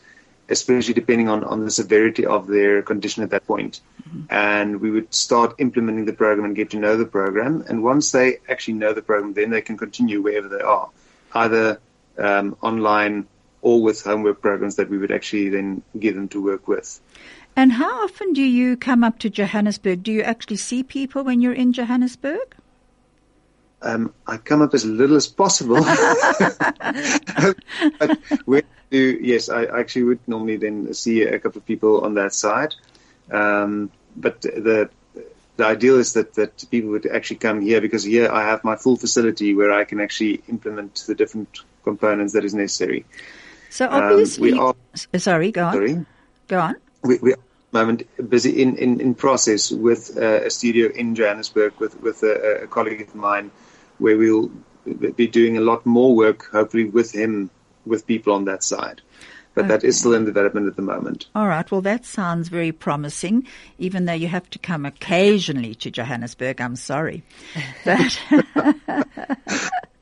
especially 0.49 0.93
depending 0.93 1.29
on, 1.29 1.43
on 1.43 1.63
the 1.63 1.71
severity 1.71 2.25
of 2.25 2.47
their 2.47 2.81
condition 2.81 3.23
at 3.23 3.29
that 3.31 3.47
point. 3.47 3.81
And 4.29 4.81
we 4.81 4.91
would 4.91 5.13
start 5.13 5.55
implementing 5.57 6.05
the 6.05 6.13
program 6.13 6.45
and 6.45 6.55
get 6.55 6.71
to 6.71 6.77
know 6.77 6.97
the 6.97 7.05
program. 7.05 7.63
And 7.67 7.83
once 7.83 8.11
they 8.11 8.39
actually 8.49 8.75
know 8.75 8.93
the 8.93 9.01
program, 9.01 9.33
then 9.33 9.49
they 9.49 9.61
can 9.61 9.77
continue 9.77 10.21
wherever 10.21 10.47
they 10.49 10.61
are, 10.61 10.89
either 11.33 11.79
um, 12.17 12.57
online 12.61 13.27
or 13.61 13.81
with 13.81 14.03
homework 14.03 14.41
programs 14.41 14.75
that 14.75 14.89
we 14.89 14.97
would 14.97 15.11
actually 15.11 15.49
then 15.49 15.81
give 15.97 16.15
them 16.15 16.27
to 16.29 16.43
work 16.43 16.67
with. 16.67 16.99
And 17.55 17.71
how 17.71 18.03
often 18.03 18.33
do 18.33 18.41
you 18.41 18.75
come 18.75 19.03
up 19.03 19.19
to 19.19 19.29
Johannesburg? 19.29 20.03
Do 20.03 20.11
you 20.11 20.21
actually 20.21 20.57
see 20.57 20.83
people 20.83 21.23
when 21.23 21.39
you're 21.39 21.53
in 21.53 21.71
Johannesburg? 21.71 22.55
Um, 23.81 24.13
I 24.25 24.37
come 24.37 24.61
up 24.61 24.73
as 24.73 24.85
little 24.85 25.15
as 25.17 25.27
possible. 25.27 25.75
but 27.99 28.17
when 28.45 28.63
do, 28.93 29.19
yes, 29.21 29.49
I 29.49 29.65
actually 29.65 30.03
would 30.03 30.19
normally 30.27 30.57
then 30.57 30.93
see 30.93 31.23
a 31.23 31.39
couple 31.39 31.59
of 31.59 31.65
people 31.65 32.05
on 32.05 32.13
that 32.13 32.33
side. 32.33 32.75
Um, 33.31 33.89
but 34.15 34.41
the 34.41 34.89
the 35.55 35.65
ideal 35.65 35.99
is 35.99 36.13
that, 36.13 36.33
that 36.33 36.63
people 36.71 36.89
would 36.91 37.05
actually 37.05 37.37
come 37.37 37.61
here 37.61 37.79
because 37.79 38.03
here 38.03 38.29
I 38.31 38.41
have 38.41 38.63
my 38.63 38.75
full 38.75 38.97
facility 38.97 39.53
where 39.53 39.71
I 39.71 39.83
can 39.83 39.99
actually 40.01 40.41
implement 40.47 41.03
the 41.07 41.13
different 41.13 41.59
components 41.83 42.33
that 42.33 42.43
is 42.43 42.53
necessary. 42.55 43.05
So 43.69 43.85
Um, 43.85 44.03
obviously, 44.03 44.53
we 44.53 44.59
are 44.59 44.75
sorry, 45.17 45.51
go 45.51 45.65
on. 45.65 45.73
sorry. 45.73 46.05
Go 46.47 46.59
on. 46.59 46.75
we, 47.03 47.17
we 47.21 47.29
are 47.33 47.37
at 47.37 47.71
the 47.71 47.79
moment 47.79 48.29
busy 48.29 48.61
in, 48.61 48.77
in, 48.77 48.99
in 48.99 49.13
process 49.13 49.71
with 49.71 50.17
uh, 50.17 50.49
a 50.49 50.49
studio 50.49 50.89
in 50.89 51.15
Johannesburg 51.15 51.73
with, 51.79 52.01
with 52.01 52.23
a, 52.23 52.63
a 52.63 52.67
colleague 52.67 53.01
of 53.01 53.13
mine 53.13 53.51
where 53.99 54.17
we'll 54.17 54.49
be 55.15 55.27
doing 55.27 55.57
a 55.57 55.61
lot 55.61 55.85
more 55.85 56.15
work, 56.15 56.49
hopefully 56.51 56.85
with 56.85 57.11
him, 57.13 57.49
with 57.85 58.07
people 58.07 58.33
on 58.33 58.45
that 58.45 58.63
side. 58.63 59.01
But 59.55 59.67
that 59.67 59.83
is 59.83 59.99
still 59.99 60.15
in 60.15 60.25
development 60.25 60.65
at 60.67 60.75
the 60.75 60.81
moment. 60.81 61.27
All 61.35 61.47
right. 61.47 61.69
Well, 61.69 61.81
that 61.81 62.05
sounds 62.05 62.49
very 62.49 62.71
promising, 62.71 63.45
even 63.77 64.05
though 64.05 64.13
you 64.13 64.27
have 64.27 64.49
to 64.49 64.59
come 64.59 64.83
occasionally 64.83 65.75
to 65.75 65.91
Johannesburg. 65.91 66.59
I'm 66.59 66.75
sorry. 66.75 67.23
But 67.85 68.19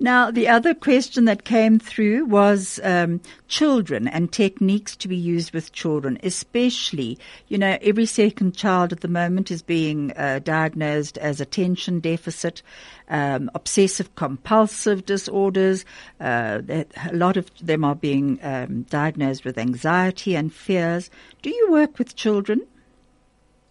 now, 0.00 0.30
the 0.30 0.48
other 0.48 0.74
question 0.74 1.24
that 1.24 1.44
came 1.44 1.78
through 1.78 2.26
was 2.26 2.78
um, 2.82 3.20
children 3.48 4.06
and 4.06 4.30
techniques 4.30 4.94
to 4.96 5.08
be 5.08 5.16
used 5.16 5.52
with 5.52 5.72
children, 5.72 6.18
especially, 6.22 7.18
you 7.48 7.58
know, 7.58 7.78
every 7.80 8.06
second 8.06 8.56
child 8.56 8.92
at 8.92 9.00
the 9.00 9.08
moment 9.08 9.50
is 9.50 9.62
being 9.62 10.12
uh, 10.16 10.40
diagnosed 10.44 11.18
as 11.18 11.40
attention 11.40 12.00
deficit, 12.00 12.62
um, 13.08 13.50
obsessive 13.54 14.14
compulsive 14.14 15.04
disorders. 15.06 15.84
Uh, 16.20 16.60
that 16.62 16.88
a 17.10 17.14
lot 17.14 17.36
of 17.36 17.50
them 17.60 17.84
are 17.84 17.96
being 17.96 18.38
um, 18.42 18.82
diagnosed 18.82 19.44
with 19.44 19.58
anxiety 19.58 20.36
and 20.36 20.52
fears. 20.52 21.10
Do 21.42 21.50
you 21.50 21.70
work 21.70 21.98
with 21.98 22.14
children? 22.14 22.66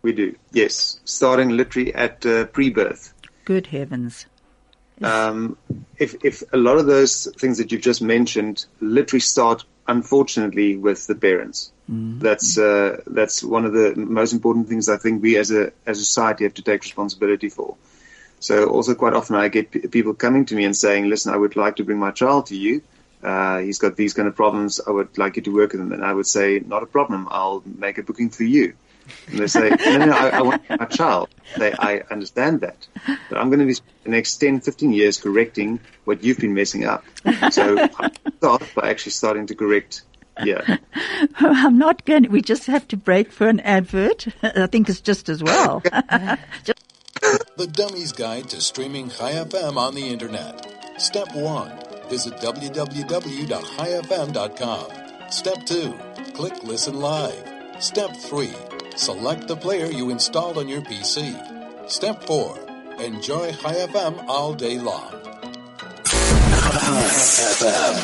We 0.01 0.11
do, 0.11 0.36
yes, 0.51 0.99
starting 1.05 1.49
literally 1.49 1.93
at 1.95 2.25
uh, 2.25 2.45
pre-birth. 2.47 3.13
Good 3.45 3.67
heavens. 3.67 4.25
Um, 5.01 5.57
if, 5.97 6.23
if 6.23 6.43
a 6.53 6.57
lot 6.57 6.77
of 6.77 6.85
those 6.85 7.27
things 7.37 7.57
that 7.57 7.71
you've 7.71 7.81
just 7.81 8.01
mentioned 8.01 8.65
literally 8.79 9.19
start, 9.21 9.65
unfortunately, 9.87 10.77
with 10.77 11.07
the 11.07 11.15
parents. 11.15 11.71
That's 12.19 12.57
uh, 12.57 13.01
that's 13.07 13.43
one 13.43 13.65
of 13.65 13.73
the 13.73 13.93
most 13.95 14.31
important 14.31 14.69
things 14.69 14.87
I 14.87 14.97
think 14.97 15.21
we 15.21 15.37
as 15.37 15.51
a 15.51 15.73
as 15.85 15.99
a 15.99 16.05
society 16.05 16.45
have 16.45 16.53
to 16.53 16.61
take 16.61 16.81
responsibility 16.83 17.49
for. 17.49 17.75
So 18.39 18.69
also 18.69 18.95
quite 18.95 19.13
often 19.13 19.35
I 19.35 19.47
get 19.49 19.71
p- 19.71 19.87
people 19.87 20.13
coming 20.13 20.45
to 20.45 20.55
me 20.55 20.65
and 20.65 20.75
saying, 20.75 21.09
listen, 21.09 21.33
I 21.33 21.37
would 21.37 21.55
like 21.55 21.77
to 21.77 21.83
bring 21.83 21.99
my 21.99 22.11
child 22.11 22.47
to 22.47 22.55
you. 22.55 22.81
Uh, 23.21 23.59
he's 23.59 23.79
got 23.79 23.95
these 23.95 24.13
kind 24.13 24.27
of 24.27 24.35
problems. 24.35 24.81
I 24.85 24.91
would 24.91 25.17
like 25.17 25.37
you 25.37 25.41
to 25.43 25.53
work 25.53 25.71
with 25.71 25.81
him. 25.81 25.93
And 25.93 26.03
I 26.03 26.13
would 26.13 26.27
say, 26.27 26.59
not 26.59 26.83
a 26.83 26.85
problem. 26.85 27.27
I'll 27.31 27.63
make 27.65 27.97
a 27.97 28.03
booking 28.03 28.29
for 28.29 28.43
you. 28.43 28.73
And 29.28 29.39
they 29.39 29.47
say, 29.47 29.70
no, 29.70 29.97
no, 29.97 30.06
no 30.06 30.14
I, 30.14 30.30
I 30.30 30.41
want 30.41 30.70
my 30.70 30.86
child. 30.86 31.30
They, 31.58 31.74
I 31.74 32.04
understand 32.12 32.62
that. 32.62 32.88
But 33.30 33.38
I'm 33.38 33.49
going 33.49 33.60
to 33.60 33.66
be 33.66 33.76
the 34.04 34.10
next 34.10 34.38
10, 34.38 34.62
15 34.62 34.93
years 34.93 35.20
correcting 35.20 35.80
what 36.06 36.24
you've 36.24 36.38
been 36.38 36.54
messing 36.54 36.86
up. 36.86 37.04
So 37.51 37.78
I 37.80 38.12
start 38.38 38.64
by 38.76 38.89
actually 38.89 39.12
starting 39.12 39.47
to 39.47 39.56
correct 39.56 40.04
yeah. 40.43 40.78
I'm 41.36 41.78
not 41.78 42.06
going. 42.06 42.24
To, 42.24 42.30
We 42.30 42.41
just 42.41 42.66
have 42.66 42.88
to 42.89 42.97
break 42.97 43.32
for 43.32 43.47
an 43.47 43.60
advert. 43.60 44.28
I 44.41 44.66
think 44.68 44.89
it's 44.89 45.01
just 45.01 45.30
as 45.30 45.43
well. 45.43 45.84
The 47.56 47.68
Dummy's 47.68 48.12
Guide 48.12 48.49
to 48.49 48.60
Streaming 48.60 49.10
Chai 49.10 49.32
FM 49.34 49.78
on 49.78 49.95
the 49.95 50.10
Internet. 50.10 50.68
Step 50.97 51.34
1. 51.34 51.72
Visit 52.10 52.34
www.chaifm.com. 52.38 55.32
Step 55.32 55.66
2. 55.66 55.93
Click 56.34 56.64
Listen 56.64 56.99
Live. 56.99 57.49
Step 57.80 58.14
3. 58.16 58.51
Select 58.95 59.47
the 59.47 59.55
player 59.55 59.87
you 59.87 60.11
installed 60.11 60.57
on 60.59 60.67
your 60.67 60.81
PC. 60.81 61.89
Step 61.89 62.23
4. 62.23 62.59
Enjoy 62.99 63.51
Chai 63.51 63.73
FM 63.87 64.25
all 64.27 64.53
day 64.53 64.77
long. 64.77 65.09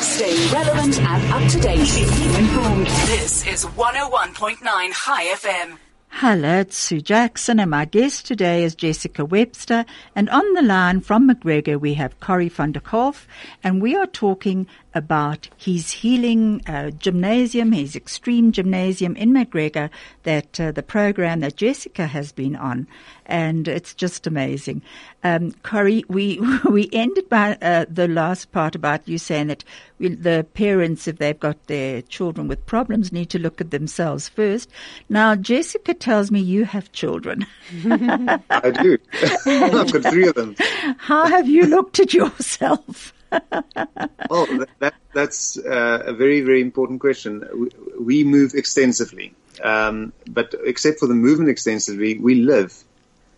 Stay 0.00 0.52
relevant 0.52 0.98
and 0.98 1.32
up 1.32 1.50
to 1.50 1.60
date. 1.60 1.86
Keep 1.86 2.38
informed. 2.38 2.86
This 3.06 3.46
is 3.46 3.64
101.9 3.66 4.58
Chai 4.92 5.24
FM. 5.34 5.78
Hello, 6.12 6.58
it's 6.58 6.76
Sue 6.76 7.00
Jackson, 7.00 7.60
and 7.60 7.70
my 7.70 7.84
guest 7.84 8.26
today 8.26 8.64
is 8.64 8.74
Jessica 8.74 9.24
Webster. 9.24 9.86
And 10.16 10.28
on 10.28 10.54
the 10.54 10.60
line 10.60 11.00
from 11.02 11.30
McGregor, 11.30 11.80
we 11.80 11.94
have 11.94 12.18
Corrie 12.18 12.48
van 12.48 12.72
der 12.72 12.80
Kolff, 12.80 13.26
and 13.62 13.80
we 13.80 13.94
are 13.96 14.06
talking 14.06 14.66
about 14.94 15.48
his 15.56 15.90
healing 15.90 16.62
uh, 16.66 16.90
gymnasium, 16.90 17.72
his 17.72 17.94
extreme 17.94 18.52
gymnasium 18.52 19.16
in 19.16 19.32
McGregor, 19.32 19.90
that 20.24 20.58
uh, 20.60 20.72
the 20.72 20.82
program 20.82 21.40
that 21.40 21.56
Jessica 21.56 22.06
has 22.06 22.32
been 22.32 22.56
on, 22.56 22.86
and 23.26 23.68
it's 23.68 23.94
just 23.94 24.26
amazing. 24.26 24.82
Um, 25.22 25.52
Corrie, 25.62 26.04
we 26.08 26.40
we 26.70 26.88
ended 26.92 27.28
by 27.28 27.56
uh, 27.62 27.86
the 27.88 28.08
last 28.08 28.52
part 28.52 28.74
about 28.74 29.06
you 29.06 29.18
saying 29.18 29.46
that 29.48 29.64
we, 29.98 30.08
the 30.08 30.46
parents, 30.54 31.06
if 31.06 31.18
they've 31.18 31.38
got 31.38 31.66
their 31.66 32.02
children 32.02 32.48
with 32.48 32.66
problems, 32.66 33.12
need 33.12 33.30
to 33.30 33.38
look 33.38 33.60
at 33.60 33.70
themselves 33.70 34.28
first. 34.28 34.70
Now, 35.08 35.36
Jessica 35.36 35.94
tells 35.94 36.30
me 36.30 36.40
you 36.40 36.64
have 36.64 36.90
children. 36.92 37.46
I 38.50 38.70
do. 38.70 38.98
I've 39.46 39.92
got 39.92 40.10
three 40.10 40.28
of 40.28 40.34
them. 40.34 40.56
How 40.98 41.26
have 41.26 41.48
you 41.48 41.66
looked 41.66 42.00
at 42.00 42.12
yourself? 42.12 43.12
Well, 43.30 44.46
that, 44.46 44.68
that, 44.78 44.94
that's 45.12 45.58
uh, 45.58 46.02
a 46.06 46.12
very, 46.12 46.40
very 46.40 46.60
important 46.60 47.00
question. 47.00 47.48
We, 47.54 47.70
we 47.98 48.24
move 48.24 48.54
extensively, 48.54 49.34
um, 49.62 50.12
but 50.28 50.54
except 50.64 51.00
for 51.00 51.06
the 51.06 51.14
movement 51.14 51.50
extensively, 51.50 52.18
we 52.18 52.36
live 52.36 52.72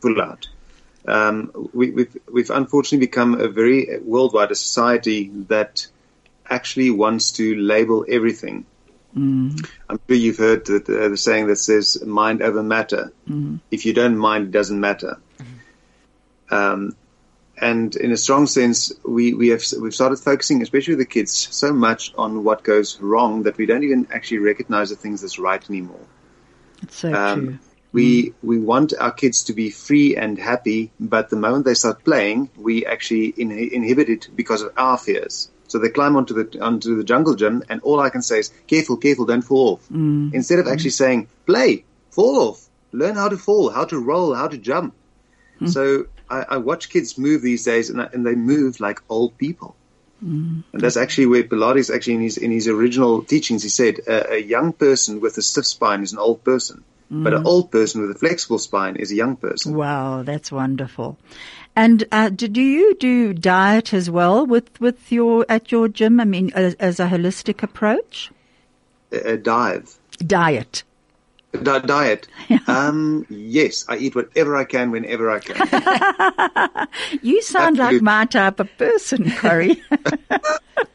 full 0.00 0.20
out. 0.20 0.48
Um, 1.06 1.50
we, 1.72 1.90
we've, 1.90 2.16
we've 2.30 2.50
unfortunately 2.50 3.06
become 3.06 3.40
a 3.40 3.48
very 3.48 3.98
worldwide 4.00 4.50
a 4.50 4.54
society 4.54 5.28
that 5.48 5.86
actually 6.48 6.90
wants 6.90 7.32
to 7.32 7.56
label 7.56 8.04
everything. 8.08 8.66
I'm 9.88 10.00
sure 10.06 10.16
you've 10.16 10.38
heard 10.38 10.64
the, 10.66 10.78
the, 10.78 11.08
the 11.10 11.16
saying 11.16 11.48
that 11.48 11.56
says 11.56 12.02
mind 12.04 12.40
over 12.42 12.62
matter. 12.62 13.12
If 13.70 13.84
you 13.84 13.92
don't 13.92 14.16
mind, 14.16 14.46
it 14.46 14.50
doesn't 14.52 14.80
matter. 14.80 15.18
Um, 16.50 16.96
and 17.62 17.94
in 17.94 18.10
a 18.10 18.16
strong 18.16 18.48
sense, 18.48 18.92
we, 19.04 19.34
we 19.34 19.48
have 19.48 19.62
we've 19.80 19.94
started 19.94 20.18
focusing, 20.18 20.62
especially 20.62 20.94
with 20.94 21.06
the 21.06 21.14
kids, 21.14 21.48
so 21.52 21.72
much 21.72 22.12
on 22.18 22.42
what 22.42 22.64
goes 22.64 23.00
wrong 23.00 23.44
that 23.44 23.56
we 23.56 23.66
don't 23.66 23.84
even 23.84 24.08
actually 24.12 24.38
recognize 24.38 24.90
the 24.90 24.96
things 24.96 25.20
that's 25.20 25.38
right 25.38 25.62
anymore. 25.70 26.04
It's 26.82 26.96
so 26.96 27.14
Um, 27.14 27.46
true. 27.46 27.58
we 27.92 28.06
mm. 28.30 28.34
we 28.42 28.58
want 28.58 28.92
our 28.98 29.12
kids 29.12 29.44
to 29.44 29.52
be 29.52 29.70
free 29.70 30.16
and 30.16 30.38
happy, 30.38 30.90
but 30.98 31.30
the 31.30 31.36
moment 31.36 31.64
they 31.64 31.74
start 31.74 32.02
playing, 32.02 32.50
we 32.56 32.84
actually 32.84 33.26
in, 33.28 33.52
inhibit 33.52 34.08
it 34.08 34.28
because 34.34 34.62
of 34.62 34.72
our 34.76 34.98
fears. 34.98 35.48
So 35.68 35.78
they 35.78 35.88
climb 35.88 36.16
onto 36.16 36.34
the 36.34 36.60
onto 36.60 36.96
the 36.96 37.04
jungle 37.04 37.36
gym, 37.36 37.62
and 37.70 37.80
all 37.82 38.00
I 38.00 38.10
can 38.10 38.22
say 38.22 38.40
is, 38.40 38.50
"Careful, 38.66 38.96
careful, 38.96 39.24
don't 39.24 39.42
fall 39.42 39.74
off." 39.74 39.88
Mm. 39.88 40.34
Instead 40.34 40.58
of 40.58 40.66
mm. 40.66 40.72
actually 40.72 40.96
saying, 41.02 41.28
"Play, 41.46 41.84
fall 42.10 42.40
off, 42.48 42.68
learn 42.90 43.14
how 43.14 43.28
to 43.28 43.38
fall, 43.38 43.70
how 43.70 43.84
to 43.84 43.98
roll, 44.00 44.34
how 44.34 44.48
to 44.48 44.58
jump." 44.58 44.94
So 45.64 46.06
I, 46.36 46.40
I 46.54 46.56
watch 46.70 46.88
kids 46.94 47.18
move 47.26 47.42
these 47.42 47.64
days, 47.64 47.90
and, 47.90 48.00
I- 48.02 48.10
and 48.14 48.24
they 48.26 48.34
move 48.34 48.80
like 48.80 48.98
old 49.08 49.32
people. 49.38 49.74
And 50.72 50.80
that's 50.82 50.96
actually 50.96 51.26
where 51.26 51.42
Pilates, 51.42 51.94
actually 51.94 52.14
in 52.14 52.22
his 52.22 52.36
in 52.38 52.50
his 52.52 52.68
original 52.68 53.22
teachings, 53.32 53.62
he 53.62 53.68
said 53.68 53.94
a, 54.06 54.34
a 54.34 54.38
young 54.54 54.72
person 54.72 55.20
with 55.20 55.36
a 55.36 55.42
stiff 55.42 55.66
spine 55.66 56.02
is 56.02 56.12
an 56.12 56.18
old 56.18 56.42
person, 56.44 56.84
but 57.10 57.34
an 57.34 57.44
old 57.44 57.70
person 57.70 58.00
with 58.02 58.10
a 58.16 58.18
flexible 58.18 58.58
spine 58.58 58.96
is 58.96 59.10
a 59.12 59.14
young 59.14 59.36
person. 59.36 59.74
Wow, 59.74 60.22
that's 60.22 60.50
wonderful. 60.50 61.18
And 61.74 62.04
uh, 62.12 62.28
do, 62.30 62.48
do 62.48 62.62
you 62.62 62.94
do 62.94 63.34
diet 63.34 63.92
as 63.92 64.08
well 64.08 64.46
with, 64.46 64.80
with 64.80 65.10
your 65.12 65.44
at 65.48 65.72
your 65.72 65.88
gym? 65.88 66.20
I 66.20 66.24
mean, 66.24 66.52
as, 66.54 66.74
as 66.74 67.00
a 67.00 67.06
holistic 67.08 67.62
approach, 67.62 68.30
A, 69.10 69.32
a 69.32 69.36
dive, 69.36 69.98
diet. 70.24 70.84
Di- 71.52 71.80
diet. 71.80 72.28
Um, 72.66 73.26
yes, 73.28 73.84
I 73.88 73.96
eat 73.96 74.14
whatever 74.14 74.56
I 74.56 74.64
can 74.64 74.90
whenever 74.90 75.30
I 75.30 75.40
can. 75.40 76.88
You 77.22 77.42
sound 77.42 77.78
like 77.78 78.00
my 78.02 78.24
type 78.24 78.60
of 78.60 78.68
person, 78.78 79.30
Corrie. 79.30 79.82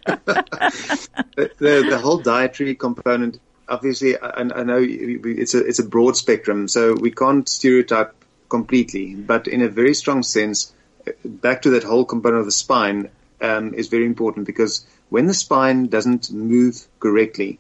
the, 0.06 1.52
the, 1.58 1.88
the 1.90 2.00
whole 2.02 2.18
dietary 2.18 2.76
component, 2.76 3.40
obviously, 3.68 4.18
I, 4.18 4.30
I 4.40 4.64
know 4.64 4.80
it's 4.80 5.54
a 5.54 5.60
it's 5.66 5.80
a 5.80 5.84
broad 5.84 6.16
spectrum, 6.16 6.68
so 6.68 6.94
we 6.94 7.12
can't 7.12 7.48
stereotype 7.48 8.14
completely. 8.50 9.16
But 9.16 9.48
in 9.48 9.62
a 9.62 9.70
very 9.70 9.94
strong 9.94 10.24
sense, 10.24 10.74
uh, 11.08 11.12
back 11.26 11.64
to 11.64 11.72
that 11.72 11.84
whole 11.84 12.06
component 12.06 12.40
of 12.40 12.46
the 12.46 12.52
spine 12.52 13.10
um, 13.42 13.74
is 13.74 13.88
very 13.88 14.06
important 14.06 14.46
because 14.46 14.86
when 15.10 15.26
the 15.28 15.34
spine 15.34 15.88
doesn't 15.88 16.32
move 16.32 16.88
correctly, 17.00 17.60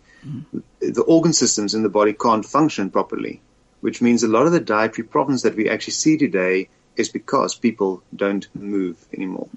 the 0.91 1.03
organ 1.03 1.33
systems 1.33 1.73
in 1.73 1.83
the 1.83 1.89
body 1.89 2.13
can't 2.13 2.45
function 2.45 2.89
properly, 2.89 3.41
which 3.81 4.01
means 4.01 4.23
a 4.23 4.27
lot 4.27 4.45
of 4.45 4.51
the 4.51 4.59
dietary 4.59 5.07
problems 5.07 5.43
that 5.43 5.55
we 5.55 5.69
actually 5.69 5.93
see 5.93 6.17
today 6.17 6.69
is 6.95 7.09
because 7.09 7.55
people 7.55 8.01
don't 8.15 8.47
move 8.55 8.97
anymore. 9.13 9.47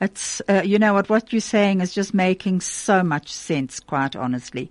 It's 0.00 0.42
uh, 0.48 0.62
you 0.64 0.78
know 0.78 0.94
what 0.94 1.08
what 1.08 1.32
you're 1.32 1.40
saying 1.40 1.80
is 1.80 1.94
just 1.94 2.12
making 2.12 2.60
so 2.60 3.02
much 3.02 3.32
sense, 3.32 3.80
quite 3.80 4.14
honestly. 4.14 4.70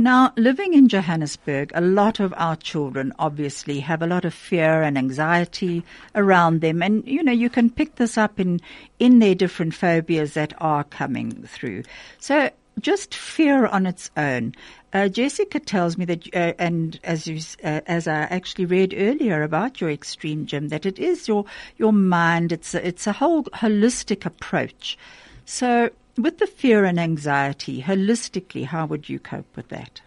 Now, 0.00 0.32
living 0.36 0.74
in 0.74 0.86
Johannesburg, 0.86 1.72
a 1.74 1.80
lot 1.80 2.20
of 2.20 2.32
our 2.36 2.54
children 2.54 3.12
obviously 3.18 3.80
have 3.80 4.00
a 4.00 4.06
lot 4.06 4.24
of 4.24 4.32
fear 4.32 4.80
and 4.80 4.96
anxiety 4.96 5.82
around 6.14 6.60
them. 6.60 6.84
And, 6.84 7.04
you 7.04 7.20
know, 7.20 7.32
you 7.32 7.50
can 7.50 7.68
pick 7.68 7.96
this 7.96 8.16
up 8.16 8.38
in, 8.38 8.60
in 9.00 9.18
their 9.18 9.34
different 9.34 9.74
phobias 9.74 10.34
that 10.34 10.54
are 10.58 10.84
coming 10.84 11.42
through. 11.42 11.82
So 12.20 12.48
just 12.80 13.14
fear 13.14 13.66
on 13.66 13.86
its 13.86 14.10
own. 14.16 14.54
Uh, 14.92 15.08
Jessica 15.08 15.60
tells 15.60 15.98
me 15.98 16.04
that, 16.06 16.34
uh, 16.34 16.54
and 16.58 16.98
as 17.04 17.26
you, 17.26 17.40
uh, 17.62 17.80
as 17.86 18.08
I 18.08 18.20
actually 18.22 18.64
read 18.64 18.94
earlier 18.96 19.42
about 19.42 19.80
your 19.80 19.90
extreme 19.90 20.46
gym, 20.46 20.68
that 20.68 20.86
it 20.86 20.98
is 20.98 21.28
your 21.28 21.44
your 21.76 21.92
mind. 21.92 22.52
It's 22.52 22.74
a, 22.74 22.86
it's 22.86 23.06
a 23.06 23.12
whole 23.12 23.44
holistic 23.44 24.24
approach. 24.24 24.96
So, 25.44 25.90
with 26.16 26.38
the 26.38 26.46
fear 26.46 26.84
and 26.84 26.98
anxiety, 26.98 27.82
holistically, 27.82 28.64
how 28.64 28.86
would 28.86 29.08
you 29.08 29.18
cope 29.18 29.56
with 29.56 29.68
that? 29.68 30.00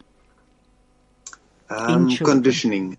Um, 1.70 2.16
conditioning. 2.18 2.98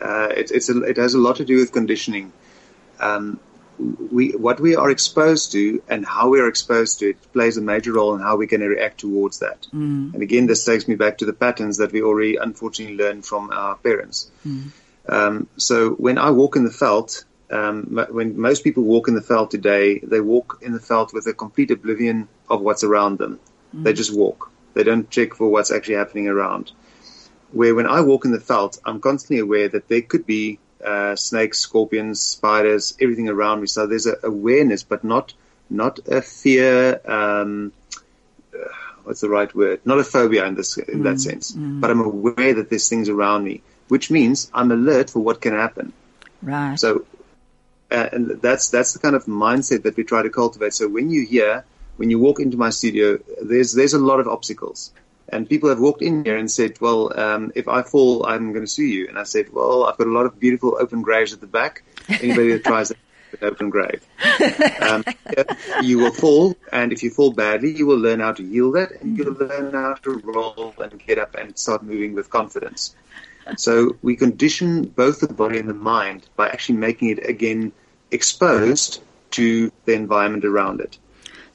Uh, 0.00 0.28
it, 0.34 0.50
it's 0.50 0.68
a, 0.68 0.82
it 0.82 0.96
has 0.96 1.14
a 1.14 1.18
lot 1.18 1.36
to 1.36 1.44
do 1.44 1.56
with 1.58 1.72
conditioning. 1.72 2.32
Um, 3.00 3.38
we, 3.78 4.30
what 4.32 4.60
we 4.60 4.76
are 4.76 4.90
exposed 4.90 5.52
to 5.52 5.82
and 5.88 6.04
how 6.04 6.28
we 6.28 6.40
are 6.40 6.48
exposed 6.48 6.98
to 7.00 7.10
it 7.10 7.32
plays 7.32 7.56
a 7.56 7.60
major 7.60 7.92
role 7.92 8.14
in 8.14 8.20
how 8.20 8.36
we're 8.36 8.48
going 8.48 8.60
to 8.60 8.68
react 8.68 8.98
towards 9.00 9.38
that. 9.40 9.66
And 10.14 10.22
again, 10.22 10.46
this 10.46 10.64
takes 10.64 10.88
me 10.88 10.94
back 10.94 11.18
to 11.18 11.26
the 11.26 11.32
patterns 11.32 11.78
that 11.78 11.92
we 11.92 12.02
already 12.02 12.36
unfortunately 12.36 12.96
learned 12.96 13.24
from 13.24 13.50
our 13.50 13.76
parents. 13.76 14.30
Um, 15.08 15.48
so 15.56 15.90
when 15.90 16.18
I 16.18 16.30
walk 16.30 16.56
in 16.56 16.64
the 16.64 16.70
veld, 16.70 17.24
um, 17.50 18.06
when 18.10 18.38
most 18.38 18.64
people 18.64 18.82
walk 18.82 19.08
in 19.08 19.14
the 19.14 19.20
veld 19.20 19.50
today, 19.50 20.00
they 20.00 20.20
walk 20.20 20.58
in 20.60 20.72
the 20.72 20.80
veld 20.80 21.12
with 21.12 21.26
a 21.26 21.32
complete 21.32 21.70
oblivion 21.70 22.28
of 22.48 22.60
what's 22.60 22.84
around 22.84 23.18
them. 23.18 23.40
They 23.72 23.92
just 23.92 24.14
walk. 24.14 24.50
They 24.74 24.82
don't 24.82 25.08
check 25.10 25.34
for 25.34 25.48
what's 25.48 25.70
actually 25.70 25.96
happening 25.96 26.28
around 26.28 26.72
where 27.52 27.74
when 27.74 27.86
I 27.86 28.00
walk 28.00 28.24
in 28.24 28.32
the 28.32 28.38
veld, 28.38 28.78
I'm 28.84 29.00
constantly 29.00 29.38
aware 29.38 29.68
that 29.68 29.88
there 29.88 30.02
could 30.02 30.26
be 30.26 30.58
uh, 30.84 31.16
snakes, 31.16 31.58
scorpions, 31.58 32.20
spiders, 32.20 32.96
everything 33.00 33.28
around 33.28 33.60
me. 33.60 33.66
So 33.66 33.86
there's 33.86 34.06
a 34.06 34.16
awareness, 34.22 34.82
but 34.82 35.04
not 35.04 35.34
not 35.70 35.98
a 36.06 36.22
fear. 36.22 37.00
Um, 37.04 37.72
uh, 38.54 38.68
what's 39.04 39.20
the 39.20 39.28
right 39.28 39.52
word? 39.54 39.80
Not 39.84 39.98
a 39.98 40.04
phobia 40.04 40.46
in 40.46 40.54
this 40.54 40.76
in 40.76 41.02
that 41.02 41.20
sense, 41.20 41.52
but 41.52 41.90
I'm 41.90 42.00
aware 42.00 42.54
that 42.54 42.70
there's 42.70 42.88
things 42.88 43.08
around 43.08 43.44
me, 43.44 43.62
which 43.88 44.10
means 44.10 44.50
I'm 44.54 44.70
alert 44.70 45.10
for 45.10 45.20
what 45.20 45.40
can 45.40 45.54
happen. 45.54 45.92
Right. 46.42 46.78
So 46.78 47.04
uh, 47.90 48.08
and 48.12 48.30
that's 48.42 48.70
that's 48.70 48.92
the 48.92 48.98
kind 48.98 49.16
of 49.16 49.24
mindset 49.24 49.82
that 49.84 49.96
we 49.96 50.04
try 50.04 50.22
to 50.22 50.30
cultivate. 50.30 50.74
So 50.74 50.88
when 50.88 51.10
you 51.10 51.26
hear, 51.26 51.64
when 51.96 52.10
you 52.10 52.18
walk 52.18 52.40
into 52.40 52.56
my 52.56 52.70
studio, 52.70 53.18
there's 53.42 53.72
there's 53.72 53.94
a 53.94 53.98
lot 53.98 54.20
of 54.20 54.28
obstacles, 54.28 54.92
and 55.30 55.48
people 55.48 55.68
have 55.68 55.80
walked 55.80 56.02
in 56.02 56.24
here 56.24 56.36
and 56.36 56.50
said, 56.50 56.80
"Well, 56.80 57.18
um, 57.18 57.52
if 57.54 57.68
I 57.68 57.82
fall, 57.82 58.26
I'm 58.26 58.52
going 58.52 58.64
to 58.64 58.70
sue 58.70 58.84
you." 58.84 59.08
And 59.08 59.18
I 59.18 59.24
said, 59.24 59.52
"Well, 59.52 59.84
I've 59.84 59.98
got 59.98 60.06
a 60.06 60.10
lot 60.10 60.26
of 60.26 60.38
beautiful 60.38 60.76
open 60.80 61.02
graves 61.02 61.32
at 61.32 61.40
the 61.40 61.46
back. 61.46 61.82
Anybody 62.08 62.52
that 62.52 62.64
tries 62.72 62.90
an 62.90 62.96
open 63.42 63.70
grave, 63.70 64.02
um, 64.80 65.04
you 65.82 65.98
will 65.98 66.12
fall, 66.12 66.56
and 66.72 66.92
if 66.92 67.02
you 67.02 67.10
fall 67.10 67.32
badly, 67.32 67.70
you 67.70 67.86
will 67.86 67.98
learn 67.98 68.20
how 68.20 68.32
to 68.32 68.42
heal 68.42 68.72
that, 68.72 68.92
and 69.00 69.18
you'll 69.18 69.34
learn 69.34 69.72
how 69.72 69.94
to 70.02 70.18
roll 70.24 70.74
and 70.78 70.98
get 71.06 71.18
up 71.18 71.34
and 71.34 71.58
start 71.58 71.82
moving 71.82 72.14
with 72.14 72.30
confidence." 72.30 72.94
So 73.56 73.96
we 74.02 74.16
condition 74.16 74.84
both 74.84 75.20
the 75.20 75.32
body 75.32 75.58
and 75.58 75.68
the 75.68 75.74
mind 75.74 76.26
by 76.36 76.48
actually 76.48 76.76
making 76.76 77.08
it 77.10 77.26
again 77.26 77.72
exposed 78.10 79.00
to 79.32 79.72
the 79.84 79.92
environment 79.92 80.44
around 80.44 80.80
it. 80.80 80.98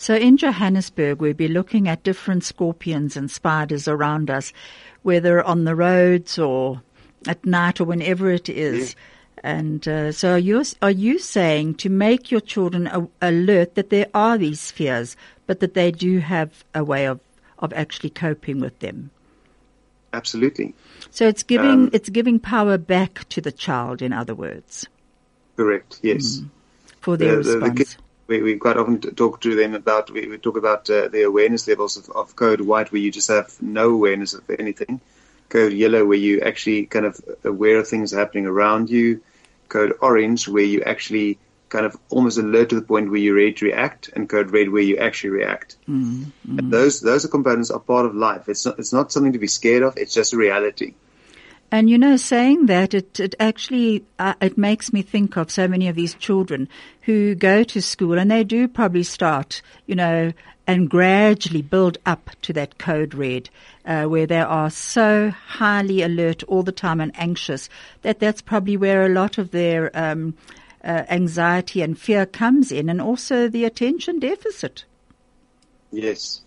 So 0.04 0.16
in 0.16 0.36
Johannesburg, 0.36 1.22
we'll 1.22 1.34
be 1.34 1.48
looking 1.48 1.88
at 1.88 2.04
different 2.04 2.44
scorpions 2.44 3.16
and 3.16 3.32
spiders 3.32 3.88
around 3.88 4.30
us, 4.30 4.52
whether 5.02 5.42
on 5.42 5.64
the 5.64 5.78
roads 5.78 6.38
or 6.38 6.82
at 7.26 7.46
night 7.46 7.80
or 7.80 7.86
whenever 7.86 8.30
it 8.30 8.50
is. 8.50 8.98
And 9.46 9.88
uh, 9.88 10.12
so, 10.12 10.34
are 10.34 10.38
you, 10.38 10.62
are 10.82 10.92
you 10.92 11.20
saying 11.20 11.76
to 11.76 11.90
make 11.90 12.32
your 12.32 12.42
children 12.42 12.88
a- 12.88 13.08
alert 13.22 13.76
that 13.76 13.92
there 13.92 14.08
are 14.14 14.38
these 14.38 14.72
fears, 14.72 15.16
but 15.48 15.62
that 15.62 15.74
they 15.74 15.90
do 15.90 16.20
have 16.20 16.66
a 16.76 16.84
way 16.84 17.06
of, 17.08 17.22
of 17.60 17.72
actually 17.72 18.10
coping 18.10 18.60
with 18.60 18.78
them? 18.80 19.10
Absolutely. 20.12 20.76
So 21.12 21.30
it's 21.30 21.44
giving 21.44 21.70
Um, 21.88 21.90
it's 21.94 22.10
giving 22.10 22.40
power 22.42 22.78
back 22.78 23.28
to 23.30 23.40
the 23.40 23.54
child. 23.54 24.02
In 24.02 24.12
other 24.12 24.36
words, 24.36 24.86
Correct. 25.56 26.02
Yes. 26.04 26.42
for 27.00 27.16
their 27.16 27.38
The- 27.38 27.44
the- 27.44 27.50
the 27.52 27.60
response. 27.60 27.78
kids- 27.80 27.98
we, 28.28 28.42
we 28.42 28.58
quite 28.58 28.78
often 28.78 29.00
talk 29.00 29.42
to 29.42 29.56
them 29.56 29.74
about 29.74 30.12
we, 30.12 30.28
we 30.28 30.38
talk 30.38 30.58
about 30.58 30.90
uh, 30.90 31.08
the 31.08 31.24
awareness 31.24 31.68
levels 31.68 31.98
of, 31.98 32.10
of 32.10 32.36
code 32.36 32.62
white 32.62 32.92
where 32.92 33.02
you 33.02 33.12
just 33.12 33.28
have 33.30 33.62
no 33.62 33.90
awareness 33.90 34.34
of 34.34 34.50
anything. 34.50 35.02
Code 35.50 35.74
yellow 35.74 36.06
where 36.06 36.18
you 36.18 36.42
actually 36.42 36.86
kind 36.86 37.06
of 37.06 37.20
aware 37.44 37.78
of 37.78 37.88
things 37.88 38.12
happening 38.12 38.46
around 38.46 38.90
you. 38.90 39.22
Code 39.70 39.94
orange 40.02 40.48
where 40.48 40.64
you 40.64 40.84
actually 40.84 41.38
kind 41.70 41.86
of 41.86 41.98
almost 42.10 42.38
alert 42.38 42.70
to 42.70 42.76
the 42.76 42.82
point 42.82 43.10
where 43.10 43.20
you're 43.20 43.36
ready 43.36 43.54
to 43.54 43.66
react 43.66 44.10
and 44.16 44.30
code 44.30 44.52
red 44.52 44.70
where 44.70 44.84
you 44.84 44.98
actually 44.98 45.32
react. 45.32 45.76
And 46.58 46.72
those 46.72 47.02
those 47.02 47.26
are 47.26 47.30
components 47.30 47.72
are 47.72 47.80
part 47.80 48.06
of 48.06 48.16
life. 48.16 48.48
It's 48.48 48.66
not 48.66 48.80
it's 48.80 48.94
not 48.94 49.12
something 49.12 49.34
to 49.34 49.40
be 49.40 49.48
scared 49.48 49.84
of. 49.84 49.98
It's 49.98 50.14
just 50.14 50.34
a 50.34 50.38
reality 50.38 50.94
And 51.74 51.90
you 51.90 51.98
know, 51.98 52.18
saying 52.18 52.68
that, 52.68 52.94
it, 52.94 53.20
it 53.20 53.34
actually, 53.40 54.06
uh, 54.20 54.36
it 54.40 54.60
makes 54.60 54.94
me 54.94 55.02
think 55.02 55.36
of 55.38 55.50
so 55.50 55.68
many 55.68 55.88
of 55.88 55.96
these 55.96 56.14
children 56.14 56.70
who 57.02 57.34
go 57.34 57.64
to 57.64 57.82
school 57.82 58.20
and 58.20 58.30
they 58.30 58.44
do 58.44 58.68
probably 58.68 59.02
start, 59.02 59.64
you 59.88 59.96
know, 59.96 60.34
and 60.68 60.88
gradually 60.88 61.64
build 61.64 61.98
up 62.06 62.30
to 62.44 62.54
that 62.54 62.78
code 62.78 63.16
red, 63.16 63.50
uh, 63.88 64.04
where 64.04 64.28
they 64.28 64.40
are 64.40 64.70
so 64.70 65.32
highly 65.32 66.04
alert 66.04 66.44
all 66.44 66.62
the 66.62 66.72
time 66.72 67.02
and 67.02 67.12
anxious 67.16 67.70
that 68.04 68.20
that's 68.20 68.44
probably 68.44 68.78
where 68.78 69.04
a 69.04 69.10
lot 69.10 69.40
of 69.40 69.50
their, 69.50 69.90
um, 69.98 70.36
uh, 70.84 71.06
anxiety 71.10 71.82
and 71.82 71.98
fear 71.98 72.28
comes 72.28 72.72
in 72.72 72.88
and 72.88 73.02
also 73.02 73.48
the 73.48 73.66
attention 73.66 74.20
deficit. 74.20 74.86
Yes. 75.92 76.44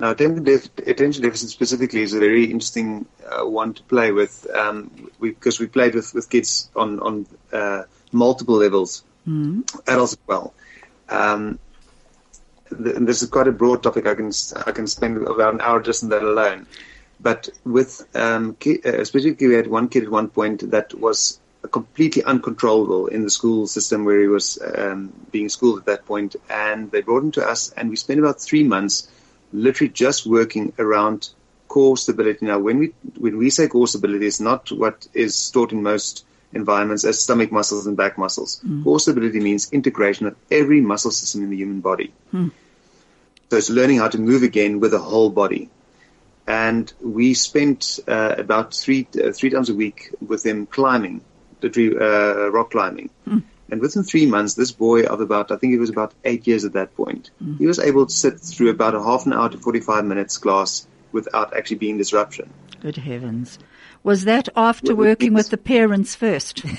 Now, 0.00 0.10
attention, 0.10 0.42
def- 0.44 0.78
attention 0.78 1.22
deficit 1.22 1.50
specifically 1.50 2.02
is 2.02 2.12
a 2.12 2.18
very 2.18 2.44
interesting 2.44 3.06
uh, 3.24 3.46
one 3.46 3.74
to 3.74 3.82
play 3.84 4.10
with 4.10 4.46
um, 4.52 5.10
we, 5.20 5.30
because 5.30 5.60
we 5.60 5.66
played 5.66 5.94
with, 5.94 6.12
with 6.12 6.28
kids 6.28 6.70
on, 6.74 6.98
on 7.00 7.26
uh, 7.52 7.82
multiple 8.10 8.56
levels, 8.56 9.04
adults 9.86 10.14
as 10.14 10.18
well. 10.26 10.54
Um, 11.08 11.58
th- 12.70 12.96
this 13.00 13.22
is 13.22 13.28
quite 13.28 13.46
a 13.46 13.52
broad 13.52 13.82
topic. 13.82 14.06
I 14.06 14.14
can 14.14 14.32
I 14.66 14.72
can 14.72 14.86
spend 14.86 15.18
about 15.18 15.54
an 15.54 15.60
hour 15.60 15.80
just 15.80 16.02
on 16.02 16.08
that 16.08 16.22
alone. 16.22 16.66
But 17.20 17.48
with 17.64 18.04
um, 18.16 18.56
ki- 18.58 18.80
uh, 18.84 19.04
specifically, 19.04 19.46
we 19.48 19.54
had 19.54 19.68
one 19.68 19.88
kid 19.88 20.02
at 20.04 20.10
one 20.10 20.28
point 20.28 20.72
that 20.72 20.92
was 20.94 21.38
completely 21.70 22.24
uncontrollable 22.24 23.06
in 23.06 23.22
the 23.22 23.30
school 23.30 23.68
system 23.68 24.04
where 24.04 24.20
he 24.20 24.26
was 24.26 24.58
um, 24.76 25.12
being 25.30 25.48
schooled 25.48 25.78
at 25.78 25.86
that 25.86 26.06
point, 26.06 26.34
and 26.50 26.90
they 26.90 27.02
brought 27.02 27.22
him 27.22 27.30
to 27.32 27.48
us, 27.48 27.70
and 27.76 27.88
we 27.88 27.94
spent 27.94 28.18
about 28.18 28.40
three 28.40 28.64
months 28.64 29.08
literally 29.52 29.92
just 29.92 30.26
working 30.26 30.72
around 30.78 31.30
core 31.68 31.96
stability. 31.96 32.46
Now, 32.46 32.58
when 32.58 32.78
we 32.78 32.92
when 33.18 33.38
we 33.38 33.50
say 33.50 33.68
core 33.68 33.86
stability, 33.88 34.26
it's 34.26 34.40
not 34.40 34.70
what 34.72 35.06
is 35.14 35.50
taught 35.50 35.72
in 35.72 35.82
most 35.82 36.24
environments 36.52 37.04
as 37.04 37.20
stomach 37.20 37.50
muscles 37.50 37.86
and 37.86 37.96
back 37.96 38.18
muscles. 38.18 38.60
Core 38.84 39.00
stability 39.00 39.40
means 39.40 39.72
integration 39.72 40.26
of 40.26 40.36
every 40.50 40.80
muscle 40.80 41.10
system 41.10 41.42
in 41.44 41.50
the 41.50 41.56
human 41.56 41.80
body. 41.80 42.12
So 43.50 43.56
it's 43.56 43.70
learning 43.70 43.98
how 43.98 44.08
to 44.08 44.18
move 44.18 44.42
again 44.42 44.80
with 44.80 44.90
the 44.92 44.98
whole 44.98 45.30
body. 45.30 45.68
And 46.46 46.92
we 47.00 47.34
spent 47.34 48.00
uh, 48.08 48.34
about 48.38 48.74
three 48.74 49.06
uh, 49.22 49.32
three 49.32 49.50
times 49.50 49.68
a 49.70 49.74
week 49.74 50.10
with 50.26 50.42
them 50.42 50.66
climbing, 50.66 51.22
the 51.60 51.70
tree, 51.70 51.96
uh, 51.96 52.48
rock 52.48 52.70
climbing. 52.72 53.10
And 53.70 53.80
within 53.80 54.02
three 54.02 54.26
months, 54.26 54.54
this 54.54 54.72
boy 54.72 55.04
of 55.04 55.20
about, 55.20 55.50
I 55.50 55.56
think 55.56 55.72
he 55.72 55.78
was 55.78 55.90
about 55.90 56.12
eight 56.24 56.46
years 56.46 56.64
at 56.64 56.74
that 56.74 56.94
point, 56.94 57.30
mm-hmm. 57.42 57.56
he 57.56 57.66
was 57.66 57.78
able 57.78 58.06
to 58.06 58.12
sit 58.12 58.40
through 58.40 58.70
about 58.70 58.94
a 58.94 59.02
half 59.02 59.24
an 59.26 59.32
hour 59.32 59.48
to 59.48 59.58
45 59.58 60.04
minutes 60.04 60.36
class 60.36 60.86
without 61.12 61.56
actually 61.56 61.76
being 61.76 61.98
disruption. 61.98 62.50
Good 62.80 62.96
heavens. 62.96 63.58
Was 64.02 64.24
that 64.24 64.48
after 64.56 64.94
Well, 64.94 65.06
working 65.08 65.34
with 65.34 65.50
the 65.50 65.56
parents 65.56 66.14
first? 66.14 66.64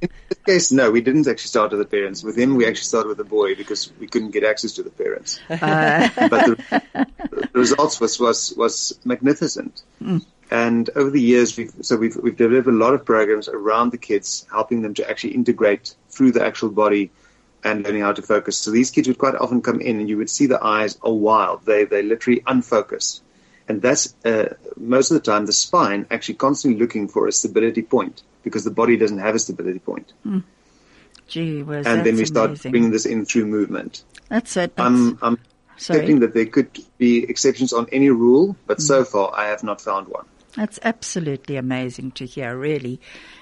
In 0.00 0.10
this 0.28 0.38
case, 0.46 0.72
no, 0.72 0.90
we 0.90 1.00
didn't 1.00 1.26
actually 1.26 1.48
start 1.48 1.70
with 1.70 1.80
the 1.80 1.86
parents. 1.86 2.22
With 2.22 2.36
him, 2.36 2.54
we 2.54 2.66
actually 2.66 2.84
started 2.84 3.08
with 3.08 3.16
the 3.16 3.24
boy 3.24 3.54
because 3.54 3.90
we 3.98 4.06
couldn't 4.06 4.32
get 4.32 4.44
access 4.44 4.72
to 4.72 4.82
the 4.82 4.90
parents. 4.90 5.40
Uh. 5.48 6.08
but 6.16 6.30
the, 6.30 7.06
the 7.52 7.58
results 7.58 7.98
was 7.98 8.20
was 8.20 8.54
was 8.56 8.98
magnificent. 9.04 9.82
Hmm. 9.98 10.18
And 10.50 10.88
over 10.94 11.10
the 11.10 11.20
years, 11.20 11.56
we've 11.56 11.72
so 11.80 11.96
we've 11.96 12.16
we've 12.16 12.36
developed 12.36 12.68
a 12.68 12.72
lot 12.72 12.94
of 12.94 13.04
programs 13.04 13.48
around 13.48 13.90
the 13.90 13.98
kids, 13.98 14.46
helping 14.50 14.82
them 14.82 14.94
to 14.94 15.10
actually 15.10 15.34
integrate 15.34 15.96
through 16.08 16.32
the 16.32 16.44
actual 16.44 16.68
body 16.70 17.10
and 17.64 17.84
learning 17.84 18.02
how 18.02 18.12
to 18.12 18.22
focus. 18.22 18.56
So 18.58 18.70
these 18.70 18.92
kids 18.92 19.08
would 19.08 19.18
quite 19.18 19.34
often 19.34 19.60
come 19.60 19.80
in, 19.80 19.98
and 19.98 20.08
you 20.08 20.16
would 20.18 20.30
see 20.30 20.46
the 20.46 20.62
eyes 20.64 20.98
are 21.02 21.12
wild. 21.12 21.64
They 21.64 21.84
they 21.84 22.02
literally 22.02 22.42
unfocused, 22.46 23.22
and 23.66 23.82
that's 23.82 24.14
uh, 24.24 24.54
most 24.76 25.10
of 25.10 25.16
the 25.16 25.30
time 25.30 25.46
the 25.46 25.52
spine 25.52 26.06
actually 26.12 26.36
constantly 26.36 26.78
looking 26.78 27.08
for 27.08 27.26
a 27.26 27.32
stability 27.32 27.82
point 27.82 28.22
because 28.44 28.62
the 28.62 28.70
body 28.70 28.96
doesn't 28.96 29.18
have 29.18 29.34
a 29.34 29.40
stability 29.40 29.80
point. 29.80 30.12
Gee 31.26 31.64
whiz, 31.64 31.86
and 31.88 32.06
then 32.06 32.14
we 32.14 32.24
start 32.24 32.50
amazing. 32.50 32.70
bringing 32.70 32.90
this 32.92 33.04
in 33.04 33.24
through 33.24 33.46
movement. 33.46 34.04
That's 34.28 34.56
it. 34.56 34.76
That's, 34.76 34.86
I'm, 34.86 35.18
I'm 35.22 35.38
accepting 35.74 36.20
that 36.20 36.34
there 36.34 36.46
could 36.46 36.70
be 36.98 37.24
exceptions 37.24 37.72
on 37.72 37.88
any 37.90 38.10
rule, 38.10 38.54
but 38.68 38.80
so 38.80 39.02
Mm. 39.02 39.08
far 39.08 39.32
I 39.34 39.46
have 39.48 39.64
not 39.64 39.80
found 39.80 40.06
one. 40.06 40.26
That's 40.56 40.78
absolutely 40.82 41.56
amazing 41.56 42.12
to 42.12 42.26
hear, 42.26 42.56
really. 42.56 43.00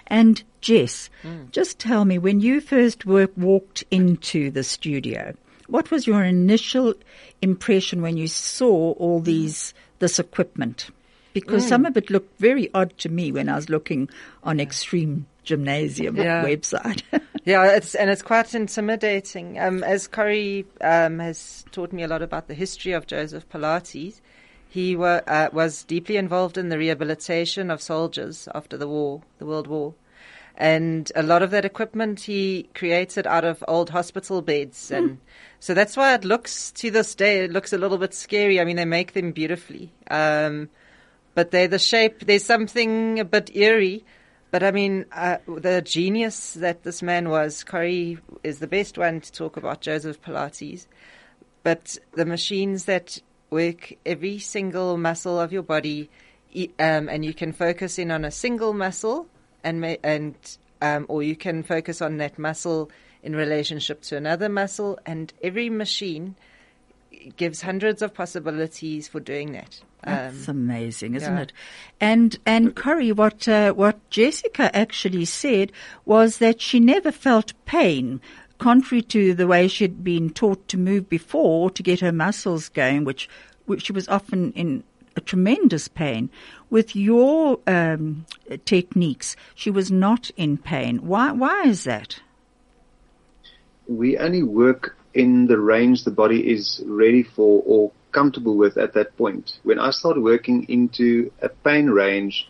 And 0.09 0.43
Jess, 0.61 1.11
just 1.53 1.79
tell 1.79 2.05
me, 2.05 2.19
when 2.19 2.41
you 2.41 2.61
first 2.61 3.07
work, 3.07 3.31
walked 3.37 3.85
into 3.91 4.51
the 4.51 4.65
studio, 4.65 5.35
what 5.69 5.91
was 5.91 6.07
your 6.07 6.25
initial 6.25 6.95
impression 7.41 8.03
when 8.03 8.17
you 8.17 8.29
saw 8.29 8.93
all 8.93 9.21
these 9.21 9.73
this 10.01 10.19
equipment? 10.19 10.91
Because 11.33 11.67
some 11.67 11.85
of 11.87 11.97
it 11.97 12.11
looked 12.11 12.39
very 12.39 12.71
odd 12.75 12.97
to 12.99 13.09
me 13.09 13.33
when 13.33 13.49
I 13.49 13.57
was 13.57 13.69
looking 13.69 14.09
on 14.43 14.61
Extreme 14.61 15.27
Gymnasium 15.45 16.17
Yeah. 16.17 16.45
website. 16.45 17.03
Yeah, 17.47 17.77
it's 17.77 17.95
and 17.95 18.09
it's 18.09 18.23
quite 18.23 18.55
intimidating. 18.55 19.59
Um, 19.61 19.85
as 19.85 20.07
Corrie 20.09 20.65
um, 20.81 21.19
has 21.19 21.63
taught 21.73 21.93
me 21.93 22.03
a 22.03 22.09
lot 22.09 22.23
about 22.23 22.49
the 22.49 22.55
history 22.55 22.93
of 22.93 23.07
Joseph 23.07 23.47
Pilates, 23.51 24.23
he 24.75 24.97
wa- 24.97 25.23
uh, 25.27 25.49
was 25.53 25.85
deeply 25.85 26.17
involved 26.17 26.59
in 26.59 26.69
the 26.69 26.79
rehabilitation 26.79 27.71
of 27.71 27.81
soldiers 27.81 28.49
after 28.55 28.77
the 28.77 28.89
war, 28.89 29.23
the 29.39 29.47
World 29.47 29.69
War, 29.69 29.95
and 30.57 31.13
a 31.15 31.23
lot 31.23 31.43
of 31.43 31.53
that 31.53 31.65
equipment 31.65 32.21
he 32.21 32.69
created 32.75 33.25
out 33.27 33.45
of 33.45 33.63
old 33.69 33.91
hospital 33.91 34.43
beds, 34.43 34.91
and 34.91 35.19
so 35.61 35.75
that's 35.75 35.97
why 35.97 36.13
it 36.15 36.25
looks 36.25 36.73
to 36.73 36.91
this 36.91 37.15
day 37.15 37.45
it 37.45 37.53
looks 37.53 37.73
a 37.73 37.79
little 37.79 37.99
bit 37.99 38.13
scary. 38.15 38.61
I 38.61 38.65
mean, 38.65 38.77
they 38.77 38.85
make 38.85 39.13
them 39.13 39.31
beautifully. 39.31 39.93
Um, 40.11 40.69
but 41.35 41.51
they're 41.51 41.69
the 41.69 41.79
shape. 41.79 42.27
There's 42.27 42.45
something 42.45 43.19
a 43.21 43.25
bit 43.25 43.55
eerie. 43.55 44.05
But 44.51 44.63
I 44.63 44.71
mean, 44.71 45.07
uh, 45.13 45.39
the 45.47 45.83
genius 45.83 46.55
that 46.55 46.85
this 46.85 47.03
man 47.03 47.29
was, 47.29 47.65
Corrie 47.65 48.19
is 48.45 48.61
the 48.61 48.69
best 48.69 48.97
one 48.97 49.21
to 49.21 49.33
talk 49.33 49.57
about 49.57 49.81
Joseph 49.81 50.23
Pilates. 50.23 50.87
But 51.65 51.99
the 52.13 52.25
machines 52.25 52.85
that 52.85 53.19
work 53.61 53.81
every 54.05 54.39
single 54.39 54.91
muscle 55.09 55.39
of 55.45 55.53
your 55.53 55.63
body, 55.63 56.11
um, 56.79 57.09
and 57.13 57.25
you 57.25 57.35
can 57.43 57.53
focus 57.53 57.99
in 57.99 58.11
on 58.11 58.25
a 58.25 58.31
single 58.31 58.73
muscle, 58.73 59.27
and 59.63 59.77
and 60.03 60.35
um, 60.83 61.07
or 61.09 61.23
you 61.23 61.37
can 61.37 61.63
focus 61.63 62.03
on 62.03 62.19
that 62.19 62.39
muscle 62.39 62.91
in 63.23 63.35
relationship 63.37 64.03
to 64.09 64.17
another 64.17 64.49
muscle, 64.49 64.99
and 65.07 65.33
every 65.43 65.71
machine 65.71 66.35
gives 67.37 67.63
hundreds 67.63 68.03
of 68.03 68.13
possibilities 68.13 69.09
for 69.09 69.21
doing 69.21 69.53
that. 69.53 69.81
That's 70.03 70.49
Um, 70.49 70.57
amazing, 70.57 71.15
isn't 71.15 71.37
yeah. 71.37 71.43
it? 71.43 71.53
And 72.01 72.37
and 72.45 72.75
Corrie, 72.75 73.13
what 73.13 73.49
uh, 73.49 73.73
what 73.73 73.97
Jessica 74.11 74.65
actually 74.77 75.25
said 75.25 75.73
was 76.05 76.39
that 76.39 76.61
she 76.61 76.79
never 76.81 77.13
felt 77.13 77.55
pain, 77.65 78.21
contrary 78.65 79.03
to 79.03 79.35
the 79.35 79.47
way 79.47 79.69
she'd 79.69 80.03
been 80.03 80.31
taught 80.31 80.67
to 80.69 80.79
move 80.79 81.09
before 81.09 81.71
to 81.71 81.83
get 81.83 82.01
her 82.01 82.13
muscles 82.13 82.69
going, 82.71 83.05
which 83.05 83.29
which 83.67 83.85
she 83.87 83.93
was 83.93 84.09
often 84.09 84.53
in 84.53 84.83
a 85.17 85.21
tremendous 85.21 85.87
pain. 85.89 86.31
With 86.71 86.97
your 86.97 87.61
um, 87.67 88.27
techniques, 88.65 89.37
she 89.55 89.71
was 89.71 89.91
not 89.91 90.31
in 90.37 90.57
pain. 90.57 91.07
Why 91.07 91.33
why 91.33 91.65
is 91.65 91.85
that? 91.85 92.21
we 93.87 94.17
only 94.19 94.43
work 94.43 94.97
in 95.13 95.47
the 95.47 95.59
range 95.59 96.05
the 96.05 96.11
body 96.11 96.41
is 96.53 96.83
ready 96.87 97.23
for 97.23 97.63
or 97.67 97.93
comfortable 98.13 98.57
with 98.57 98.77
at 98.77 98.95
that 98.95 99.17
point. 99.17 99.59
When 99.63 99.79
I 99.79 99.91
start 99.91 100.21
working 100.21 100.65
into 100.69 101.31
a 101.43 101.49
pain 101.49 101.91
range, 101.91 102.49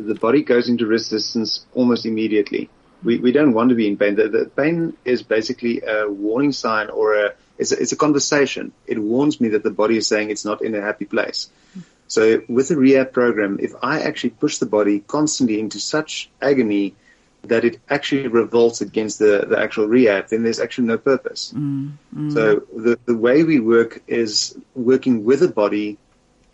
the 0.00 0.14
body 0.14 0.42
goes 0.42 0.68
into 0.68 0.86
resistance 0.86 1.66
almost 1.74 2.06
immediately. 2.06 2.68
We, 3.04 3.18
we 3.18 3.32
don't 3.32 3.52
want 3.52 3.70
to 3.70 3.74
be 3.74 3.88
in 3.88 3.96
pain. 3.96 4.14
The, 4.14 4.28
the 4.28 4.44
pain 4.46 4.96
is 5.04 5.22
basically 5.22 5.82
a 5.82 6.08
warning 6.08 6.52
sign 6.52 6.90
or 6.90 7.14
a 7.14 7.34
it's, 7.58 7.72
a 7.72 7.80
it's 7.80 7.92
a 7.92 7.96
conversation. 7.96 8.72
It 8.86 8.98
warns 8.98 9.40
me 9.40 9.48
that 9.50 9.62
the 9.62 9.70
body 9.70 9.96
is 9.96 10.06
saying 10.06 10.30
it's 10.30 10.44
not 10.44 10.62
in 10.62 10.74
a 10.74 10.80
happy 10.80 11.04
place. 11.04 11.48
So 12.08 12.42
with 12.46 12.68
the 12.68 12.76
rehab 12.76 13.12
program, 13.12 13.58
if 13.60 13.72
I 13.82 14.02
actually 14.02 14.30
push 14.30 14.58
the 14.58 14.66
body 14.66 15.00
constantly 15.00 15.58
into 15.58 15.80
such 15.80 16.30
agony 16.42 16.94
that 17.44 17.64
it 17.64 17.80
actually 17.88 18.28
revolts 18.28 18.82
against 18.82 19.18
the, 19.18 19.46
the 19.48 19.58
actual 19.58 19.88
rehab, 19.88 20.28
then 20.28 20.42
there's 20.42 20.60
actually 20.60 20.88
no 20.88 20.98
purpose. 20.98 21.52
Mm, 21.56 21.92
mm. 22.14 22.32
So 22.32 22.66
the, 22.76 22.98
the 23.06 23.16
way 23.16 23.44
we 23.44 23.60
work 23.60 24.02
is 24.06 24.56
working 24.74 25.24
with 25.24 25.40
the 25.40 25.48
body 25.48 25.98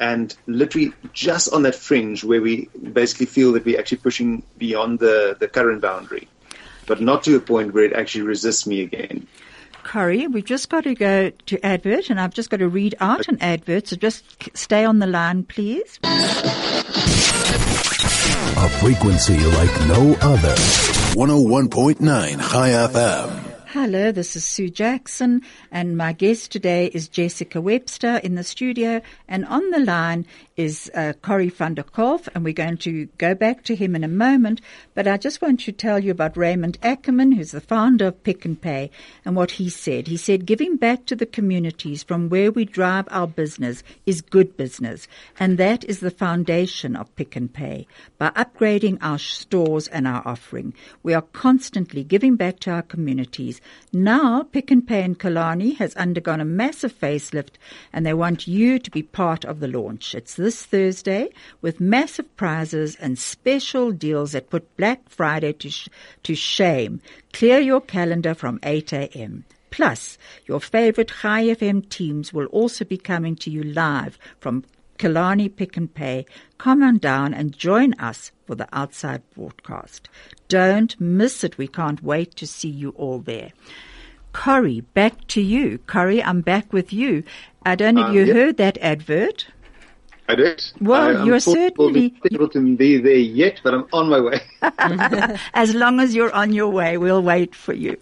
and 0.01 0.35
literally 0.47 0.93
just 1.13 1.53
on 1.53 1.63
that 1.65 1.75
fringe 1.75 2.23
where 2.23 2.41
we 2.41 2.69
basically 2.93 3.27
feel 3.27 3.53
that 3.53 3.65
we're 3.65 3.79
actually 3.81 3.99
pushing 3.99 4.45
beyond 4.57 5.01
the, 5.01 5.37
the 5.41 5.49
current 5.49 5.83
boundary, 5.83 6.29
but 6.89 7.01
not 7.01 7.23
to 7.25 7.37
a 7.37 7.41
point 7.41 7.73
where 7.75 7.85
it 7.85 7.93
actually 7.93 8.23
resists 8.23 8.67
me 8.67 8.81
again. 8.81 9.29
Corrie, 9.85 10.27
we've 10.27 10.45
just 10.45 10.69
got 10.69 10.85
to 10.85 10.95
go 10.95 11.31
to 11.31 11.65
advert, 11.65 12.11
and 12.11 12.21
I've 12.21 12.35
just 12.35 12.51
got 12.51 12.57
to 12.59 12.69
read 12.69 12.97
out 13.01 13.29
an 13.29 13.39
advert. 13.41 13.89
So 13.89 13.97
just 13.97 14.25
stay 14.57 14.85
on 14.85 14.99
the 14.99 15.07
line, 15.07 15.45
please. 15.45 16.01
A 18.61 18.69
frequency 18.81 19.39
like 19.39 19.71
no 19.87 20.17
other. 20.21 20.55
101.9 21.15 22.01
Chai 22.51 22.69
FM. 22.71 23.45
Hello, 23.69 24.13
this 24.13 24.35
is 24.35 24.45
Sue 24.45 24.71
Jackson, 24.71 25.43
and 25.71 25.97
my 25.97 26.13
guest 26.13 26.51
today 26.51 26.87
is 26.87 27.07
Jessica 27.07 27.61
Webster 27.61 28.17
in 28.17 28.35
the 28.35 28.43
studio, 28.43 29.03
and 29.29 29.45
on 29.45 29.71
the 29.71 29.79
line 29.79 30.27
is 30.59 30.91
uh, 30.93 31.13
Corrie 31.23 31.51
van 31.51 31.75
der 31.75 31.85
Kolff, 31.85 32.29
and 32.35 32.45
we're 32.45 32.53
going 32.53 32.77
to 32.79 33.07
go 33.17 33.33
back 33.33 33.63
to 33.63 33.77
him 33.77 33.95
in 33.95 34.03
a 34.03 34.09
moment, 34.09 34.61
but 34.93 35.07
I 35.07 35.17
just 35.17 35.41
want 35.41 35.61
to 35.61 35.73
tell 35.73 36.01
you 36.01 36.11
about 36.11 36.37
Raymond 36.37 36.79
Ackerman, 36.83 37.31
who's 37.31 37.53
the 37.53 37.61
founder 37.61 38.09
of 38.09 38.25
Pick 38.25 38.45
n 38.45 38.57
Pay, 38.57 38.91
and 39.25 39.37
what 39.37 39.53
he 39.53 39.71
said. 39.71 40.09
He 40.09 40.17
said, 40.17 40.47
giving 40.47 40.77
back 40.77 41.07
to 41.07 41.15
the 41.15 41.27
communities 41.27 42.03
from 42.03 42.29
where 42.29 42.51
we 42.51 42.65
drive 42.65 43.07
our 43.11 43.29
business 43.29 43.85
is 44.05 44.21
good 44.21 44.57
business, 44.57 45.07
and 45.39 45.59
that 45.59 45.85
is 45.85 46.01
the 46.01 46.11
foundation 46.11 46.97
of 46.97 47.15
Pick 47.15 47.37
n 47.37 47.47
Pay. 47.47 47.87
By 48.19 48.31
upgrading 48.31 48.99
our 49.01 49.19
stores 49.19 49.87
and 49.87 50.09
our 50.09 50.27
offering, 50.27 50.75
we 51.05 51.15
are 51.15 51.23
constantly 51.23 52.03
giving 52.03 52.35
back 52.35 52.59
to 52.61 52.73
our 52.73 52.83
communities. 52.83 53.61
Now, 53.93 54.43
Pick 54.43 54.73
n 54.73 54.83
Pay 54.83 55.05
in 55.05 55.15
Killarney 55.15 55.75
has 55.75 55.95
undergone 55.95 56.41
a 56.41 56.45
massive 56.45 56.99
facelift, 56.99 57.55
and 57.93 58.05
they 58.05 58.15
want 58.15 58.49
you 58.49 58.81
to 58.81 58.91
be 58.91 59.05
part 59.05 59.45
of 59.45 59.61
the 59.61 59.69
launch. 59.69 60.17
It's 60.17 60.35
this 60.49 60.65
Thursday 60.65 61.29
with 61.61 61.79
massive 61.79 62.35
prizes 62.37 62.97
and 62.97 63.19
special 63.19 63.93
deals 63.93 64.33
that 64.33 64.49
put 64.49 64.75
Black 64.79 65.07
Friday 65.11 65.53
to, 65.53 65.69
sh- 65.69 65.89
to 66.23 66.35
shame. 66.35 67.03
Clear 67.35 67.59
your 67.59 67.83
calendar 67.83 68.33
from 68.35 68.59
8 68.63 68.93
a.m. 68.95 69.45
Plus, 69.71 70.17
your 70.47 70.59
favorite 70.59 71.13
Chai 71.21 71.45
FM 71.49 71.87
teams 71.91 72.33
will 72.33 72.47
also 72.47 72.87
be 72.87 72.97
coming 72.97 73.37
to 73.37 73.51
you 73.51 73.63
live 73.63 74.19
from 74.41 74.65
Killarney 74.97 75.51
Pick 75.51 75.77
n 75.77 75.89
Pay. 75.89 76.25
Come 76.57 76.83
on 76.83 76.97
down 76.97 77.35
and 77.35 77.53
join 77.57 77.93
us 78.01 78.33
for 78.47 78.55
the 78.55 78.69
outside 78.73 79.21
broadcast. 79.35 80.09
Don't 80.49 80.99
miss 80.99 81.45
it. 81.45 81.59
We 81.59 81.69
can't 81.69 82.03
wait 82.03 82.35
to 82.37 82.47
see 82.47 82.71
you 82.71 82.91
all 82.97 83.19
there. 83.19 83.53
Corrie, 84.33 84.81
back 84.95 85.27
to 85.29 85.43
you. 85.43 85.79
Corrie, 85.87 86.23
I'm 86.23 86.41
back 86.41 86.73
with 86.73 86.91
you. 86.93 87.23
I 87.67 87.75
don't 87.75 87.97
know 87.97 88.03
if 88.03 88.09
Um, 88.09 88.15
you 88.17 88.25
yeah. 88.25 88.33
heard 88.35 88.57
that 88.57 88.79
advert. 88.79 89.47
I 90.29 90.35
did. 90.35 90.63
Well, 90.81 91.23
I, 91.23 91.25
you're 91.25 91.41
certainly- 91.41 92.15
not 92.23 92.33
able 92.33 92.49
to 92.51 92.77
be 92.77 92.99
there 92.99 93.15
yet, 93.15 93.61
but 93.65 93.73
I'm 93.73 93.87
on 93.95 94.11
my 94.11 94.21
way. 94.21 94.41
As 95.55 95.75
long 95.75 96.01
as 96.01 96.15
you're 96.15 96.33
on 96.33 96.53
your 96.53 96.69
way, 96.69 96.99
we'll 96.99 97.23
wait 97.23 97.55
for 97.55 97.73
you. 97.73 97.97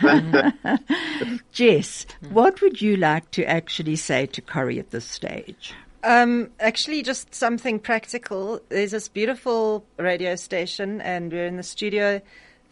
Jess, 1.52 2.06
what 2.30 2.62
would 2.62 2.80
you 2.80 2.96
like 2.96 3.30
to 3.32 3.44
actually 3.44 3.96
say 3.96 4.26
to 4.26 4.40
Corrie 4.40 4.78
at 4.78 4.90
this 4.90 5.04
stage? 5.04 5.74
Um, 6.04 6.50
actually, 6.60 7.02
just 7.02 7.34
something 7.34 7.80
practical. 7.80 8.60
There's 8.68 8.92
this 8.92 9.08
beautiful 9.08 9.84
radio 9.96 10.36
station, 10.36 11.00
and 11.00 11.32
we're 11.32 11.46
in 11.46 11.56
the 11.56 11.62
studio. 11.62 12.20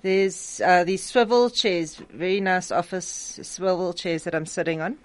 There's 0.03 0.61
uh, 0.61 0.85
these 0.85 1.05
swivel 1.05 1.49
chairs, 1.51 1.97
very 2.13 2.41
nice 2.41 2.71
office 2.71 3.41
swivel 3.43 3.95
chairs 3.95 4.25
that 4.25 4.35
I'm 4.35 4.47
sitting 4.47 4.81
on, 4.81 4.97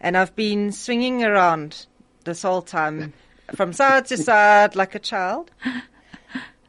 and 0.00 0.16
I've 0.16 0.36
been 0.36 0.72
swinging 0.72 1.24
around 1.24 1.86
this 2.24 2.42
whole 2.42 2.62
time, 2.62 3.12
from 3.54 3.72
side 3.72 4.06
to 4.06 4.16
side 4.16 4.76
like 4.76 4.94
a 4.94 4.98
child. 4.98 5.50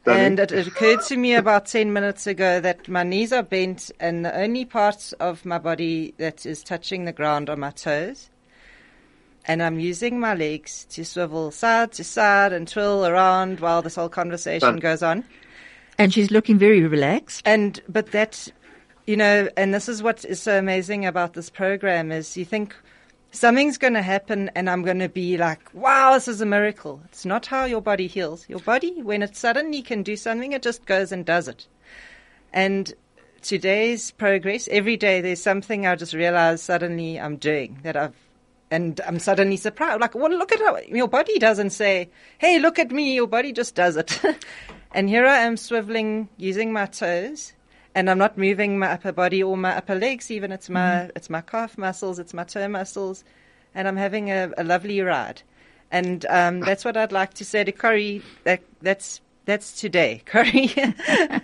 And 0.06 0.38
it, 0.38 0.52
it 0.52 0.68
occurred 0.68 1.02
to 1.08 1.16
me 1.16 1.34
about 1.34 1.66
10 1.66 1.92
minutes 1.92 2.26
ago 2.28 2.60
that 2.60 2.88
my 2.88 3.02
knees 3.02 3.32
are 3.32 3.42
bent 3.42 3.90
and 3.98 4.24
the 4.24 4.36
only 4.38 4.64
part 4.64 5.12
of 5.18 5.44
my 5.44 5.58
body 5.58 6.14
that 6.18 6.46
is 6.46 6.62
touching 6.62 7.04
the 7.04 7.12
ground 7.12 7.50
are 7.50 7.56
my 7.56 7.70
toes. 7.70 8.30
And 9.46 9.62
I'm 9.62 9.80
using 9.80 10.20
my 10.20 10.34
legs 10.34 10.86
to 10.90 11.04
swivel 11.04 11.50
side 11.50 11.92
to 11.92 12.04
side 12.04 12.52
and 12.52 12.68
twirl 12.68 13.06
around 13.06 13.60
while 13.60 13.82
this 13.82 13.96
whole 13.96 14.08
conversation 14.08 14.68
Fun. 14.68 14.76
goes 14.76 15.02
on. 15.02 15.24
And 15.98 16.12
she's 16.12 16.30
looking 16.30 16.58
very 16.58 16.82
relaxed. 16.82 17.42
And, 17.44 17.80
but 17.88 18.12
that, 18.12 18.48
you 19.06 19.16
know, 19.16 19.48
and 19.56 19.74
this 19.74 19.88
is 19.88 20.02
what 20.02 20.24
is 20.24 20.40
so 20.40 20.58
amazing 20.58 21.04
about 21.04 21.32
this 21.32 21.50
program 21.50 22.12
is 22.12 22.36
you 22.36 22.44
think 22.44 22.76
something's 23.36 23.78
going 23.78 23.94
to 23.94 24.02
happen 24.02 24.50
and 24.54 24.68
I'm 24.68 24.82
going 24.82 24.98
to 24.98 25.08
be 25.08 25.36
like, 25.36 25.60
wow, 25.74 26.14
this 26.14 26.28
is 26.28 26.40
a 26.40 26.46
miracle. 26.46 27.00
It's 27.06 27.24
not 27.24 27.46
how 27.46 27.64
your 27.64 27.80
body 27.80 28.06
heals. 28.06 28.48
Your 28.48 28.60
body, 28.60 29.02
when 29.02 29.22
it 29.22 29.36
suddenly 29.36 29.82
can 29.82 30.02
do 30.02 30.16
something, 30.16 30.52
it 30.52 30.62
just 30.62 30.86
goes 30.86 31.12
and 31.12 31.24
does 31.24 31.48
it. 31.48 31.66
And 32.52 32.92
today's 33.42 34.10
progress, 34.10 34.68
every 34.70 34.96
day 34.96 35.20
there's 35.20 35.42
something 35.42 35.86
I 35.86 35.96
just 35.96 36.14
realize 36.14 36.62
suddenly 36.62 37.20
I'm 37.20 37.36
doing 37.36 37.80
that 37.82 37.96
I've, 37.96 38.16
and 38.70 39.00
I'm 39.06 39.18
suddenly 39.18 39.56
surprised. 39.56 40.00
Like, 40.00 40.14
well, 40.14 40.30
look 40.30 40.52
at 40.52 40.60
how 40.60 40.78
your 40.88 41.08
body 41.08 41.38
doesn't 41.38 41.70
say, 41.70 42.10
hey, 42.38 42.58
look 42.58 42.78
at 42.78 42.90
me. 42.90 43.14
Your 43.14 43.28
body 43.28 43.52
just 43.52 43.74
does 43.74 43.96
it. 43.96 44.20
and 44.92 45.08
here 45.08 45.26
I 45.26 45.38
am 45.38 45.54
swiveling 45.56 46.28
using 46.36 46.72
my 46.72 46.86
toes 46.86 47.52
and 47.96 48.10
I'm 48.10 48.18
not 48.18 48.36
moving 48.36 48.78
my 48.78 48.92
upper 48.92 49.10
body 49.10 49.42
or 49.42 49.56
my 49.56 49.74
upper 49.74 49.94
legs 49.94 50.30
even. 50.30 50.52
It's 50.52 50.68
my, 50.68 51.10
it's 51.16 51.30
my 51.30 51.40
calf 51.40 51.78
muscles, 51.78 52.18
it's 52.18 52.34
my 52.34 52.44
toe 52.44 52.68
muscles, 52.68 53.24
and 53.74 53.88
I'm 53.88 53.96
having 53.96 54.30
a, 54.30 54.52
a 54.58 54.64
lovely 54.64 55.00
ride. 55.00 55.40
And 55.90 56.26
um, 56.28 56.60
that's 56.60 56.84
what 56.84 56.98
I'd 56.98 57.10
like 57.10 57.32
to 57.34 57.44
say 57.44 57.64
to 57.64 57.72
Corrie. 57.72 58.22
That, 58.44 58.60
that's 58.82 59.22
that's 59.46 59.80
today, 59.80 60.22
Corrie. 60.26 60.74
I 60.76 61.40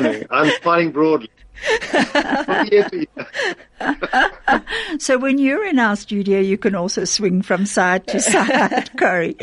mean, 0.00 0.24
I'm 0.30 0.50
fighting 0.62 0.92
broadly. 0.92 1.28
From 1.90 2.68
year 2.68 2.88
to 2.88 2.96
year. 2.96 4.62
So 4.98 5.18
when 5.18 5.38
you're 5.38 5.66
in 5.66 5.78
our 5.78 5.96
studio, 5.96 6.40
you 6.40 6.56
can 6.56 6.74
also 6.74 7.04
swing 7.04 7.42
from 7.42 7.66
side 7.66 8.06
to 8.08 8.20
side, 8.32 8.90
Corrie. 8.96 9.36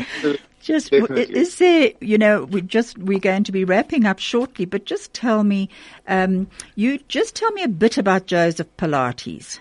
Just 0.60 0.92
Definitely. 0.92 1.40
is 1.40 1.58
there, 1.58 1.92
you 2.02 2.18
know, 2.18 2.44
we 2.44 2.62
just 2.62 2.98
we're 2.98 3.20
going 3.20 3.46
to 3.46 3.52
be 3.52 3.64
wrapping 3.64 4.06
up 4.06 4.20
shortly, 4.20 4.66
but 4.66 4.86
just 4.86 5.14
tell 5.14 5.44
me, 5.44 5.70
um, 6.08 6.48
you 6.76 7.00
just 7.08 7.36
tell 7.36 7.52
me 7.52 7.64
a 7.64 7.68
bit 7.68 7.98
about 7.98 8.26
Joseph 8.26 8.68
Pilates. 8.78 9.60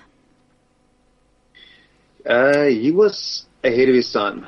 Uh, 2.27 2.65
he 2.65 2.91
was 2.91 3.47
ahead 3.63 3.89
of 3.89 3.95
his 3.95 4.13
time 4.13 4.47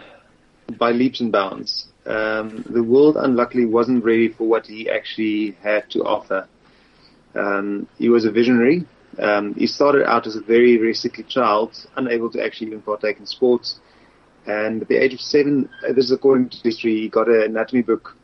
by 0.77 0.91
leaps 0.91 1.21
and 1.21 1.33
bounds. 1.33 1.87
Um, 2.05 2.65
the 2.69 2.83
world, 2.83 3.17
unluckily, 3.17 3.67
wasn't 3.67 4.05
ready 4.05 4.29
for 4.29 4.47
what 4.47 4.67
he 4.67 4.91
actually 4.91 5.57
had 5.63 5.89
to 5.91 6.03
offer. 6.03 6.49
Um, 7.35 7.87
he 7.99 8.09
was 8.09 8.25
a 8.25 8.31
visionary. 8.31 8.85
Um, 9.19 9.55
he 9.55 9.67
started 9.67 10.09
out 10.09 10.27
as 10.27 10.37
a 10.37 10.41
very, 10.41 10.77
very 10.77 10.95
sickly 10.95 11.25
child, 11.25 11.87
unable 11.97 12.31
to 12.31 12.45
actually 12.45 12.69
even 12.69 12.83
partake 12.83 13.19
in 13.19 13.27
sports. 13.27 13.81
And 14.47 14.82
at 14.82 14.88
the 14.88 14.97
age 14.97 15.14
of 15.14 15.20
seven, 15.20 15.68
uh, 15.86 15.93
this 15.93 16.07
is 16.07 16.12
according 16.12 16.49
to 16.51 16.57
history, 16.62 17.01
he 17.03 17.09
got 17.09 17.28
an 17.28 17.43
anatomy 17.43 17.82
book 17.82 18.16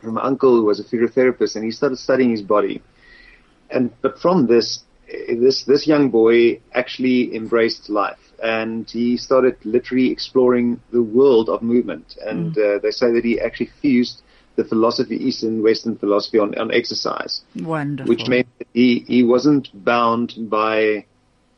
from 0.00 0.16
an 0.16 0.24
uncle 0.24 0.54
who 0.56 0.64
was 0.64 0.78
a 0.80 0.84
physiotherapist, 0.84 1.56
and 1.56 1.64
he 1.64 1.70
started 1.72 1.96
studying 1.98 2.30
his 2.30 2.42
body. 2.42 2.80
And 3.70 3.90
but 4.00 4.18
from 4.18 4.46
this, 4.46 4.84
eh, 5.10 5.34
this 5.38 5.64
this 5.64 5.86
young 5.86 6.10
boy 6.10 6.60
actually 6.74 7.34
embraced 7.34 7.88
life. 7.90 8.18
and 8.40 8.88
he 8.88 9.16
started 9.16 9.56
literally 9.64 10.12
exploring 10.12 10.80
the 10.92 11.02
world 11.02 11.48
of 11.48 11.60
movement. 11.60 12.16
And 12.24 12.54
Mm. 12.54 12.76
uh, 12.76 12.78
they 12.78 12.92
say 12.92 13.10
that 13.10 13.24
he 13.24 13.40
actually 13.40 13.70
fused 13.82 14.22
the 14.54 14.62
philosophy, 14.62 15.16
Eastern 15.16 15.54
and 15.54 15.62
Western 15.64 15.96
philosophy 15.96 16.38
on, 16.38 16.56
on 16.56 16.70
exercise, 16.72 17.40
Wonderful. 17.56 18.08
which 18.08 18.28
meant 18.28 18.46
that 18.58 18.68
he, 18.72 19.04
he 19.08 19.24
wasn't 19.24 19.66
bound 19.84 20.34
by 20.48 21.04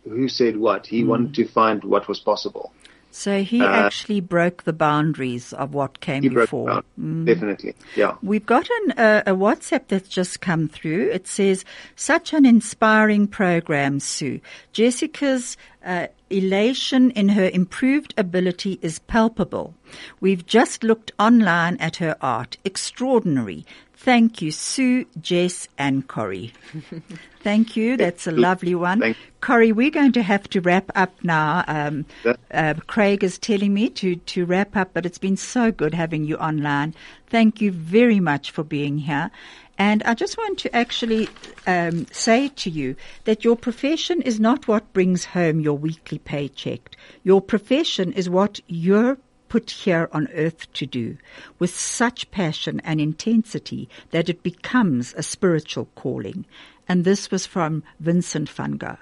who 0.09 0.26
said 0.26 0.57
what. 0.57 0.86
He 0.86 1.05
wanted 1.05 1.34
to 1.34 1.44
find 1.46 1.84
what 1.84 2.09
was 2.09 2.18
possible. 2.18 2.72
So 3.11 3.43
he 3.43 3.61
uh, 3.61 3.67
actually 3.67 4.21
broke 4.21 4.65
the 4.65 4.73
boundaries 4.73 5.53
of 5.53 5.75
what 5.75 6.01
came 6.01 6.23
before. 6.33 6.83
down, 6.97 7.25
definitely. 7.25 7.75
Yeah. 7.97 8.17
We've 8.23 8.47
got 8.47 8.69
an, 8.71 8.93
uh, 8.93 9.23
a 9.27 9.33
WhatsApp 9.33 9.89
that's 9.89 10.09
just 10.09 10.41
come 10.41 10.69
through. 10.69 11.11
It 11.11 11.27
says, 11.27 11.65
such 11.97 12.33
an 12.33 12.47
inspiring 12.47 13.27
program, 13.27 14.01
Sue. 14.01 14.41
Jessica's 14.73 15.57
uh, 15.85 16.07
elation 16.31 17.11
in 17.13 17.31
her 17.31 17.51
improved 17.53 18.15
ability 18.17 18.79
is 18.83 18.99
palpable. 19.01 19.75
We've 20.21 20.47
just 20.47 20.85
looked 20.85 21.13
online 21.19 21.77
at 21.79 21.97
her 21.97 22.17
art. 22.21 22.57
Extraordinary. 22.65 23.65
Thank 24.03 24.40
you, 24.40 24.51
Sue, 24.51 25.05
Jess, 25.20 25.68
and 25.76 26.09
Corrie. 26.09 26.55
Thank 27.42 27.76
you. 27.76 27.98
That's 27.98 28.26
a 28.26 28.30
lovely 28.30 28.74
one. 28.74 29.01
Thank- 29.01 29.16
Corrie, 29.42 29.72
we're 29.72 29.90
going 29.90 30.12
to 30.12 30.22
have 30.22 30.48
to 30.51 30.62
wrap 30.62 30.90
up 30.94 31.12
now. 31.22 31.64
Um, 31.68 32.07
uh, 32.51 32.74
Craig 32.86 33.22
is 33.22 33.36
telling 33.36 33.74
me 33.74 33.90
to, 33.90 34.16
to 34.16 34.46
wrap 34.46 34.74
up, 34.74 34.94
but 34.94 35.05
it's 35.05 35.18
been 35.18 35.36
so 35.36 35.70
good 35.70 35.92
having 35.92 36.24
you 36.24 36.36
online. 36.38 36.94
Thank 37.26 37.61
you 37.61 37.72
very 37.72 38.20
much 38.20 38.51
for 38.53 38.64
being 38.64 38.96
here. 38.96 39.30
And 39.76 40.03
I 40.05 40.14
just 40.14 40.38
want 40.38 40.59
to 40.61 40.74
actually 40.74 41.28
um, 41.66 42.07
say 42.11 42.48
to 42.48 42.70
you 42.70 42.96
that 43.24 43.44
your 43.44 43.57
profession 43.57 44.22
is 44.22 44.40
not 44.40 44.66
what 44.66 44.94
brings 44.94 45.26
home 45.26 45.61
your 45.61 45.76
weekly 45.76 46.18
paycheck. 46.18 46.96
Your 47.22 47.42
profession 47.42 48.14
is 48.14 48.30
what 48.30 48.61
you're 48.66 49.18
put 49.51 49.70
here 49.70 50.09
on 50.12 50.28
earth 50.32 50.72
to 50.72 50.86
do 50.86 51.18
with 51.59 51.76
such 51.76 52.30
passion 52.30 52.80
and 52.82 53.01
intensity 53.01 53.90
that 54.12 54.30
it 54.30 54.42
becomes 54.42 55.12
a 55.18 55.22
spiritual 55.22 55.88
calling. 55.94 56.46
And 56.88 57.05
this 57.05 57.30
was 57.30 57.44
from 57.44 57.82
Vincent 58.01 58.48
van 58.48 58.78
Gogh. 58.78 58.96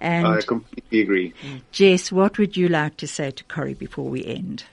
And 0.00 0.26
I 0.26 0.40
completely 0.42 1.00
agree. 1.00 1.34
Jess, 1.72 2.12
what 2.12 2.36
would 2.36 2.56
you 2.56 2.68
like 2.68 2.96
to 2.98 3.06
say 3.06 3.30
to 3.30 3.44
Corrie 3.44 3.74
before 3.74 4.10
we 4.10 4.24
end? 4.24 4.64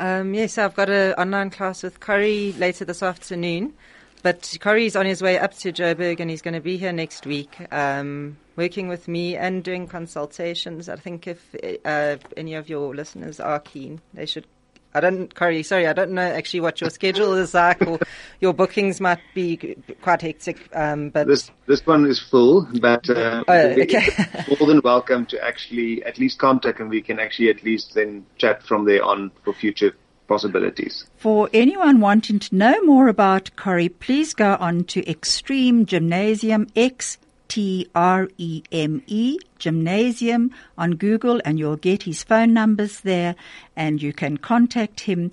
Um, 0.00 0.32
yes, 0.34 0.56
I've 0.58 0.74
got 0.74 0.88
an 0.88 1.12
online 1.14 1.50
class 1.50 1.82
with 1.82 2.00
Corrie 2.00 2.52
later 2.52 2.84
this 2.84 3.02
afternoon. 3.02 3.74
But 4.22 4.56
Corrie's 4.60 4.96
on 4.96 5.06
his 5.06 5.22
way 5.22 5.38
up 5.38 5.54
to 5.58 5.72
Joburg 5.72 6.20
and 6.20 6.30
he's 6.30 6.42
going 6.42 6.54
to 6.54 6.60
be 6.60 6.76
here 6.76 6.92
next 6.92 7.26
week, 7.26 7.56
um, 7.72 8.36
working 8.58 8.88
with 8.88 9.06
me 9.06 9.36
and 9.36 9.62
doing 9.62 9.86
consultations. 9.86 10.88
I 10.88 10.96
think 10.96 11.28
if 11.28 11.54
uh, 11.84 12.16
any 12.36 12.54
of 12.54 12.68
your 12.68 12.94
listeners 12.94 13.38
are 13.38 13.60
keen, 13.60 14.00
they 14.12 14.26
should. 14.26 14.46
I 14.94 15.00
don't, 15.00 15.32
Corrie, 15.32 15.62
sorry, 15.62 15.86
I 15.86 15.92
don't 15.92 16.10
know 16.12 16.22
actually 16.22 16.60
what 16.60 16.80
your 16.80 16.90
schedule 16.90 17.34
is 17.34 17.54
like 17.54 17.80
or 17.86 18.00
your 18.40 18.52
bookings 18.54 19.00
might 19.00 19.20
be 19.32 19.76
quite 20.00 20.22
hectic, 20.22 20.68
um, 20.74 21.10
but 21.10 21.26
This 21.28 21.50
this 21.66 21.86
one 21.86 22.06
is 22.06 22.18
full, 22.18 22.66
but 22.80 23.08
uh, 23.08 23.44
Oh, 23.46 23.54
okay. 23.54 24.08
more 24.48 24.66
than 24.66 24.80
welcome 24.82 25.26
to 25.26 25.44
actually 25.44 26.02
at 26.04 26.18
least 26.18 26.38
contact, 26.38 26.80
and 26.80 26.90
we 26.90 27.00
can 27.00 27.20
actually 27.20 27.50
at 27.50 27.62
least 27.62 27.94
then 27.94 28.26
chat 28.38 28.64
from 28.64 28.86
there 28.86 29.04
on 29.04 29.30
for 29.44 29.52
future 29.52 29.92
possibilities. 30.26 31.04
For 31.16 31.48
anyone 31.52 32.00
wanting 32.00 32.38
to 32.40 32.54
know 32.54 32.82
more 32.82 33.08
about 33.08 33.54
Corrie, 33.56 33.88
please 33.88 34.34
go 34.34 34.56
on 34.58 34.84
to 34.84 35.08
Extreme 35.08 35.86
Gymnasium, 35.86 36.66
X 36.74 37.18
T 37.48 37.88
R 37.94 38.28
E 38.38 38.62
M 38.70 39.02
E, 39.06 39.38
Gymnasium 39.58 40.54
on 40.76 40.92
Google, 40.92 41.40
and 41.44 41.58
you'll 41.58 41.76
get 41.76 42.02
his 42.04 42.22
phone 42.22 42.52
numbers 42.52 43.00
there 43.00 43.34
and 43.74 44.02
you 44.02 44.12
can 44.12 44.36
contact 44.36 45.00
him. 45.00 45.30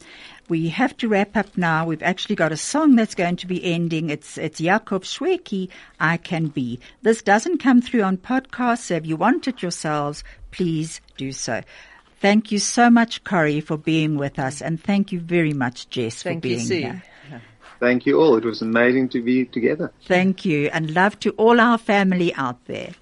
We 0.47 0.69
have 0.69 0.95
to 0.97 1.07
wrap 1.07 1.35
up 1.35 1.57
now. 1.57 1.85
We've 1.85 2.03
actually 2.03 2.35
got 2.35 2.51
a 2.51 2.57
song 2.57 2.95
that's 2.95 3.15
going 3.15 3.35
to 3.37 3.47
be 3.47 3.63
ending. 3.63 4.09
It's, 4.09 4.37
it's 4.37 4.59
Jakob 4.59 5.03
Shwekey, 5.03 5.69
I 5.99 6.17
Can 6.17 6.47
Be. 6.47 6.79
This 7.01 7.21
doesn't 7.21 7.57
come 7.57 7.81
through 7.81 8.03
on 8.03 8.17
podcast, 8.17 8.79
so 8.79 8.95
if 8.95 9.05
you 9.05 9.17
want 9.17 9.47
it 9.47 9.61
yourselves, 9.61 10.23
please 10.51 11.01
do 11.17 11.31
so. 11.31 11.63
Thank 12.21 12.51
you 12.51 12.59
so 12.59 12.89
much, 12.89 13.23
Corrie, 13.23 13.59
for 13.59 13.77
being 13.77 14.17
with 14.17 14.39
us, 14.39 14.61
and 14.61 14.81
thank 14.81 15.11
you 15.11 15.19
very 15.19 15.53
much, 15.53 15.89
Jess, 15.89 16.23
thank 16.23 16.43
for 16.43 16.47
you, 16.47 16.55
being 16.55 16.67
Sue. 16.67 16.75
here. 16.75 17.03
Thank 17.79 18.05
you 18.05 18.19
all. 18.19 18.37
It 18.37 18.45
was 18.45 18.61
amazing 18.61 19.09
to 19.09 19.21
be 19.21 19.45
together. 19.45 19.91
Thank 20.05 20.45
you, 20.45 20.69
and 20.73 20.93
love 20.93 21.19
to 21.19 21.31
all 21.31 21.59
our 21.59 21.77
family 21.77 22.33
out 22.35 22.65
there. 22.65 22.95